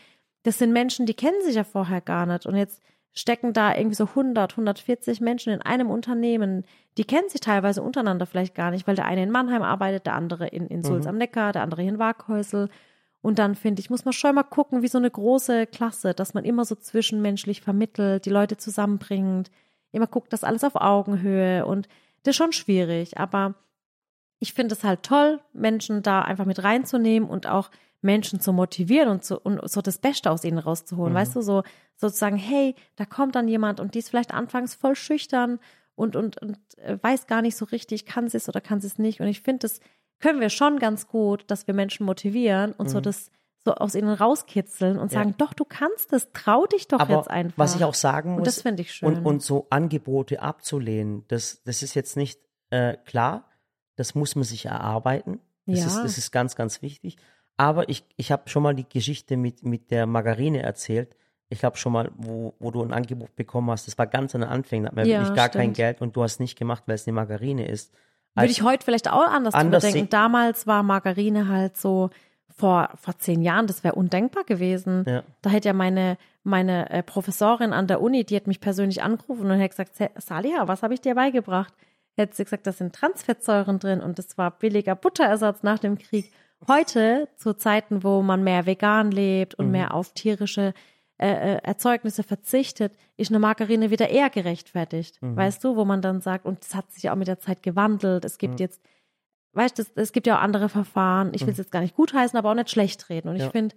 das 0.44 0.58
sind 0.58 0.74
Menschen, 0.74 1.06
die 1.06 1.14
kennen 1.14 1.42
sich 1.44 1.56
ja 1.56 1.64
vorher 1.64 2.02
gar 2.02 2.26
nicht. 2.26 2.46
Und 2.46 2.56
jetzt 2.56 2.82
stecken 3.14 3.54
da 3.54 3.76
irgendwie 3.76 3.96
so 3.96 4.06
100, 4.06 4.52
140 4.54 5.20
Menschen 5.22 5.52
in 5.52 5.62
einem 5.62 5.90
Unternehmen. 5.90 6.64
Die 6.98 7.04
kennen 7.04 7.30
sich 7.30 7.42
teilweise 7.42 7.82
untereinander 7.82 8.26
vielleicht 8.26 8.56
gar 8.56 8.72
nicht, 8.72 8.88
weil 8.88 8.96
der 8.96 9.06
eine 9.06 9.24
in 9.24 9.32
Mannheim 9.32 9.64
arbeitet, 9.64 10.06
der 10.06 10.14
andere 10.14 10.48
in, 10.48 10.68
in 10.68 10.84
Sulz 10.84 11.06
Mhm. 11.06 11.10
am 11.10 11.18
Neckar, 11.18 11.52
der 11.52 11.64
andere 11.64 11.82
hier 11.82 11.92
in 11.92 12.00
Waghäusel. 12.00 12.70
Und 13.22 13.40
dann 13.40 13.56
finde 13.56 13.82
ich, 13.82 13.90
muss 13.90 14.06
man 14.06 14.14
schon 14.14 14.36
mal 14.36 14.44
gucken, 14.44 14.82
wie 14.82 14.88
so 14.88 14.98
eine 14.98 15.12
große 15.12 15.68
Klasse, 15.68 16.14
dass 16.14 16.34
man 16.34 16.46
immer 16.46 16.64
so 16.64 16.76
zwischenmenschlich 16.76 17.62
vermittelt, 17.62 18.26
die 18.26 18.30
Leute 18.30 18.56
zusammenbringt, 18.58 19.52
immer 19.92 20.08
guckt, 20.08 20.32
dass 20.32 20.44
alles 20.46 20.64
auf 20.64 20.76
Augenhöhe 20.76 21.66
und 21.66 21.88
das 22.24 22.32
ist 22.32 22.38
schon 22.38 22.54
schwierig, 22.54 23.18
aber 23.18 23.56
ich 24.40 24.54
finde 24.54 24.74
es 24.76 24.84
halt 24.84 25.04
toll, 25.04 25.42
Menschen 25.52 26.02
da 26.02 26.22
einfach 26.22 26.46
mit 26.46 26.64
reinzunehmen 26.64 27.30
und 27.30 27.48
auch 27.48 27.72
Menschen 28.02 28.40
zu 28.40 28.54
motivieren 28.54 29.10
und, 29.10 29.24
zu, 29.26 29.40
und 29.40 29.70
so 29.70 29.82
das 29.82 29.98
Beste 29.98 30.32
aus 30.32 30.44
ihnen 30.44 30.58
rauszuholen. 30.60 31.14
Weißt 31.14 31.36
du, 31.36 31.42
so 31.42 31.64
sozusagen, 31.98 32.38
hey, 32.38 32.76
da 32.96 33.06
kommt 33.06 33.36
dann 33.36 33.48
jemand 33.48 33.80
und 33.80 33.94
die 33.94 34.00
ist 34.00 34.10
vielleicht 34.10 34.34
anfangs 34.34 34.74
voll 34.76 34.96
schüchtern 34.96 35.60
und, 35.96 36.16
und, 36.16 36.42
und 36.42 36.58
äh, 36.78 36.98
weiß 37.02 37.28
gar 37.28 37.42
nicht 37.42 37.58
so 37.58 37.66
richtig, 37.66 38.06
kann 38.06 38.30
sie 38.30 38.38
es 38.38 38.48
oder 38.48 38.62
kann 38.62 38.80
sie 38.80 38.88
es 38.88 39.00
nicht. 39.00 39.20
Und 39.20 39.28
ich 39.28 39.42
finde, 39.42 39.60
das 39.60 39.82
können 40.20 40.40
wir 40.40 40.50
schon 40.50 40.80
ganz 40.80 41.08
gut, 41.08 41.44
dass 41.48 41.68
wir 41.68 41.74
Menschen 41.74 42.06
motivieren 42.06 42.72
und 42.74 42.90
so 42.90 43.02
das 43.02 43.32
so 43.66 43.74
aus 43.76 43.94
ihnen 43.96 44.10
rauskitzeln 44.14 44.98
und 44.98 45.12
Mhm. 45.12 45.18
Ja. 45.18 45.20
sagen, 45.20 45.36
doch, 45.38 45.54
du 45.54 45.66
kannst 45.66 46.14
es, 46.14 46.30
trau 46.32 46.66
dich 46.66 46.88
doch 46.88 47.02
Aber 47.02 47.18
jetzt 47.18 47.30
einfach. 47.30 47.58
was 47.58 47.76
ich 47.76 47.84
auch 47.84 47.94
sagen 47.94 48.32
muss, 48.32 48.38
Und 48.40 48.48
das 48.48 48.62
finde 48.62 48.82
ich 48.84 48.94
schön. 48.94 49.10
Und, 49.18 49.26
und 49.26 49.44
so 49.44 49.68
Angebote 49.70 50.42
abzulehnen, 50.42 51.26
das, 51.28 51.62
das 51.66 51.84
ist 51.84 51.94
jetzt 51.96 52.16
nicht 52.16 52.40
äh, 52.70 52.96
klar, 53.06 53.50
das 53.98 54.16
muss 54.16 54.36
man 54.36 54.46
sich 54.46 54.68
erarbeiten. 54.68 55.42
Das, 55.66 55.80
Ja. 55.80 55.88
ist, 55.88 56.02
das 56.04 56.18
ist 56.18 56.32
ganz, 56.32 56.56
ganz 56.56 56.82
wichtig. 56.82 57.18
Aber 57.60 57.90
ich, 57.90 58.06
ich 58.16 58.32
habe 58.32 58.48
schon 58.50 58.64
mal 58.64 58.74
die 58.74 58.88
Geschichte 58.88 59.36
mit, 59.36 59.64
mit 59.64 59.92
der 59.92 60.06
Margarine 60.06 60.62
erzählt. 60.64 61.16
Ich 61.50 61.60
glaube 61.60 61.76
schon 61.78 61.92
mal, 61.92 62.10
wo, 62.16 62.54
wo 62.60 62.72
du 62.72 62.82
ein 62.82 62.94
Angebot 62.94 63.36
bekommen 63.36 63.70
hast. 63.70 63.86
Das 63.88 63.98
war 63.98 64.08
ganz 64.08 64.34
an 64.34 64.42
den 64.42 64.50
Anfängen, 64.50 64.86
da 64.86 64.88
hatten 64.92 64.98
wir 64.98 65.06
Ja, 65.06 65.20
wirklich 65.20 65.36
gar 65.36 65.50
kein 65.50 65.62
stimmt. 65.64 65.76
Geld 65.78 66.02
und 66.02 66.16
du 66.16 66.24
hast 66.24 66.40
nicht 66.40 66.58
gemacht, 66.58 66.84
weil 66.86 66.96
es 66.96 67.06
eine 67.06 67.16
Margarine 67.16 67.68
ist. 67.68 67.92
Würde 67.92 68.02
Als- 68.48 68.52
ich 68.52 68.62
heute 68.64 68.86
vielleicht 68.86 69.10
auch 69.12 69.28
anders, 69.28 69.54
Anders 69.56 69.84
denken. 69.84 70.10
Damals 70.10 70.68
war 70.68 70.84
Margarine 70.84 71.50
halt 71.50 71.76
so 71.76 72.12
vor, 72.56 72.90
vor 72.96 73.18
zehn 73.18 73.42
Jahren, 73.42 73.68
das 73.68 73.84
wäre 73.84 73.96
undenkbar 73.96 74.44
gewesen. 74.46 75.04
Ja. 75.08 75.24
Da 75.42 75.50
hätte 75.50 75.68
ja 75.70 75.74
meine, 75.74 76.18
meine 76.44 76.90
äh, 76.92 77.04
Professorin 77.04 77.74
an 77.74 77.88
der 77.88 78.02
Uni, 78.02 78.24
die 78.24 78.36
hat 78.38 78.48
mich 78.48 78.62
persönlich 78.62 79.02
angerufen 79.04 79.52
und 79.52 79.58
hätte 79.60 79.70
gesagt, 79.70 79.96
"Sa- 79.98 80.10
Salia, 80.18 80.68
was 80.70 80.82
habe 80.84 80.94
ich 80.94 81.02
dir 81.02 81.16
beigebracht? 81.16 81.74
Hätte 82.16 82.36
sie 82.36 82.44
gesagt, 82.46 82.68
da 82.68 82.72
sind 82.72 82.94
Transfettsäuren 82.96 83.80
drin 83.80 84.00
und 84.02 84.18
das 84.20 84.38
war 84.38 84.52
billiger 84.52 84.96
Butterersatz 84.96 85.64
nach 85.64 85.80
dem 85.80 85.98
Krieg. 85.98 86.32
Heute, 86.68 87.30
zu 87.38 87.54
Zeiten, 87.56 88.04
wo 88.04 88.22
man 88.22 88.44
mehr 88.44 88.66
vegan 88.66 89.12
lebt 89.12 89.56
und 89.56 89.68
Mhm. 89.68 89.72
mehr 89.72 89.94
auf 89.94 90.14
tierische 90.14 90.74
äh, 91.22 91.56
äh, 91.56 91.60
Erzeugnisse 91.64 92.24
verzichtet, 92.24 92.94
ist 93.18 93.30
eine 93.30 93.40
Margarine 93.40 93.92
wieder 93.92 94.08
eher 94.10 94.30
gerechtfertigt. 94.30 95.22
Mhm. 95.22 95.36
Weißt 95.36 95.62
du, 95.66 95.76
wo 95.76 95.84
man 95.84 96.02
dann 96.02 96.22
sagt, 96.22 96.46
und 96.46 96.62
das 96.64 96.74
hat 96.76 96.90
sich 96.94 97.04
ja 97.04 97.12
auch 97.12 97.18
mit 97.18 97.28
der 97.28 97.40
Zeit 97.40 97.62
gewandelt. 97.62 98.24
Es 98.24 98.36
Mhm. 98.36 98.38
gibt 98.40 98.60
jetzt, 98.62 98.82
weißt 99.52 99.78
du, 99.78 99.82
es- 99.82 99.92
es 99.96 100.12
gibt 100.14 100.28
ja 100.28 100.38
auch 100.38 100.42
andere 100.42 100.70
Verfahren. 100.70 101.32
Ich 101.34 101.42
will 101.42 101.50
es 101.52 101.58
jetzt 101.58 101.74
gar 101.74 101.82
nicht 101.82 101.96
gutheißen, 101.98 102.38
aber 102.40 102.52
auch 102.52 102.56
nicht 102.56 102.70
schlecht 102.70 103.10
reden. 103.10 103.28
Und 103.28 103.36
ich 103.36 103.42
Mhm. 103.42 103.46
Ja. 103.48 103.52
finde, 103.52 103.76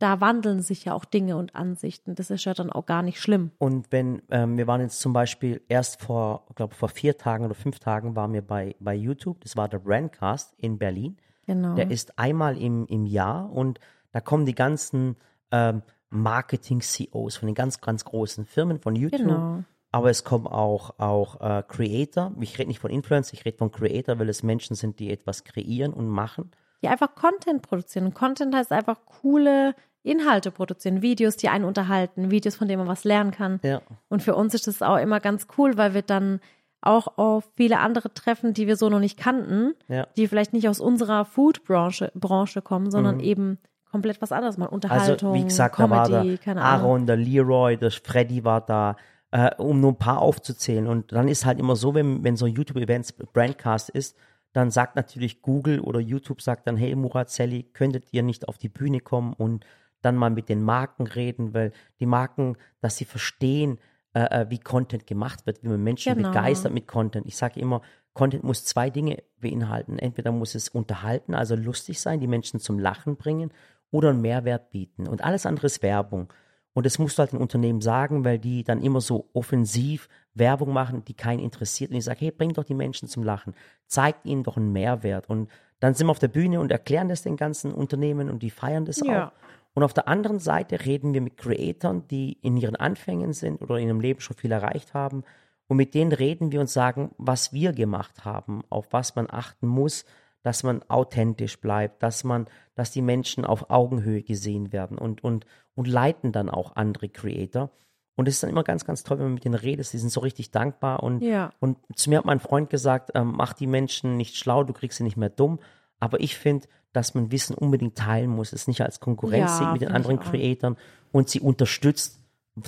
da 0.00 0.20
wandeln 0.20 0.62
sich 0.62 0.84
ja 0.86 0.94
auch 0.94 1.04
Dinge 1.04 1.36
und 1.36 1.54
Ansichten. 1.54 2.16
Das 2.16 2.28
ist 2.30 2.44
ja 2.44 2.54
dann 2.54 2.70
auch 2.72 2.86
gar 2.86 3.02
nicht 3.02 3.20
schlimm. 3.20 3.52
Und 3.58 3.92
wenn, 3.92 4.22
ähm, 4.30 4.56
wir 4.58 4.66
waren 4.66 4.80
jetzt 4.80 4.98
zum 4.98 5.12
Beispiel 5.12 5.60
erst 5.68 6.00
vor, 6.02 6.44
glaube 6.56 6.74
vor 6.74 6.88
vier 6.88 7.16
Tagen 7.16 7.44
oder 7.44 7.54
fünf 7.54 7.78
Tagen 7.78 8.16
waren 8.16 8.32
wir 8.32 8.42
bei, 8.42 8.74
bei 8.80 8.94
YouTube, 8.96 9.40
das 9.42 9.56
war 9.56 9.68
der 9.68 9.78
Brandcast 9.78 10.54
in 10.56 10.76
Berlin. 10.76 11.18
Genau. 11.50 11.74
Der 11.74 11.90
ist 11.90 12.16
einmal 12.16 12.56
im, 12.56 12.86
im 12.86 13.06
Jahr 13.06 13.50
und 13.50 13.80
da 14.12 14.20
kommen 14.20 14.46
die 14.46 14.54
ganzen 14.54 15.16
ähm, 15.50 15.82
Marketing-CEOs 16.10 17.36
von 17.36 17.46
den 17.46 17.56
ganz, 17.56 17.80
ganz 17.80 18.04
großen 18.04 18.46
Firmen 18.46 18.78
von 18.78 18.94
YouTube. 18.94 19.20
Genau. 19.20 19.64
Aber 19.90 20.10
es 20.10 20.22
kommen 20.22 20.46
auch, 20.46 21.00
auch 21.00 21.40
äh, 21.40 21.64
Creator. 21.66 22.32
Ich 22.38 22.56
rede 22.60 22.68
nicht 22.68 22.78
von 22.78 22.92
Influencer, 22.92 23.34
ich 23.34 23.44
rede 23.44 23.58
von 23.58 23.72
Creator, 23.72 24.20
weil 24.20 24.28
es 24.28 24.44
Menschen 24.44 24.76
sind, 24.76 25.00
die 25.00 25.10
etwas 25.10 25.42
kreieren 25.42 25.92
und 25.92 26.08
machen. 26.08 26.52
die 26.82 26.88
einfach 26.88 27.16
Content 27.16 27.62
produzieren. 27.62 28.06
Und 28.06 28.14
Content 28.14 28.54
heißt 28.54 28.70
einfach 28.70 28.98
coole 29.06 29.74
Inhalte 30.04 30.52
produzieren, 30.52 31.02
Videos, 31.02 31.36
die 31.36 31.48
einen 31.48 31.64
unterhalten, 31.64 32.30
Videos, 32.30 32.54
von 32.54 32.68
denen 32.68 32.78
man 32.78 32.88
was 32.88 33.02
lernen 33.02 33.32
kann. 33.32 33.58
Ja. 33.64 33.82
Und 34.08 34.22
für 34.22 34.36
uns 34.36 34.54
ist 34.54 34.68
das 34.68 34.82
auch 34.82 34.98
immer 34.98 35.18
ganz 35.18 35.48
cool, 35.58 35.76
weil 35.76 35.94
wir 35.94 36.02
dann 36.02 36.40
auch 36.82 37.18
auf 37.18 37.50
viele 37.56 37.78
andere 37.78 38.12
treffen, 38.14 38.54
die 38.54 38.66
wir 38.66 38.76
so 38.76 38.88
noch 38.88 39.00
nicht 39.00 39.18
kannten, 39.18 39.74
Ja. 39.88 40.06
die 40.16 40.26
vielleicht 40.28 40.52
nicht 40.52 40.68
aus 40.68 40.80
unserer 40.80 41.24
Food-Branche 41.24 42.10
Branche 42.14 42.62
kommen, 42.62 42.90
sondern 42.90 43.20
eben 43.20 43.58
komplett 43.90 44.22
was 44.22 44.32
anderes, 44.32 44.56
mal 44.56 44.66
Unterhaltung, 44.66 45.30
Also, 45.30 45.34
wie 45.34 45.44
gesagt, 45.44 45.76
Comedy, 45.76 45.90
da 46.10 46.18
war 46.18 46.24
der 46.24 46.38
keine 46.38 46.62
Ahnung. 46.62 46.86
Aaron, 46.90 47.06
der 47.06 47.16
Leroy, 47.16 47.76
der 47.76 47.90
Freddy 47.90 48.44
war 48.44 48.60
da, 48.60 48.96
äh, 49.32 49.50
um 49.56 49.80
nur 49.80 49.92
ein 49.92 49.98
paar 49.98 50.20
aufzuzählen. 50.20 50.86
Und 50.86 51.12
dann 51.12 51.28
ist 51.28 51.44
halt 51.44 51.58
immer 51.58 51.76
so, 51.76 51.94
wenn, 51.94 52.22
wenn 52.24 52.36
so 52.36 52.46
ein 52.46 52.52
YouTube-Events 52.54 53.12
Brandcast 53.32 53.90
ist, 53.90 54.16
dann 54.52 54.70
sagt 54.70 54.96
natürlich 54.96 55.42
Google 55.42 55.80
oder 55.80 56.00
YouTube 56.00 56.40
sagt 56.40 56.66
dann, 56.66 56.76
hey 56.76 56.94
Murat 56.94 57.30
Sally, 57.30 57.64
könntet 57.72 58.06
ihr 58.12 58.22
nicht 58.22 58.48
auf 58.48 58.58
die 58.58 58.68
Bühne 58.68 59.00
kommen 59.00 59.32
und 59.34 59.64
dann 60.02 60.16
mal 60.16 60.30
mit 60.30 60.48
den 60.48 60.62
Marken 60.62 61.06
reden, 61.06 61.52
weil 61.52 61.72
die 62.00 62.06
Marken, 62.06 62.56
dass 62.80 62.96
sie 62.96 63.04
verstehen, 63.04 63.78
äh, 64.14 64.42
äh, 64.42 64.46
wie 64.50 64.58
Content 64.58 65.06
gemacht 65.06 65.46
wird, 65.46 65.62
wie 65.62 65.68
man 65.68 65.82
Menschen 65.82 66.14
Genau. 66.14 66.28
begeistert 66.30 66.72
mit 66.72 66.86
Content. 66.88 67.26
Ich 67.26 67.36
sage 67.36 67.60
immer, 67.60 67.80
Content 68.12 68.42
muss 68.44 68.64
zwei 68.64 68.90
Dinge 68.90 69.22
beinhalten. 69.40 69.98
Entweder 69.98 70.32
muss 70.32 70.54
es 70.54 70.68
unterhalten, 70.68 71.34
also 71.34 71.54
lustig 71.54 72.00
sein, 72.00 72.18
die 72.20 72.26
Menschen 72.26 72.58
zum 72.60 72.78
Lachen 72.78 73.16
bringen 73.16 73.52
oder 73.92 74.10
einen 74.10 74.20
Mehrwert 74.20 74.70
bieten. 74.70 75.06
Und 75.06 75.22
alles 75.22 75.46
andere 75.46 75.66
ist 75.66 75.82
Werbung. 75.82 76.32
Und 76.72 76.86
das 76.86 76.98
musst 76.98 77.18
du 77.18 77.20
halt 77.20 77.32
den 77.32 77.40
Unternehmen 77.40 77.80
sagen, 77.80 78.24
weil 78.24 78.38
die 78.38 78.62
dann 78.64 78.80
immer 78.82 79.00
so 79.00 79.28
offensiv 79.32 80.08
Werbung 80.34 80.72
machen, 80.72 81.04
die 81.04 81.14
keinen 81.14 81.40
interessiert. 81.40 81.90
Und 81.90 81.96
ich 81.96 82.04
sage, 82.04 82.20
hey, 82.20 82.30
bring 82.30 82.52
doch 82.52 82.64
die 82.64 82.74
Menschen 82.74 83.08
zum 83.08 83.22
Lachen. 83.24 83.54
Zeigt 83.86 84.24
ihnen 84.26 84.44
doch 84.44 84.56
einen 84.56 84.72
Mehrwert. 84.72 85.28
Und 85.28 85.50
dann 85.80 85.94
sind 85.94 86.06
wir 86.06 86.12
auf 86.12 86.18
der 86.20 86.28
Bühne 86.28 86.60
und 86.60 86.70
erklären 86.70 87.08
das 87.08 87.22
den 87.22 87.36
ganzen 87.36 87.72
Unternehmen 87.72 88.30
und 88.30 88.42
die 88.42 88.50
feiern 88.50 88.84
das 88.84 89.00
Ja. 89.04 89.28
auch. 89.28 89.32
Und 89.74 89.82
auf 89.84 89.94
der 89.94 90.08
anderen 90.08 90.38
Seite 90.40 90.84
reden 90.84 91.14
wir 91.14 91.20
mit 91.20 91.36
Creatoren, 91.36 92.06
die 92.08 92.32
in 92.42 92.56
ihren 92.56 92.76
Anfängen 92.76 93.32
sind 93.32 93.62
oder 93.62 93.76
in 93.76 93.86
ihrem 93.88 94.00
Leben 94.00 94.20
schon 94.20 94.36
viel 94.36 94.52
erreicht 94.52 94.94
haben. 94.94 95.22
Und 95.68 95.76
mit 95.76 95.94
denen 95.94 96.12
reden 96.12 96.50
wir 96.50 96.60
und 96.60 96.68
sagen, 96.68 97.12
was 97.16 97.52
wir 97.52 97.72
gemacht 97.72 98.24
haben, 98.24 98.62
auf 98.70 98.88
was 98.90 99.14
man 99.14 99.28
achten 99.30 99.68
muss, 99.68 100.04
dass 100.42 100.62
man 100.64 100.82
authentisch 100.88 101.60
bleibt, 101.60 102.02
dass 102.02 102.24
man, 102.24 102.46
dass 102.74 102.90
die 102.90 103.02
Menschen 103.02 103.44
auf 103.44 103.70
Augenhöhe 103.70 104.22
gesehen 104.22 104.72
werden 104.72 104.98
und, 104.98 105.22
und, 105.22 105.46
und 105.74 105.86
leiten 105.86 106.32
dann 106.32 106.48
auch 106.50 106.74
andere 106.76 107.08
Creator. 107.08 107.70
Und 108.16 108.26
es 108.26 108.34
ist 108.34 108.42
dann 108.42 108.50
immer 108.50 108.64
ganz, 108.64 108.84
ganz 108.84 109.04
toll, 109.04 109.18
wenn 109.18 109.26
man 109.26 109.34
mit 109.34 109.44
denen 109.44 109.54
redet. 109.54 109.86
Sie 109.86 109.98
sind 109.98 110.10
so 110.10 110.20
richtig 110.20 110.50
dankbar. 110.50 111.02
Und, 111.02 111.22
Ja. 111.22 111.52
und 111.60 111.78
zu 111.94 112.10
mir 112.10 112.18
hat 112.18 112.24
mein 112.24 112.40
Freund 112.40 112.68
gesagt, 112.68 113.12
ähm, 113.14 113.34
mach 113.36 113.52
die 113.52 113.66
Menschen 113.66 114.16
nicht 114.16 114.36
schlau, 114.36 114.64
du 114.64 114.72
kriegst 114.72 114.98
sie 114.98 115.04
nicht 115.04 115.16
mehr 115.16 115.30
dumm. 115.30 115.60
Aber 116.00 116.20
ich 116.20 116.36
finde, 116.36 116.66
dass 116.92 117.14
man 117.14 117.30
Wissen 117.30 117.54
unbedingt 117.54 117.96
teilen 117.96 118.30
muss, 118.30 118.52
es 118.52 118.66
nicht 118.66 118.82
als 118.82 119.00
Konkurrenz 119.00 119.50
Ja, 119.50 119.58
sieht 119.58 119.72
mit 119.72 119.82
den 119.82 119.92
anderen. 119.92 120.20
Creatoren 120.20 120.76
und 121.12 121.28
sie 121.28 121.40
unterstützt 121.40 122.18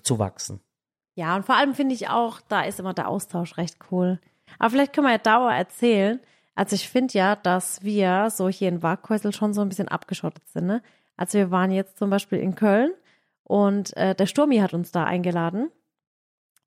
zu 0.02 0.18
wachsen. 0.18 0.60
Ja, 1.14 1.36
und 1.36 1.44
vor 1.44 1.56
allem 1.56 1.74
finde 1.74 1.94
ich 1.94 2.08
auch, 2.08 2.40
da 2.48 2.62
ist 2.62 2.80
immer 2.80 2.94
der 2.94 3.08
Austausch 3.08 3.56
recht 3.58 3.76
cool. 3.90 4.20
Aber 4.58 4.70
vielleicht 4.70 4.92
können 4.92 5.06
wir 5.06 5.12
ja 5.12 5.18
Dauer 5.18 5.52
erzählen. 5.52 6.20
Also 6.54 6.74
ich 6.74 6.88
finde 6.88 7.14
ja, 7.14 7.36
dass 7.36 7.82
wir 7.82 8.30
so 8.30 8.48
hier 8.48 8.68
in 8.68 8.82
Waghäusel 8.82 9.32
schon 9.32 9.54
so 9.54 9.60
ein 9.60 9.68
bisschen 9.68 9.88
abgeschottet 9.88 10.48
sind. 10.48 10.66
Ne? 10.66 10.82
Also 11.16 11.38
wir 11.38 11.50
waren 11.50 11.70
jetzt 11.70 11.98
zum 11.98 12.10
Beispiel 12.10 12.38
in 12.38 12.54
Köln 12.54 12.92
und 13.44 13.96
äh, 13.96 14.14
der 14.14 14.26
Sturmi 14.26 14.58
hat 14.58 14.74
uns 14.74 14.92
da 14.92 15.04
eingeladen 15.04 15.70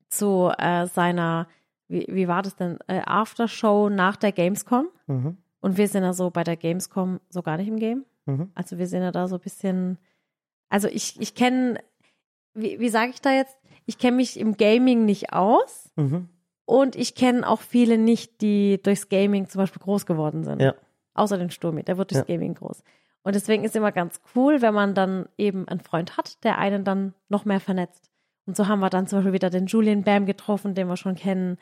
zu 0.08 0.52
äh, 0.58 0.86
seiner, 0.86 1.48
wie, 1.88 2.06
wie 2.08 2.28
war 2.28 2.42
das 2.42 2.56
denn, 2.56 2.78
äh, 2.86 3.00
Aftershow 3.04 3.88
nach 3.88 4.16
der 4.16 4.32
Gamescom. 4.32 4.88
Mhm. 5.06 5.38
Und 5.66 5.78
wir 5.78 5.88
sind 5.88 6.04
ja 6.04 6.12
so 6.12 6.30
bei 6.30 6.44
der 6.44 6.56
Gamescom 6.56 7.18
so 7.28 7.42
gar 7.42 7.56
nicht 7.56 7.66
im 7.66 7.80
Game. 7.80 8.04
Mhm. 8.26 8.52
Also 8.54 8.78
wir 8.78 8.86
sind 8.86 9.02
ja 9.02 9.10
da 9.10 9.26
so 9.26 9.34
ein 9.34 9.40
bisschen, 9.40 9.98
also 10.68 10.86
ich, 10.86 11.20
ich 11.20 11.34
kenne, 11.34 11.80
wie, 12.54 12.78
wie 12.78 12.88
sage 12.88 13.10
ich 13.10 13.20
da 13.20 13.32
jetzt? 13.32 13.56
Ich 13.84 13.98
kenne 13.98 14.16
mich 14.18 14.38
im 14.38 14.56
Gaming 14.56 15.04
nicht 15.04 15.32
aus 15.32 15.90
Mhm. 15.96 16.28
und 16.66 16.94
ich 16.94 17.16
kenne 17.16 17.48
auch 17.48 17.60
viele 17.62 17.98
nicht, 17.98 18.40
die 18.42 18.80
durchs 18.80 19.08
Gaming 19.08 19.48
zum 19.48 19.58
Beispiel 19.60 19.82
groß 19.82 20.06
geworden 20.06 20.44
sind. 20.44 20.62
Ja. 20.62 20.74
Außer 21.14 21.36
den 21.36 21.50
Sturmi, 21.50 21.82
der 21.82 21.98
wird 21.98 22.12
durchs 22.12 22.28
Ja. 22.28 22.34
Gaming 22.36 22.54
groß. 22.54 22.84
Und 23.24 23.34
deswegen 23.34 23.64
ist 23.64 23.74
immer 23.74 23.90
ganz 23.90 24.20
cool, 24.36 24.62
wenn 24.62 24.72
man 24.72 24.94
dann 24.94 25.26
eben 25.36 25.66
einen 25.66 25.80
Freund 25.80 26.16
hat, 26.16 26.44
der 26.44 26.58
einen 26.58 26.84
dann 26.84 27.12
noch 27.28 27.44
mehr 27.44 27.58
vernetzt. 27.58 28.08
Und 28.46 28.56
so 28.56 28.68
haben 28.68 28.78
wir 28.78 28.88
dann 28.90 29.08
zum 29.08 29.18
Beispiel 29.18 29.32
wieder 29.32 29.50
den 29.50 29.66
Julian 29.66 30.04
Bam 30.04 30.26
getroffen, 30.26 30.76
den 30.76 30.86
wir 30.86 30.96
schon 30.96 31.16
kennen. 31.16 31.58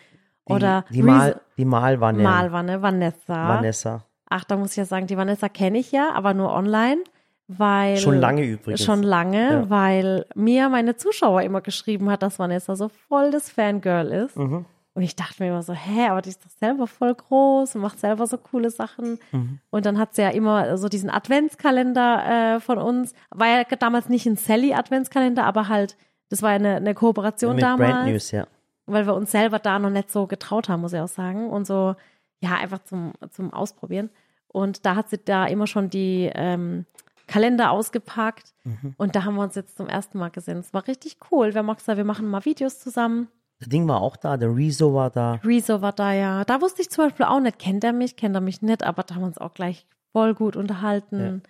Die, 0.48 0.52
Oder 0.52 0.84
die, 0.90 1.00
Reese- 1.00 1.06
Mal, 1.06 1.40
die 1.56 1.64
Malwanne. 1.64 2.22
Malwanne, 2.22 2.82
Vanessa. 2.82 3.48
Vanessa. 3.48 4.04
Ach, 4.28 4.44
da 4.44 4.56
muss 4.56 4.72
ich 4.72 4.76
ja 4.76 4.84
sagen, 4.84 5.06
die 5.06 5.16
Vanessa 5.16 5.48
kenne 5.48 5.78
ich 5.78 5.92
ja, 5.92 6.10
aber 6.14 6.34
nur 6.34 6.52
online, 6.52 7.02
weil. 7.48 7.96
Schon 7.98 8.18
lange 8.18 8.42
übrigens. 8.44 8.82
Schon 8.84 9.02
lange, 9.02 9.50
Ja. 9.52 9.70
weil 9.70 10.26
mir 10.34 10.68
meine 10.68 10.96
Zuschauer 10.96 11.42
immer 11.42 11.60
geschrieben 11.60 12.10
hat, 12.10 12.22
dass 12.22 12.38
Vanessa 12.38 12.76
so 12.76 12.88
voll 12.88 13.30
das 13.30 13.50
Fangirl 13.50 14.08
ist. 14.08 14.36
Mhm. 14.36 14.64
Und 14.96 15.02
ich 15.02 15.16
dachte 15.16 15.42
mir 15.42 15.48
immer 15.48 15.62
so, 15.62 15.72
hä, 15.72 16.06
aber 16.08 16.22
die 16.22 16.28
ist 16.28 16.44
doch 16.44 16.50
selber 16.50 16.86
voll 16.86 17.14
groß 17.14 17.74
und 17.74 17.80
macht 17.80 17.98
selber 17.98 18.26
so 18.28 18.38
coole 18.38 18.70
Sachen. 18.70 19.18
Mhm. 19.32 19.58
Und 19.70 19.86
dann 19.86 19.98
hat 19.98 20.14
sie 20.14 20.22
ja 20.22 20.28
immer 20.28 20.76
so 20.78 20.88
diesen 20.88 21.10
Adventskalender 21.10 22.56
äh, 22.56 22.60
von 22.60 22.78
uns. 22.78 23.12
War 23.30 23.48
ja 23.48 23.64
damals 23.64 24.08
nicht 24.08 24.24
ein 24.26 24.36
Sally-Adventskalender, 24.36 25.44
aber 25.44 25.68
halt, 25.68 25.96
das 26.30 26.42
war 26.42 26.50
eine, 26.50 26.76
eine 26.76 26.94
Kooperation 26.94 27.56
Mit 27.56 27.64
damals 27.64 27.90
Brand 27.92 28.06
News, 28.10 28.30
ja. 28.30 28.46
Weil 28.86 29.06
wir 29.06 29.14
uns 29.14 29.30
selber 29.30 29.58
da 29.58 29.78
noch 29.78 29.90
nicht 29.90 30.10
so 30.10 30.26
getraut 30.26 30.68
haben, 30.68 30.80
muss 30.80 30.92
ich 30.92 31.00
auch 31.00 31.08
sagen. 31.08 31.50
Und 31.50 31.66
so, 31.66 31.94
ja, 32.40 32.56
einfach 32.56 32.82
zum, 32.84 33.12
zum 33.30 33.52
Ausprobieren. 33.52 34.10
Und 34.48 34.86
da 34.86 34.94
hat 34.96 35.10
sie 35.10 35.18
da 35.18 35.46
immer 35.46 35.66
schon 35.66 35.90
die 35.90 36.30
ähm, 36.34 36.86
Kalender 37.26 37.70
ausgepackt. 37.70 38.54
Mhm. 38.64 38.94
Und 38.96 39.16
da 39.16 39.24
haben 39.24 39.34
wir 39.36 39.42
uns 39.42 39.54
jetzt 39.54 39.76
zum 39.76 39.88
ersten 39.88 40.18
Mal 40.18 40.30
gesehen. 40.30 40.58
Es 40.58 40.74
war 40.74 40.86
richtig 40.86 41.16
cool. 41.30 41.54
Wir 41.54 41.60
haben 41.60 41.70
auch 41.70 41.76
gesagt, 41.76 41.96
wir 41.96 42.04
machen 42.04 42.28
mal 42.28 42.44
Videos 42.44 42.78
zusammen. 42.78 43.28
Das 43.60 43.68
Ding 43.68 43.88
war 43.88 44.00
auch 44.00 44.16
da, 44.16 44.36
der 44.36 44.54
Rezo 44.54 44.92
war 44.92 45.10
da. 45.10 45.40
Rezo 45.44 45.80
war 45.80 45.92
da 45.92 46.12
ja. 46.12 46.44
Da 46.44 46.60
wusste 46.60 46.82
ich 46.82 46.90
zum 46.90 47.04
Beispiel 47.04 47.26
auch 47.26 47.40
nicht, 47.40 47.58
kennt 47.58 47.84
er 47.84 47.92
mich, 47.92 48.16
kennt 48.16 48.34
er 48.34 48.40
mich 48.40 48.62
nicht, 48.62 48.82
aber 48.82 49.04
da 49.04 49.14
haben 49.14 49.22
wir 49.22 49.28
uns 49.28 49.38
auch 49.38 49.54
gleich 49.54 49.86
voll 50.12 50.34
gut 50.34 50.56
unterhalten. 50.56 51.42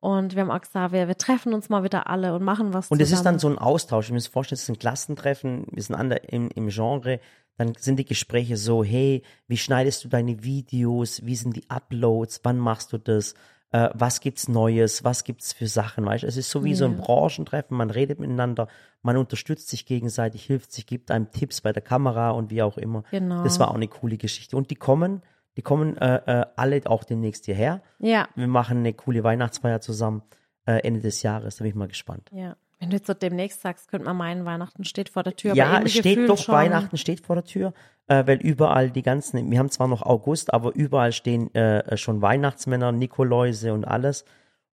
Und 0.00 0.34
wir 0.36 0.42
haben 0.42 0.50
auch 0.50 0.60
gesagt, 0.60 0.92
wir, 0.92 1.08
wir 1.08 1.18
treffen 1.18 1.54
uns 1.54 1.68
mal 1.68 1.82
wieder 1.82 2.08
alle 2.08 2.34
und 2.34 2.44
machen 2.44 2.72
was 2.72 2.88
Und 2.88 3.00
es 3.02 3.10
ist 3.10 3.24
dann 3.24 3.38
so 3.38 3.48
ein 3.48 3.58
Austausch. 3.58 4.08
Wir 4.08 4.14
müssen 4.14 4.26
uns 4.26 4.32
vorstellen, 4.32 4.56
es 4.56 4.62
ist 4.62 4.68
ein 4.68 4.78
Klassentreffen, 4.78 5.66
wir 5.72 5.82
sind 5.82 5.96
andere 5.96 6.20
im, 6.20 6.50
im 6.54 6.68
Genre. 6.68 7.20
Dann 7.56 7.74
sind 7.74 7.98
die 7.98 8.04
Gespräche 8.04 8.56
so, 8.56 8.84
hey, 8.84 9.22
wie 9.48 9.56
schneidest 9.56 10.04
du 10.04 10.08
deine 10.08 10.44
Videos? 10.44 11.26
Wie 11.26 11.34
sind 11.34 11.56
die 11.56 11.68
Uploads? 11.68 12.40
Wann 12.44 12.58
machst 12.58 12.92
du 12.92 12.98
das? 12.98 13.34
Äh, 13.72 13.90
was 13.94 14.20
gibt's 14.20 14.46
Neues? 14.46 15.02
Was 15.02 15.24
gibt's 15.24 15.52
für 15.52 15.66
Sachen? 15.66 16.06
Weißt 16.06 16.22
du, 16.22 16.28
es 16.28 16.36
ist 16.36 16.50
so 16.50 16.62
wie 16.62 16.76
so 16.76 16.84
ein 16.84 16.92
Ja. 16.92 17.00
Branchentreffen. 17.00 17.76
Man 17.76 17.90
redet 17.90 18.20
miteinander, 18.20 18.68
man 19.02 19.16
unterstützt 19.16 19.68
sich 19.68 19.84
gegenseitig, 19.86 20.44
hilft 20.44 20.70
sich, 20.72 20.86
gibt 20.86 21.10
einem 21.10 21.32
Tipps 21.32 21.60
bei 21.60 21.72
der 21.72 21.82
Kamera 21.82 22.30
und 22.30 22.50
wie 22.50 22.62
auch 22.62 22.78
immer. 22.78 23.02
Genau. 23.10 23.42
Das 23.42 23.58
war 23.58 23.72
auch 23.72 23.74
eine 23.74 23.88
coole 23.88 24.16
Geschichte. 24.16 24.56
Und 24.56 24.70
die 24.70 24.76
kommen, 24.76 25.22
die 25.58 25.62
kommen 25.62 25.96
äh, 25.98 26.16
äh, 26.42 26.46
alle 26.56 26.80
auch 26.86 27.04
demnächst 27.04 27.44
hierher. 27.44 27.82
Ja, 27.98 28.28
Wir 28.36 28.46
machen 28.46 28.78
eine 28.78 28.94
coole 28.94 29.22
Weihnachtsfeier 29.24 29.80
zusammen 29.82 30.22
äh, 30.66 30.78
Ende 30.86 31.00
des 31.00 31.22
Jahres. 31.22 31.56
Da 31.56 31.64
bin 31.64 31.70
ich 31.70 31.76
mal 31.76 31.88
gespannt. 31.88 32.30
ja. 32.32 32.56
Wenn 32.80 32.90
du 32.90 32.96
jetzt 32.96 33.08
so 33.08 33.14
demnächst 33.14 33.60
sagst, 33.62 33.88
könnte 33.88 34.06
man 34.06 34.16
meinen, 34.16 34.44
Weihnachten 34.44 34.84
steht 34.84 35.08
vor 35.08 35.24
der 35.24 35.34
Tür. 35.34 35.52
Ja, 35.56 35.82
es 35.82 35.94
steht 35.94 36.28
doch, 36.28 36.38
schon- 36.38 36.54
Weihnachten 36.54 36.96
steht 36.96 37.26
vor 37.26 37.34
der 37.34 37.44
Tür, 37.44 37.72
äh, 38.06 38.24
weil 38.24 38.36
überall 38.40 38.92
die 38.92 39.02
ganzen, 39.02 39.50
wir 39.50 39.58
haben 39.58 39.68
zwar 39.70 39.88
noch 39.88 40.02
August, 40.02 40.54
aber 40.54 40.72
überall 40.76 41.10
stehen 41.10 41.52
äh, 41.56 41.96
schon 41.96 42.22
Weihnachtsmänner, 42.22 42.92
Nikoläuse 42.92 43.72
und 43.74 43.84
alles. 43.84 44.24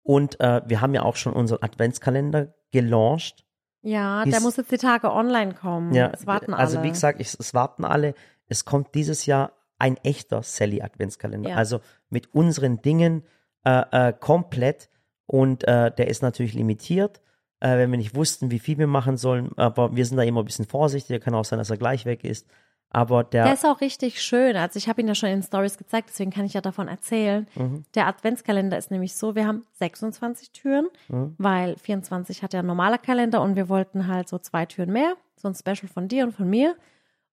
Und 0.03 0.39
äh, 0.39 0.61
wir 0.67 0.83
haben 0.83 0.93
ja 0.93 1.03
auch 1.03 1.17
schon 1.17 1.33
unseren 1.33 1.63
Adventskalender 1.63 2.53
gelauncht. 2.73 3.47
Ja, 3.81 4.23
Dies- 4.25 4.35
der 4.35 4.43
muss 4.43 4.59
jetzt 4.59 4.71
die 4.71 4.77
Tage 4.77 5.11
online 5.11 5.55
kommen. 5.55 5.95
Ja, 5.95 6.11
es 6.13 6.27
warten 6.27 6.53
alle. 6.53 6.61
also 6.61 6.83
wie 6.83 6.91
gesagt, 6.91 7.23
ich, 7.23 7.33
es 7.39 7.55
warten 7.55 7.87
alle. 7.87 8.13
Es 8.49 8.67
kommt 8.67 8.95
dieses 8.95 9.25
Jahr 9.25 9.53
ein 9.79 9.97
echter 9.99 10.43
Sally 10.43 10.83
Adventskalender. 10.83 11.51
Ja. 11.51 11.57
Also 11.57 11.81
mit 12.11 12.35
unseren 12.35 12.81
Dingen 12.83 13.25
äh, 13.65 14.09
äh, 14.09 14.13
komplett 14.13 14.89
und 15.27 15.65
äh, 15.67 15.91
der 15.91 16.09
ist 16.09 16.23
natürlich 16.23 16.55
limitiert. 16.55 17.21
Äh, 17.61 17.79
wenn 17.79 17.91
wir 17.91 17.99
nicht 17.99 18.15
wussten, 18.15 18.51
wie 18.51 18.59
viel 18.59 18.79
wir 18.79 18.87
machen 18.87 19.17
sollen, 19.17 19.51
aber 19.57 19.95
wir 19.97 20.05
sind 20.05 20.17
da 20.19 20.23
immer 20.23 20.43
ein 20.43 20.47
bisschen 20.47 20.67
vorsichtig. 20.67 21.23
Kann 21.23 21.35
auch 21.35 21.45
sein, 21.45 21.59
dass 21.59 21.71
er 21.71 21.77
gleich 21.79 22.05
weg 22.05 22.25
ist. 22.25 22.47
Aber 22.91 23.25
der, 23.25 23.45
Der 23.45 23.55
ist 23.55 23.65
auch 23.65 23.81
richtig 23.81 24.23
schön. 24.23 24.55
Also 24.57 24.77
ich 24.77 24.89
habe 24.89 25.01
ihn 25.01 25.09
ja 25.09 25.17
schon 25.17 25.29
in 25.31 25.43
Stories 25.43 25.79
gezeigt, 25.79 26.11
deswegen 26.11 26.31
kann 26.31 26.45
ich 26.45 26.53
ja 26.55 26.61
davon 26.61 26.87
erzählen. 26.87 27.49
Mhm. 27.57 27.85
Der 27.97 28.07
Adventskalender 28.07 28.79
ist 28.79 28.93
nämlich 28.93 29.17
so, 29.17 29.35
wir 29.35 29.47
haben 29.49 29.65
26 29.73 30.53
Türen, 30.53 30.89
Mhm. 31.09 31.35
weil 31.39 31.77
24 31.79 32.43
hat 32.45 32.53
ja 32.53 32.61
ein 32.61 32.67
normaler 32.67 32.99
Kalender 32.99 33.43
und 33.43 33.57
wir 33.57 33.69
wollten 33.69 34.07
halt 34.07 34.29
so 34.29 34.39
zwei 34.39 34.65
Türen 34.67 34.93
mehr, 34.93 35.15
so 35.37 35.49
ein 35.49 35.55
Special 35.57 35.89
von 35.93 36.07
dir 36.07 36.23
und 36.25 36.33
von 36.33 36.49
mir. 36.49 36.77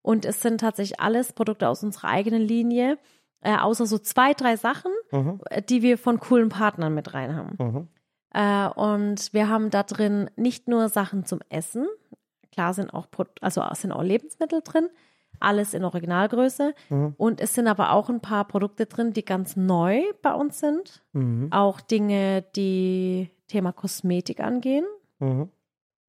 Und 0.02 0.24
es 0.24 0.42
sind 0.42 0.60
tatsächlich 0.60 1.00
alles 1.00 1.32
Produkte 1.32 1.68
aus 1.68 1.82
unserer 1.84 2.08
eigenen 2.08 2.42
Linie, 2.42 2.98
äh, 3.40 3.56
außer 3.56 3.86
so 3.86 3.98
zwei, 3.98 4.34
drei 4.34 4.56
Sachen, 4.56 4.92
Mhm. 5.12 5.40
äh, 5.50 5.62
die 5.62 5.82
wir 5.82 5.96
von 5.98 6.18
coolen 6.20 6.48
Partnern 6.48 6.94
mit 6.94 7.14
rein 7.14 7.34
haben. 7.36 7.56
Mhm. 7.58 7.88
Äh, 8.34 8.68
und 8.68 9.32
wir 9.32 9.48
haben 9.48 9.70
da 9.70 9.82
drin 9.82 10.30
nicht 10.36 10.68
nur 10.68 10.88
Sachen 10.88 11.24
zum 11.24 11.40
Essen, 11.48 11.86
klar 12.50 12.74
sind 12.74 12.92
auch, 12.92 13.10
Pro- 13.10 13.24
also 13.40 13.62
sind 13.74 13.92
auch 13.92 14.02
Lebensmittel 14.02 14.60
drin, 14.62 14.88
alles 15.40 15.74
in 15.74 15.84
Originalgröße. 15.84 16.74
Mhm. 16.88 17.14
Und 17.16 17.40
es 17.40 17.54
sind 17.54 17.66
aber 17.66 17.92
auch 17.92 18.08
ein 18.08 18.20
paar 18.20 18.46
Produkte 18.46 18.86
drin, 18.86 19.12
die 19.12 19.24
ganz 19.24 19.56
neu 19.56 20.02
bei 20.22 20.32
uns 20.34 20.60
sind. 20.60 21.02
Mhm. 21.12 21.48
Auch 21.50 21.80
Dinge, 21.80 22.42
die 22.54 23.30
Thema 23.48 23.72
Kosmetik 23.72 24.40
angehen. 24.40 24.84
Mhm. 25.18 25.48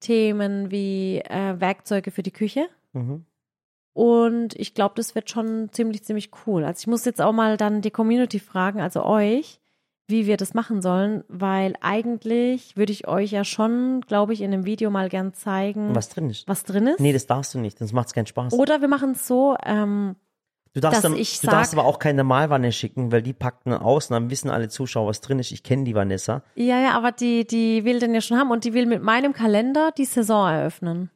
Themen 0.00 0.70
wie 0.70 1.18
äh, 1.20 1.58
Werkzeuge 1.60 2.10
für 2.10 2.22
die 2.22 2.30
Küche. 2.32 2.68
Und 3.94 4.54
ich 4.56 4.74
glaube, 4.74 4.94
das 4.96 5.14
wird 5.14 5.30
schon 5.30 5.68
ziemlich, 5.72 6.04
ziemlich 6.04 6.30
cool. 6.46 6.64
Also 6.64 6.80
ich 6.80 6.86
muss 6.88 7.04
jetzt 7.04 7.22
auch 7.22 7.32
mal 7.32 7.56
dann 7.56 7.80
die 7.80 7.90
Community 7.92 8.40
fragen, 8.40 8.80
also 8.80 9.04
euch, 9.04 9.60
wie 10.08 10.26
wir 10.26 10.36
das 10.36 10.52
machen 10.52 10.82
sollen, 10.82 11.24
weil 11.28 11.74
eigentlich 11.80 12.76
würde 12.76 12.92
ich 12.92 13.06
euch 13.08 13.30
ja 13.30 13.44
schon, 13.44 14.00
glaube 14.02 14.32
ich, 14.34 14.42
in 14.42 14.52
einem 14.52 14.66
Video 14.66 14.90
mal 14.90 15.08
gern 15.08 15.32
zeigen, 15.32 15.94
Was 15.94 16.08
drin 16.10 16.28
ist. 16.28 16.46
was 16.48 16.64
drin 16.64 16.88
ist. 16.88 17.00
Nee, 17.00 17.12
das 17.12 17.26
darfst 17.26 17.54
du 17.54 17.58
nicht, 17.60 17.78
sonst 17.78 17.92
macht 17.92 18.08
es 18.08 18.12
keinen 18.12 18.26
Spaß. 18.26 18.52
Oder 18.52 18.80
wir 18.80 18.88
machen 18.88 19.12
es 19.12 19.26
so, 19.26 19.56
ähm, 19.64 20.16
Du 20.74 20.80
darfst, 20.80 21.04
dann, 21.04 21.14
ich 21.16 21.40
du 21.40 21.46
darfst 21.46 21.70
sag- 21.70 21.78
aber 21.78 21.88
auch 21.88 22.00
keine 22.00 22.16
Normalwanne 22.24 22.72
schicken, 22.72 23.12
weil 23.12 23.22
die 23.22 23.32
packt 23.32 23.64
dann 23.64 23.74
aus 23.74 24.10
und 24.10 24.14
dann 24.14 24.28
wissen 24.30 24.50
alle 24.50 24.68
Zuschauer, 24.68 25.06
was 25.06 25.20
drin 25.20 25.38
ist. 25.38 25.52
Ich 25.52 25.62
kenne 25.62 25.84
die 25.84 25.94
Vanessa. 25.94 26.42
ja, 26.56 26.80
ja, 26.80 26.90
aber 26.96 27.12
die, 27.12 27.46
die 27.46 27.84
will 27.84 28.00
den 28.00 28.12
ja 28.12 28.20
schon 28.20 28.36
haben 28.38 28.50
und 28.50 28.64
die 28.64 28.74
will 28.74 28.86
mit 28.86 29.00
meinem 29.00 29.32
Kalender 29.32 29.92
die 29.96 30.04
Saison 30.04 30.48
eröffnen. 30.48 31.10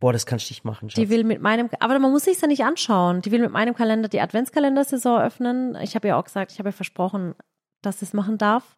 Boah, 0.00 0.12
das 0.12 0.26
kannst 0.26 0.48
du 0.48 0.52
nicht 0.52 0.64
machen, 0.64 0.90
Schatz. 0.90 0.96
Die 1.00 1.08
will 1.08 1.24
mit 1.24 1.40
meinem, 1.40 1.70
aber 1.80 1.98
man 1.98 2.10
muss 2.10 2.24
sich 2.24 2.40
ja 2.40 2.48
nicht 2.48 2.64
anschauen. 2.64 3.22
Die 3.22 3.30
will 3.30 3.40
mit 3.40 3.52
meinem 3.52 3.74
Kalender 3.74 4.08
die 4.08 4.20
Adventskalendersaison 4.20 5.20
öffnen. 5.20 5.76
Ich 5.82 5.94
habe 5.94 6.08
ja 6.08 6.18
auch 6.18 6.24
gesagt, 6.24 6.52
ich 6.52 6.58
habe 6.58 6.68
ja 6.68 6.72
versprochen, 6.72 7.34
dass 7.80 8.00
sie 8.00 8.04
es 8.06 8.12
machen 8.12 8.36
darf. 8.38 8.76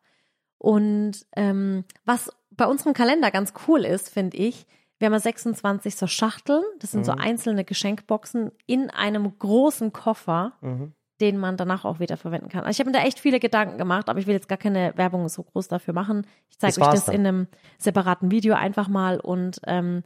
Und 0.59 1.27
ähm, 1.35 1.85
was 2.05 2.31
bei 2.51 2.67
unserem 2.67 2.95
Kalender 2.95 3.31
ganz 3.31 3.53
cool 3.67 3.85
ist, 3.85 4.09
finde 4.09 4.37
ich, 4.37 4.67
wir 4.99 5.07
haben 5.07 5.13
ja 5.13 5.21
26 5.21 5.97
so 5.97 6.07
Schachteln. 6.07 6.63
Das 6.81 6.93
sind 6.93 7.05
so 7.05 7.13
Mhm. 7.13 7.19
einzelne 7.21 7.65
Geschenkboxen 7.65 8.51
in 8.67 8.89
einem 8.91 9.39
großen 9.39 9.93
Koffer, 9.93 10.53
mhm. 10.63 10.95
den 11.21 11.39
man 11.39 11.57
danach 11.59 11.85
auch 11.85 11.99
wieder 12.01 12.17
verwenden 12.17 12.49
kann. 12.49 12.65
Also 12.65 12.71
ich 12.77 12.79
habe 12.81 12.91
mir 12.91 12.99
da 12.99 13.05
echt 13.05 13.19
viele 13.21 13.39
Gedanken 13.41 13.77
gemacht, 13.79 14.09
aber 14.09 14.19
ich 14.19 14.27
will 14.27 14.35
jetzt 14.35 14.49
gar 14.49 14.59
keine 14.59 14.93
Werbung 14.97 15.29
so 15.29 15.43
groß 15.43 15.69
dafür 15.69 15.93
machen. 15.93 16.27
Ich 16.49 16.59
zeige 16.59 16.81
euch 16.81 16.89
das 16.93 17.07
dann. 17.07 17.15
in 17.15 17.27
einem 17.27 17.47
separaten 17.79 18.31
Video 18.31 18.55
einfach 18.55 18.89
mal 18.89 19.21
und 19.21 19.61
ähm, 19.67 20.03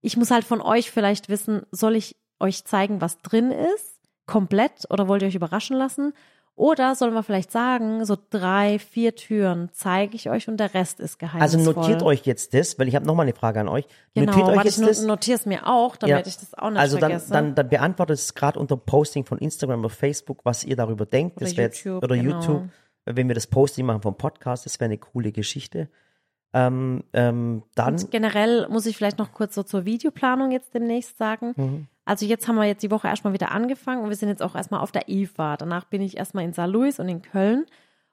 ich 0.00 0.16
muss 0.16 0.30
halt 0.30 0.44
von 0.44 0.60
euch 0.60 0.90
vielleicht 0.90 1.28
wissen, 1.28 1.62
soll 1.70 1.96
ich 1.96 2.16
euch 2.40 2.64
zeigen, 2.64 3.00
was 3.00 3.18
drin 3.18 3.50
ist, 3.50 4.00
komplett, 4.26 4.86
oder 4.90 5.08
wollt 5.08 5.22
ihr 5.22 5.28
euch 5.28 5.34
überraschen 5.34 5.76
lassen? 5.76 6.12
Oder 6.54 6.96
sollen 6.96 7.14
wir 7.14 7.22
vielleicht 7.22 7.52
sagen, 7.52 8.04
so 8.04 8.16
drei, 8.30 8.80
vier 8.80 9.14
Türen 9.14 9.70
zeige 9.72 10.16
ich 10.16 10.28
euch 10.28 10.48
und 10.48 10.56
der 10.58 10.74
Rest 10.74 10.98
ist 10.98 11.22
Also 11.22 11.56
geheimnisvoll. 11.58 11.74
notiert 11.74 12.02
euch 12.02 12.26
jetzt 12.26 12.52
das, 12.52 12.76
weil 12.80 12.88
ich 12.88 12.96
habe 12.96 13.06
nochmal 13.06 13.26
eine 13.26 13.32
Frage 13.34 13.60
an 13.60 13.68
euch. 13.68 13.86
Genau, 14.14 14.32
notiert 14.32 14.48
euch 14.58 14.64
jetzt 14.64 14.78
ich 14.80 14.86
das. 14.86 15.02
notiere 15.02 15.38
es 15.38 15.46
mir 15.46 15.68
auch, 15.68 15.94
damit 15.94 16.16
Ja. 16.16 16.26
ich 16.26 16.36
das 16.36 16.54
auch 16.54 16.70
nicht 16.70 16.80
Also 16.80 16.98
dann, 16.98 17.10
vergesse. 17.12 17.32
dann, 17.32 17.54
dann 17.54 17.68
beantwortet 17.68 18.18
es 18.18 18.34
gerade 18.34 18.58
unter 18.58 18.76
Posting 18.76 19.24
von 19.24 19.38
Instagram 19.38 19.78
oder 19.80 19.90
Facebook, 19.90 20.40
was 20.44 20.64
ihr 20.64 20.74
darüber 20.74 21.06
denkt. 21.06 21.36
Oder 21.36 21.46
das 21.46 21.56
wäre 21.56 21.68
jetzt, 21.68 21.84
YouTube, 21.84 22.02
oder 22.02 22.16
genau. 22.16 22.40
YouTube, 22.40 22.68
wenn 23.04 23.28
wir 23.28 23.36
das 23.36 23.46
Posting 23.46 23.86
machen 23.86 24.02
vom 24.02 24.16
Podcast, 24.16 24.66
das 24.66 24.80
wäre 24.80 24.86
eine 24.86 24.98
coole 24.98 25.30
Geschichte. 25.30 25.88
Ähm, 26.66 27.04
ähm, 27.12 27.62
dann, 27.74 27.94
Und 27.94 28.10
generell 28.10 28.68
muss 28.68 28.86
ich 28.86 28.96
vielleicht 28.96 29.18
noch 29.18 29.32
kurz 29.32 29.54
so 29.54 29.62
zur 29.62 29.84
Videoplanung 29.84 30.50
jetzt 30.50 30.74
demnächst 30.74 31.18
sagen. 31.18 31.54
Mhm. 31.56 31.86
Also 32.04 32.24
jetzt 32.24 32.48
haben 32.48 32.56
wir 32.56 32.64
jetzt 32.64 32.82
die 32.82 32.90
Woche 32.90 33.08
erstmal 33.08 33.34
wieder 33.34 33.52
angefangen 33.52 34.02
und 34.02 34.08
wir 34.08 34.16
sind 34.16 34.30
jetzt 34.30 34.42
auch 34.42 34.54
erstmal 34.54 34.80
auf 34.80 34.92
der 34.92 35.08
IFA. 35.08 35.56
Danach 35.58 35.84
bin 35.84 36.00
ich 36.00 36.16
erstmal 36.16 36.44
in 36.44 36.52
St. 36.52 36.66
Louis 36.66 36.98
und 36.98 37.08
in 37.08 37.22
Köln. 37.22 37.66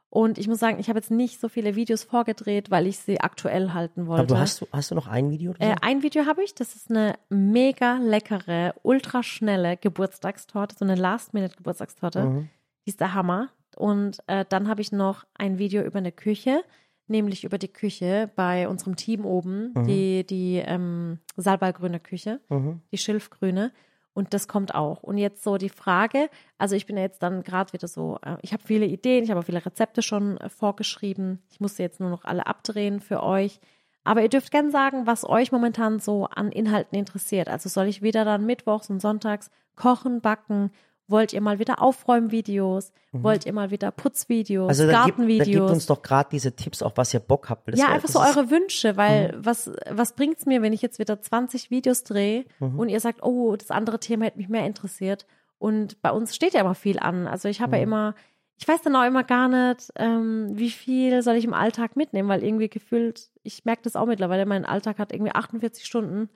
Und 0.09 0.37
ich 0.37 0.47
muss 0.47 0.59
sagen, 0.59 0.79
ich 0.79 0.87
habe 0.87 0.99
jetzt 0.99 1.11
nicht 1.11 1.41
so 1.41 1.49
viele 1.49 1.75
Videos 1.75 2.03
vorgedreht, 2.03 2.71
weil 2.71 2.87
ich 2.87 2.99
sie 2.99 3.19
aktuell 3.19 3.73
halten 3.73 4.07
wollte. 4.07 4.33
aber 4.33 4.39
hast, 4.39 4.61
du, 4.61 4.67
hast 4.71 4.91
du 4.91 4.95
noch 4.95 5.07
ein 5.07 5.29
Video? 5.29 5.53
Äh, 5.59 5.75
ein 5.81 6.03
Video 6.03 6.25
habe 6.25 6.43
ich, 6.43 6.55
das 6.55 6.75
ist 6.75 6.89
eine 6.89 7.15
mega 7.29 7.97
leckere, 7.97 8.75
ultraschnelle 8.83 9.75
Geburtstagstorte, 9.75 10.75
so 10.77 10.85
eine 10.85 10.95
Last-Minute-Geburtstagstorte. 10.95 12.23
Mhm. 12.23 12.49
Die 12.85 12.91
ist 12.91 13.01
der 13.01 13.13
Hammer. 13.13 13.49
Und 13.75 14.19
äh, 14.27 14.45
dann 14.47 14.69
habe 14.69 14.81
ich 14.81 14.91
noch 14.91 15.25
ein 15.37 15.57
Video 15.57 15.83
über 15.83 15.97
eine 15.97 16.13
Küche, 16.13 16.63
nämlich 17.07 17.43
über 17.43 17.57
die 17.57 17.67
Küche 17.71 18.29
bei 18.35 18.67
unserem 18.67 18.95
Team 18.95 19.25
oben, 19.25 19.73
die, 19.85 20.25
die 20.25 20.57
ähm, 20.65 21.19
Salbeigrüne 21.37 21.99
Küche, 21.99 22.39
Mhm. 22.49 22.81
die 22.91 22.97
Schilfgrüne. 22.97 23.71
Und 24.13 24.33
das 24.33 24.47
kommt 24.47 24.73
auch. 24.73 25.03
Und 25.03 25.17
jetzt 25.17 25.43
so 25.43 25.57
die 25.57 25.67
Frage, 25.69 26.29
also 26.57 26.73
ich 26.75 26.85
bin 26.85 26.95
ja 26.95 27.03
jetzt 27.03 27.21
dann 27.21 27.43
gerade 27.43 27.73
wieder 27.73 27.87
so, 27.89 28.17
äh, 28.25 28.37
ich 28.41 28.53
habe 28.53 28.63
viele 28.65 28.85
Ideen, 28.85 29.25
ich 29.25 29.29
habe 29.29 29.41
auch 29.41 29.45
viele 29.45 29.65
Rezepte 29.65 30.01
schon 30.01 30.37
äh, 30.37 30.47
vorgeschrieben. 30.49 31.43
Ich 31.49 31.59
muss 31.59 31.75
sie 31.75 31.83
jetzt 31.83 31.99
nur 31.99 32.09
noch 32.09 32.23
alle 32.23 32.47
abdrehen 32.47 33.01
für 33.01 33.21
euch. 33.21 33.59
Aber 34.05 34.21
ihr 34.21 34.29
dürft 34.29 34.51
gerne 34.51 34.71
sagen, 34.71 35.05
was 35.05 35.27
euch 35.27 35.51
momentan 35.51 35.99
so 35.99 36.25
an 36.27 36.51
Inhalten 36.51 36.97
interessiert. 36.97 37.49
Also 37.49 37.67
soll 37.69 37.87
ich 37.87 38.01
wieder 38.01 38.23
dann 38.23 38.45
mittwochs 38.45 38.89
und 38.89 39.01
sonntags 39.01 39.51
kochen, 39.75 40.21
backen? 40.21 40.71
Wollt 41.07 41.33
ihr 41.33 41.41
mal 41.41 41.59
wieder 41.59 41.81
Aufräumvideos? 41.81 42.91
Wollt 43.11 43.45
ihr 43.45 43.53
mal 43.53 43.69
wieder 43.71 43.91
Putzvideos, 43.91 44.63
Mhm. 44.63 44.69
Also 44.69 44.83
da 44.87 44.91
gibt, 44.91 44.97
da 44.97 45.07
Gartenvideos? 45.07 45.45
gibt 45.47 45.61
uns 45.71 45.85
doch 45.85 46.01
gerade 46.01 46.29
diese 46.31 46.55
Tipps, 46.55 46.81
auf 46.81 46.93
was 46.97 47.13
ihr 47.13 47.19
Bock 47.19 47.49
habt. 47.49 47.73
Ja, 47.77 47.89
einfach 47.89 48.09
so 48.09 48.19
eure 48.19 48.49
Wünsche, 48.49 48.97
weil 48.97 49.31
Mhm. 49.37 49.45
was, 49.45 49.71
was 49.89 50.13
bringt's 50.13 50.45
mir, 50.45 50.61
wenn 50.61 50.73
ich 50.73 50.81
jetzt 50.81 50.99
wieder 50.99 51.21
20 51.21 51.69
Videos 51.71 52.03
drehe 52.03 52.45
Mhm. 52.59 52.79
und 52.79 52.89
ihr 52.89 52.99
sagt, 52.99 53.23
oh, 53.23 53.55
das 53.55 53.71
andere 53.71 53.99
Thema 53.99 54.25
hätte 54.25 54.37
mich 54.37 54.49
mehr 54.49 54.65
interessiert. 54.65 55.25
Und 55.59 56.01
bei 56.01 56.11
uns 56.11 56.35
steht 56.35 56.53
ja 56.53 56.61
immer 56.61 56.75
viel 56.75 56.99
an. 56.99 57.27
Also 57.27 57.47
ich 57.47 57.59
Mhm. 57.59 57.63
habe 57.63 57.77
ja 57.77 57.83
immer, 57.83 58.15
ich 58.57 58.67
weiß 58.67 58.81
dann 58.81 58.95
auch 58.95 59.05
immer 59.05 59.23
gar 59.23 59.47
nicht, 59.47 59.91
ähm, 59.95 60.47
wie 60.57 60.69
viel 60.71 61.21
soll 61.21 61.35
ich 61.35 61.45
im 61.45 61.53
Alltag 61.53 61.95
mitnehmen, 61.95 62.27
weil 62.29 62.43
irgendwie 62.43 62.69
gefühlt, 62.69 63.29
ich 63.43 63.63
merke 63.63 63.83
das 63.83 63.95
auch 63.95 64.05
mittlerweile, 64.07 64.45
mein 64.45 64.65
Alltag 64.65 64.97
hat 64.99 65.13
irgendwie 65.13 65.31
48 65.33 65.85
Stunden 65.85 66.29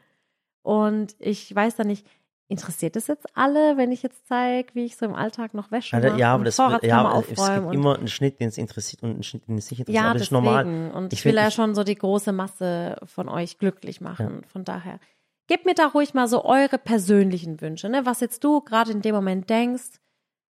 und 0.62 1.16
ich 1.20 1.54
weiß 1.54 1.76
dann 1.76 1.88
nicht, 1.88 2.06
interessiert 2.50 2.96
das 2.96 3.08
jetzt 3.08 3.26
alle, 3.36 3.78
wenn 3.78 3.92
ich 3.92 4.04
jetzt 4.04 4.28
zeige, 4.28 4.74
wie 4.74 4.84
ich 4.84 4.98
so 4.98 5.06
im 5.06 5.16
Alltag 5.16 5.54
noch 5.54 5.72
Wäsche 5.72 5.96
Also, 5.96 6.10
mache 6.10 6.20
ja, 6.20 6.34
aber 6.34 6.44
das 6.44 6.58
wird, 6.58 6.84
ja, 6.84 7.02
aber 7.02 7.20
es 7.20 7.28
gibt 7.28 7.74
immer 7.74 7.98
einen 7.98 8.08
Schnitt, 8.08 8.40
den 8.40 8.50
es 8.50 8.58
interessiert 8.58 9.04
und 9.04 9.12
einen 9.12 9.24
Schnitt, 9.24 9.48
den 9.48 9.58
es 9.58 9.70
nicht 9.70 9.80
interessiert. 9.80 10.04
ja, 10.04 10.14
das 10.14 10.24
ist 10.24 10.32
normal. 10.32 10.66
Und 10.66 11.14
Ich 11.14 11.20
ich 11.20 11.26
will 11.26 11.36
ja 11.36 11.52
schon 11.52 11.76
so 11.76 11.84
die 11.84 11.96
große 11.96 12.32
Masse 12.32 12.98
von 13.06 13.30
euch 13.30 13.60
glücklich 13.60 14.02
machen. 14.02 14.42
Von 14.48 14.66
daher, 14.66 15.00
gebt 15.48 15.66
mir 15.66 15.76
da 15.76 15.88
ruhig 15.88 16.14
mal 16.14 16.28
so 16.28 16.44
eure 16.44 16.78
persönlichen 16.78 17.62
Wünsche, 17.62 17.88
ne? 17.88 18.06
was 18.06 18.20
jetzt 18.20 18.44
du 18.44 18.62
gerade 18.62 18.92
in 18.92 19.02
dem 19.02 19.16
Moment 19.16 19.50
denkst, 19.50 20.00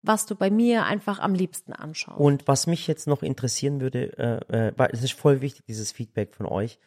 was 0.01 0.25
du 0.25 0.35
bei 0.35 0.49
mir 0.49 0.85
einfach 0.85 1.19
am 1.19 1.33
liebsten 1.33 1.73
anschaust. 1.73 2.19
Und 2.19 2.47
was 2.47 2.67
mich 2.67 2.87
jetzt 2.87 3.07
noch 3.07 3.23
interessieren 3.23 3.81
würde, 3.81 4.17
äh, 4.49 4.67
äh, 4.67 4.73
weil 4.75 4.89
es 4.91 5.01
ist 5.03 5.13
voll 5.13 5.41
wichtig, 5.41 5.65
dieses 5.65 5.91
Feedback 5.91 6.35
von 6.35 6.45
euch, 6.45 6.79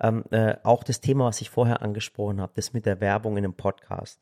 ähm, 0.00 0.24
äh, 0.30 0.56
auch 0.62 0.84
das 0.84 1.00
Thema, 1.00 1.26
was 1.26 1.40
ich 1.40 1.50
vorher 1.50 1.82
angesprochen 1.82 2.40
habe, 2.40 2.52
das 2.56 2.72
mit 2.72 2.86
der 2.86 3.00
Werbung 3.00 3.36
in 3.36 3.44
einem 3.44 3.54
Podcast. 3.54 4.20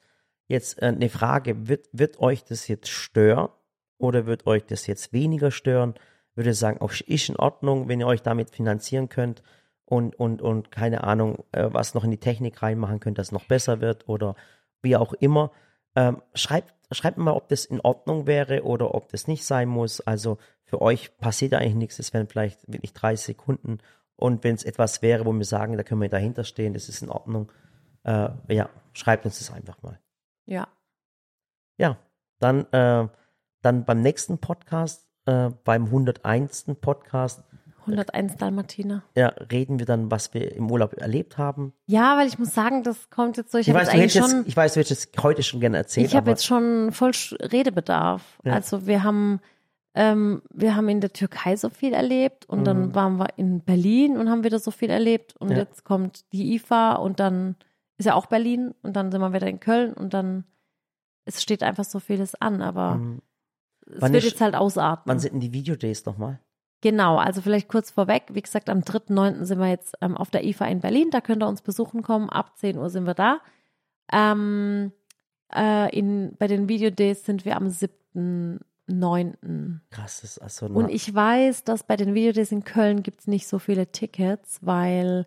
Jetzt 0.48 0.82
äh, 0.82 0.86
eine 0.86 1.10
Frage, 1.10 1.68
wird, 1.68 1.88
wird 1.92 2.18
euch 2.18 2.44
das 2.44 2.66
jetzt 2.68 2.88
stören 2.88 3.50
oder 3.98 4.26
wird 4.26 4.46
euch 4.46 4.64
das 4.64 4.86
jetzt 4.86 5.12
weniger 5.12 5.50
stören? 5.50 5.94
Würde 6.34 6.54
sagen, 6.54 6.80
auch 6.80 6.92
ist 6.92 7.28
in 7.28 7.36
Ordnung, 7.36 7.88
wenn 7.88 8.00
ihr 8.00 8.06
euch 8.06 8.22
damit 8.22 8.50
finanzieren 8.50 9.08
könnt 9.08 9.42
und, 9.84 10.14
und, 10.18 10.42
und 10.42 10.70
keine 10.70 11.04
Ahnung, 11.04 11.44
äh, 11.52 11.68
was 11.70 11.94
noch 11.94 12.04
in 12.04 12.10
die 12.10 12.18
Technik 12.18 12.62
reinmachen 12.62 13.00
könnt, 13.00 13.18
dass 13.18 13.28
es 13.28 13.32
noch 13.32 13.44
besser 13.44 13.80
wird 13.80 14.08
oder 14.08 14.34
wie 14.82 14.96
auch 14.96 15.12
immer. 15.14 15.52
Ähm, 15.96 16.22
schreibt, 16.34 16.74
schreibt 16.92 17.18
mal, 17.18 17.32
ob 17.32 17.48
das 17.48 17.64
in 17.64 17.80
Ordnung 17.80 18.26
wäre 18.26 18.62
oder 18.62 18.94
ob 18.94 19.10
das 19.10 19.26
nicht 19.26 19.44
sein 19.44 19.68
muss. 19.68 20.00
Also 20.00 20.38
für 20.64 20.80
euch 20.80 21.16
passiert 21.18 21.54
eigentlich 21.54 21.74
nichts. 21.74 21.98
Es 21.98 22.14
wären 22.14 22.28
vielleicht 22.28 22.60
wirklich 22.70 22.92
30 22.92 23.24
Sekunden. 23.24 23.78
Und 24.16 24.44
wenn 24.44 24.54
es 24.54 24.64
etwas 24.64 25.02
wäre, 25.02 25.26
wo 25.26 25.32
wir 25.32 25.44
sagen, 25.44 25.76
da 25.76 25.82
können 25.82 26.02
wir 26.02 26.08
dahinter 26.08 26.44
stehen, 26.44 26.74
das 26.74 26.88
ist 26.88 27.02
in 27.02 27.10
Ordnung. 27.10 27.50
Äh, 28.04 28.30
ja, 28.48 28.68
schreibt 28.92 29.24
uns 29.24 29.38
das 29.38 29.52
einfach 29.52 29.82
mal. 29.82 29.98
Ja. 30.48 30.66
Ja, 31.76 31.96
dann, 32.40 32.66
äh, 32.72 33.06
dann 33.62 33.84
beim 33.84 34.00
nächsten 34.00 34.38
Podcast, 34.38 35.06
äh, 35.26 35.50
beim 35.64 35.84
101. 35.86 36.74
Podcast, 36.80 37.44
101 37.86 38.36
Dalmatiner. 38.36 39.02
ja, 39.14 39.28
reden 39.50 39.78
wir 39.78 39.86
dann, 39.86 40.10
was 40.10 40.34
wir 40.34 40.54
im 40.56 40.70
Urlaub 40.70 40.94
erlebt 40.94 41.38
haben. 41.38 41.72
Ja, 41.86 42.16
weil 42.18 42.26
ich 42.26 42.38
muss 42.38 42.52
sagen, 42.52 42.82
das 42.82 43.10
kommt 43.10 43.36
jetzt 43.36 43.52
so, 43.52 43.58
ich, 43.58 43.68
Ich 43.68 43.74
habe 43.74 43.86
weiß, 43.86 43.94
jetzt 43.94 44.16
du 44.16 44.20
schon, 44.20 44.30
jetzt, 44.38 44.48
ich 44.48 44.56
weiß, 44.56 44.74
du 44.74 44.80
hättest 44.80 45.16
es 45.16 45.22
heute 45.22 45.42
schon 45.42 45.60
gerne 45.60 45.76
erzählt. 45.78 46.06
ich 46.08 46.16
habe 46.16 46.30
jetzt 46.30 46.44
schon 46.44 46.90
voll 46.92 47.12
Redebedarf. 47.40 48.40
Ja. 48.44 48.52
Also 48.54 48.86
wir 48.86 49.04
haben, 49.04 49.40
ähm, 49.94 50.42
wir 50.50 50.76
haben 50.76 50.88
in 50.88 51.00
der 51.00 51.12
Türkei 51.12 51.56
so 51.56 51.70
viel 51.70 51.92
erlebt 51.94 52.46
und 52.48 52.64
dann 52.64 52.94
waren 52.94 53.16
wir 53.16 53.28
in 53.36 53.60
Berlin 53.60 54.16
und 54.18 54.28
haben 54.28 54.44
wieder 54.44 54.58
so 54.58 54.70
viel 54.70 54.90
erlebt 54.90 55.34
und 55.38 55.48
Mhm. 55.48 55.52
Ja. 55.52 55.58
jetzt 55.60 55.84
kommt 55.84 56.30
die 56.32 56.54
IFA 56.56 56.94
und 56.96 57.20
dann 57.20 57.56
ist 57.98 58.06
ja 58.06 58.14
auch 58.14 58.26
Berlin 58.26 58.74
und 58.82 58.94
dann 58.96 59.10
sind 59.12 59.20
wir 59.20 59.32
wieder 59.32 59.46
in 59.48 59.60
Köln 59.60 59.92
und 59.92 60.14
dann 60.14 60.44
es 61.24 61.42
steht 61.42 61.62
einfach 61.62 61.84
so 61.84 62.00
vieles 62.00 62.34
an, 62.40 62.62
aber 62.62 62.94
Mhm. 62.96 63.20
es 63.86 64.00
Wann 64.00 64.12
wird 64.14 64.24
ist- 64.24 64.30
jetzt 64.32 64.40
halt 64.40 64.54
ausatmen. 64.54 65.04
Wann 65.12 65.18
sind 65.20 65.32
denn 65.34 65.40
die 65.40 65.52
Videodays 65.52 66.06
nochmal? 66.06 66.40
Genau, 66.80 67.16
also 67.18 67.42
vielleicht 67.42 67.68
kurz 67.68 67.90
vorweg. 67.90 68.22
Wie 68.32 68.40
gesagt, 68.40 68.70
am 68.70 68.80
3.9. 68.84 69.44
sind 69.44 69.58
wir 69.58 69.68
jetzt 69.68 69.94
ähm, 70.00 70.16
auf 70.16 70.30
der 70.30 70.44
IFA 70.44 70.66
in 70.66 70.80
Berlin. 70.80 71.10
Da 71.10 71.20
könnt 71.20 71.42
ihr 71.42 71.48
uns 71.48 71.60
besuchen 71.60 72.02
kommen. 72.02 72.30
Ab 72.30 72.56
10 72.56 72.78
Uhr 72.78 72.88
sind 72.88 73.04
wir 73.04 73.14
da. 73.14 73.40
Ähm, 74.12 74.92
äh, 75.52 75.90
in, 75.98 76.36
bei 76.38 76.46
den 76.46 76.68
Videodays 76.68 77.24
sind 77.26 77.44
wir 77.44 77.56
am 77.56 77.68
7.9. 78.88 79.80
Krass, 79.90 80.20
das 80.20 80.32
ist 80.32 80.38
also 80.38 80.66
Und 80.66 80.88
ich 80.90 81.12
weiß, 81.14 81.64
dass 81.64 81.82
bei 81.82 81.96
den 81.96 82.14
Videodays 82.14 82.52
in 82.52 82.64
Köln 82.64 83.02
gibt 83.02 83.20
es 83.20 83.26
nicht 83.26 83.48
so 83.48 83.58
viele 83.58 83.90
Tickets, 83.92 84.60
weil 84.62 85.26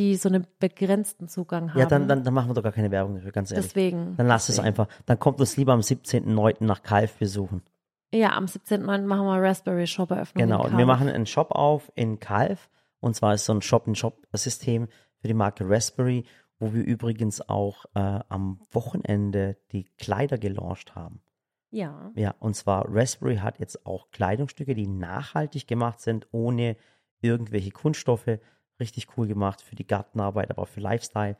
die 0.00 0.16
so 0.16 0.30
einen 0.30 0.46
begrenzten 0.58 1.28
Zugang 1.28 1.70
haben. 1.70 1.78
Ja, 1.78 1.84
dann, 1.84 2.08
dann, 2.08 2.24
dann 2.24 2.32
machen 2.32 2.48
wir 2.48 2.54
doch 2.54 2.62
gar 2.62 2.72
keine 2.72 2.90
Werbung 2.90 3.16
dafür, 3.16 3.32
ganz 3.32 3.50
ehrlich. 3.50 3.66
Deswegen. 3.66 4.16
Dann 4.16 4.26
lass 4.26 4.48
es 4.48 4.56
deswegen. 4.56 4.68
einfach. 4.68 4.88
Dann 5.04 5.18
kommt 5.18 5.40
uns 5.40 5.58
lieber 5.58 5.74
am 5.74 5.80
17.09. 5.80 6.64
nach 6.64 6.82
Kalf 6.82 7.18
besuchen. 7.18 7.62
Ja, 8.12 8.34
am 8.34 8.46
17.09. 8.46 9.02
machen 9.02 9.26
wir 9.26 9.42
Raspberry 9.42 9.86
Shop 9.86 10.10
Eröffnung. 10.10 10.42
Genau. 10.42 10.64
Und 10.64 10.78
wir 10.78 10.86
machen 10.86 11.08
einen 11.08 11.26
Shop 11.26 11.50
auf 11.50 11.92
in 11.94 12.18
Kalf. 12.18 12.70
Und 13.00 13.14
zwar 13.14 13.34
ist 13.34 13.44
so 13.44 13.52
ein 13.52 13.60
Shop-in-Shop-System 13.60 14.88
für 15.18 15.28
die 15.28 15.34
Marke 15.34 15.68
Raspberry, 15.68 16.24
wo 16.58 16.72
wir 16.72 16.82
übrigens 16.82 17.46
auch 17.46 17.84
äh, 17.94 18.20
am 18.28 18.60
Wochenende 18.70 19.58
die 19.70 19.84
Kleider 19.98 20.38
gelauncht 20.38 20.94
haben. 20.94 21.20
Ja. 21.70 22.10
Ja, 22.14 22.34
und 22.40 22.56
zwar 22.56 22.86
Raspberry 22.88 23.36
hat 23.36 23.60
jetzt 23.60 23.84
auch 23.84 24.10
Kleidungsstücke, 24.10 24.74
die 24.74 24.86
nachhaltig 24.86 25.68
gemacht 25.68 26.00
sind, 26.00 26.26
ohne 26.32 26.76
irgendwelche 27.20 27.70
Kunststoffe. 27.70 28.38
Richtig 28.80 29.16
cool 29.16 29.26
gemacht 29.28 29.62
für 29.62 29.76
die 29.76 29.86
Gartenarbeit, 29.86 30.50
aber 30.50 30.62
auch 30.62 30.68
für 30.68 30.80
Lifestyle. 30.80 31.36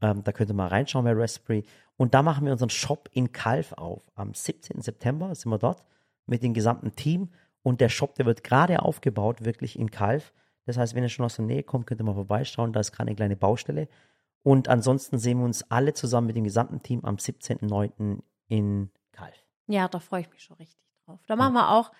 Ähm, 0.00 0.22
da 0.24 0.32
könnt 0.32 0.50
ihr 0.50 0.54
mal 0.54 0.68
reinschauen 0.68 1.04
bei 1.04 1.12
Raspberry. 1.12 1.64
Und 1.96 2.14
da 2.14 2.22
machen 2.22 2.44
wir 2.44 2.52
unseren 2.52 2.70
Shop 2.70 3.08
in 3.12 3.32
Kalf 3.32 3.72
auf. 3.72 4.10
Am 4.14 4.34
17. 4.34 4.82
September 4.82 5.34
sind 5.34 5.50
wir 5.50 5.58
dort 5.58 5.82
mit 6.26 6.42
dem 6.42 6.54
gesamten 6.54 6.94
Team. 6.94 7.30
Und 7.62 7.80
der 7.80 7.88
Shop, 7.88 8.14
der 8.16 8.26
wird 8.26 8.44
gerade 8.44 8.82
aufgebaut, 8.82 9.44
wirklich 9.44 9.78
in 9.78 9.90
Kalf. 9.90 10.32
Das 10.66 10.76
heißt, 10.76 10.94
wenn 10.94 11.02
ihr 11.02 11.08
schon 11.08 11.24
aus 11.24 11.36
der 11.36 11.44
Nähe 11.44 11.62
kommt, 11.62 11.86
könnt 11.86 12.00
ihr 12.00 12.04
mal 12.04 12.14
vorbeischauen. 12.14 12.72
Da 12.72 12.80
ist 12.80 12.92
gerade 12.92 13.08
eine 13.08 13.16
kleine 13.16 13.36
Baustelle. 13.36 13.88
Und 14.42 14.68
ansonsten 14.68 15.18
sehen 15.18 15.38
wir 15.38 15.44
uns 15.44 15.62
alle 15.70 15.94
zusammen 15.94 16.26
mit 16.26 16.36
dem 16.36 16.44
gesamten 16.44 16.82
Team 16.82 17.04
am 17.04 17.16
17.09. 17.16 18.18
in 18.48 18.90
Kalf. 19.12 19.46
Ja, 19.68 19.88
da 19.88 20.00
freue 20.00 20.22
ich 20.22 20.30
mich 20.30 20.42
schon 20.42 20.56
richtig 20.56 20.80
drauf. 21.06 21.20
Da 21.26 21.36
machen 21.36 21.54
wir 21.54 21.70
auch 21.70 21.92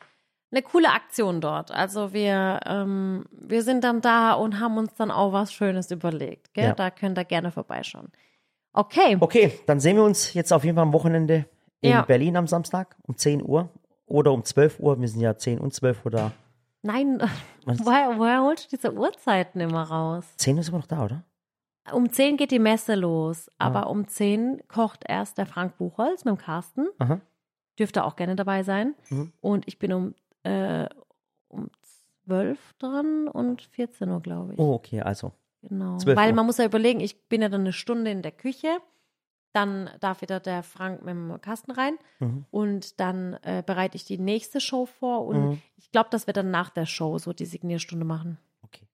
eine 0.53 0.62
coole 0.62 0.90
Aktion 0.90 1.40
dort. 1.40 1.70
Also 1.72 2.12
wir, 2.12 2.61
ähm, 2.66 3.24
wir 3.32 3.62
sind 3.62 3.82
dann 3.84 4.00
da 4.00 4.34
und 4.34 4.61
haben 4.61 4.76
uns 4.78 4.94
dann 4.94 5.11
auch 5.11 5.32
was 5.32 5.53
Schönes 5.53 5.90
überlegt. 5.90 6.53
Gell? 6.55 6.66
Ja. 6.66 6.74
Da 6.74 6.90
könnt 6.90 7.18
ihr 7.18 7.24
gerne 7.24 7.50
vorbeischauen. 7.50 8.12
Okay. 8.74 9.16
Okay, 9.20 9.59
dann 9.66 9.80
sehen 9.80 9.96
wir 9.96 10.05
uns 10.05 10.32
jetzt 10.34 10.53
auf 10.53 10.64
jeden 10.64 10.76
Fall 10.76 10.84
am 10.84 10.92
Wochenende 10.92 11.46
in 11.80 11.90
Ja. 11.90 12.03
Berlin 12.03 12.36
am 12.36 12.46
Samstag 12.46 12.96
um 13.03 13.16
10 13.16 13.42
Uhr 13.44 13.68
oder 14.07 14.32
um 14.32 14.44
12 14.44 14.78
Uhr. 14.80 15.00
Wir 15.00 15.09
sind 15.09 15.20
ja 15.20 15.36
10 15.36 15.59
und 15.59 15.74
12 15.74 16.05
Uhr 16.05 16.11
da. 16.11 16.32
Nein, 16.82 17.18
woher, 17.66 18.18
woher 18.18 18.42
holst 18.42 18.66
du 18.72 18.76
diese 18.76 18.92
Uhrzeiten 18.92 19.61
immer 19.61 19.82
raus? 19.82 20.24
10 20.36 20.57
Uhr 20.57 20.62
sind 20.62 20.74
wir 20.74 20.78
noch 20.78 20.86
da, 20.86 21.05
oder? 21.05 21.24
Um 21.92 22.11
10 22.12 22.36
geht 22.36 22.50
die 22.53 22.59
Messe 22.61 22.94
los, 22.94 23.48
Ah. 23.59 23.66
aber 23.66 23.90
um 23.90 24.07
10 24.07 24.62
kocht 24.68 25.03
erst 25.09 25.38
der 25.38 25.46
Frank 25.46 25.76
Buchholz 25.78 26.24
mit 26.24 26.34
dem 26.36 26.38
Carsten. 26.38 26.86
Aha. 26.98 27.20
Dürfte 27.78 28.05
auch 28.05 28.16
gerne 28.16 28.36
dabei 28.36 28.62
sein. 28.62 28.94
Mhm. 29.11 29.32
Und 29.40 29.66
ich 29.66 29.78
bin 29.78 29.92
um, 29.92 30.14
äh, 30.45 30.88
um 31.49 31.70
12 32.26 32.59
dran 32.78 33.28
und 33.28 33.62
14 33.62 34.09
Uhr, 34.11 34.20
glaube 34.20 34.55
ich. 34.55 34.59
Oh, 34.59 34.74
okay, 34.74 35.01
also. 35.01 35.32
Genau. 35.62 35.97
12 35.99 36.16
Weil 36.16 36.32
man 36.32 36.47
muss 36.47 36.59
ja 36.59 36.64
überlegen, 36.64 37.01
ich 37.01 37.28
bin 37.28 37.43
ja 37.43 37.49
dann 37.49 37.61
eine 37.62 37.72
Stunde 37.72 38.11
in 38.11 38.22
der 38.22 38.32
Küche, 38.32 38.68
dann 39.53 39.90
darf 40.01 40.22
wieder 40.22 40.40
der 40.40 40.62
Frank 40.62 41.03
mit 41.05 41.11
dem 41.14 41.38
Kasten 41.40 41.72
rein 41.72 41.99
Mhm. 42.20 42.47
und 42.51 42.99
dann 43.01 43.34
äh, 43.43 43.62
bereite 43.64 43.97
ich 43.97 44.05
die 44.05 44.18
nächste 44.18 44.61
Show 44.61 44.86
vor 44.86 45.26
und 45.26 45.36
Mhm. 45.51 45.62
ich 45.76 45.90
glaube, 45.93 46.09
dass 46.11 46.26
wir 46.26 46.34
dann 46.34 46.51
nach 46.51 46.70
der 46.70 46.86
Show 46.86 47.18
so 47.18 47.32
die 47.32 47.45
Signierstunde 47.45 48.05
machen. 48.07 48.38
Okay. 48.62 48.86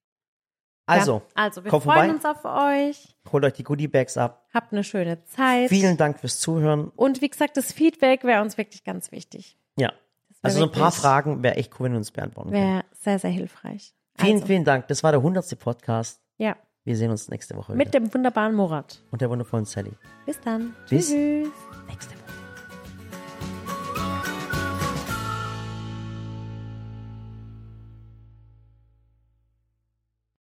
Also, 0.85 1.13
ja, 1.13 1.21
also 1.43 1.63
wir 1.63 1.71
komm 1.71 1.81
freuen 1.81 1.97
vorbei. 1.97 2.13
uns 2.13 2.25
auf 2.25 2.45
euch. 2.45 3.15
holt 3.31 3.45
euch 3.45 3.53
die 3.53 3.63
Goodie 3.63 3.87
Bags 3.87 4.17
ab. 4.17 4.47
Habt 4.53 4.73
eine 4.73 4.83
schöne 4.83 5.23
Zeit. 5.25 5.69
Vielen 5.69 5.97
Dank 5.97 6.19
fürs 6.19 6.39
Zuhören. 6.39 6.89
Und 6.95 7.21
wie 7.21 7.29
gesagt, 7.29 7.55
das 7.57 7.71
Feedback 7.71 8.23
wäre 8.23 8.41
uns 8.41 8.57
wirklich 8.57 8.83
ganz 8.83 9.11
wichtig. 9.11 9.57
Ja. 9.77 9.93
Also 10.41 10.59
so 10.59 10.65
ein 10.65 10.71
paar 10.71 10.91
Fragen 10.91 11.43
wäre 11.43 11.55
echt 11.57 11.73
cool, 11.79 11.85
wenn 11.85 11.91
du 11.93 11.97
uns 11.97 12.11
beantworten. 12.11 12.51
Wäre 12.51 12.85
sehr, 12.93 13.19
sehr 13.19 13.29
hilfreich. 13.31 13.93
Vielen, 14.17 14.35
also, 14.35 14.45
vielen 14.47 14.63
Dank. 14.65 14.87
Das 14.87 15.03
war 15.03 15.11
der 15.11 15.19
100. 15.21 15.57
Podcast. 15.59 16.21
Ja, 16.37 16.55
Wir 16.85 16.95
sehen 16.97 17.11
uns 17.11 17.29
nächste 17.29 17.55
Woche 17.57 17.73
mit 17.73 17.87
wieder. 17.89 17.99
dem 17.99 18.13
wunderbaren 18.13 18.55
Murat. 18.55 19.01
Und 19.11 19.21
der 19.21 19.29
wundervollen 19.29 19.65
Sally. 19.65 19.91
Bis 20.25 20.39
dann. 20.41 20.73
Bis- 20.89 21.09
Tschüss. 21.09 21.49
Nächste 21.87 22.13
Woche. 22.13 22.18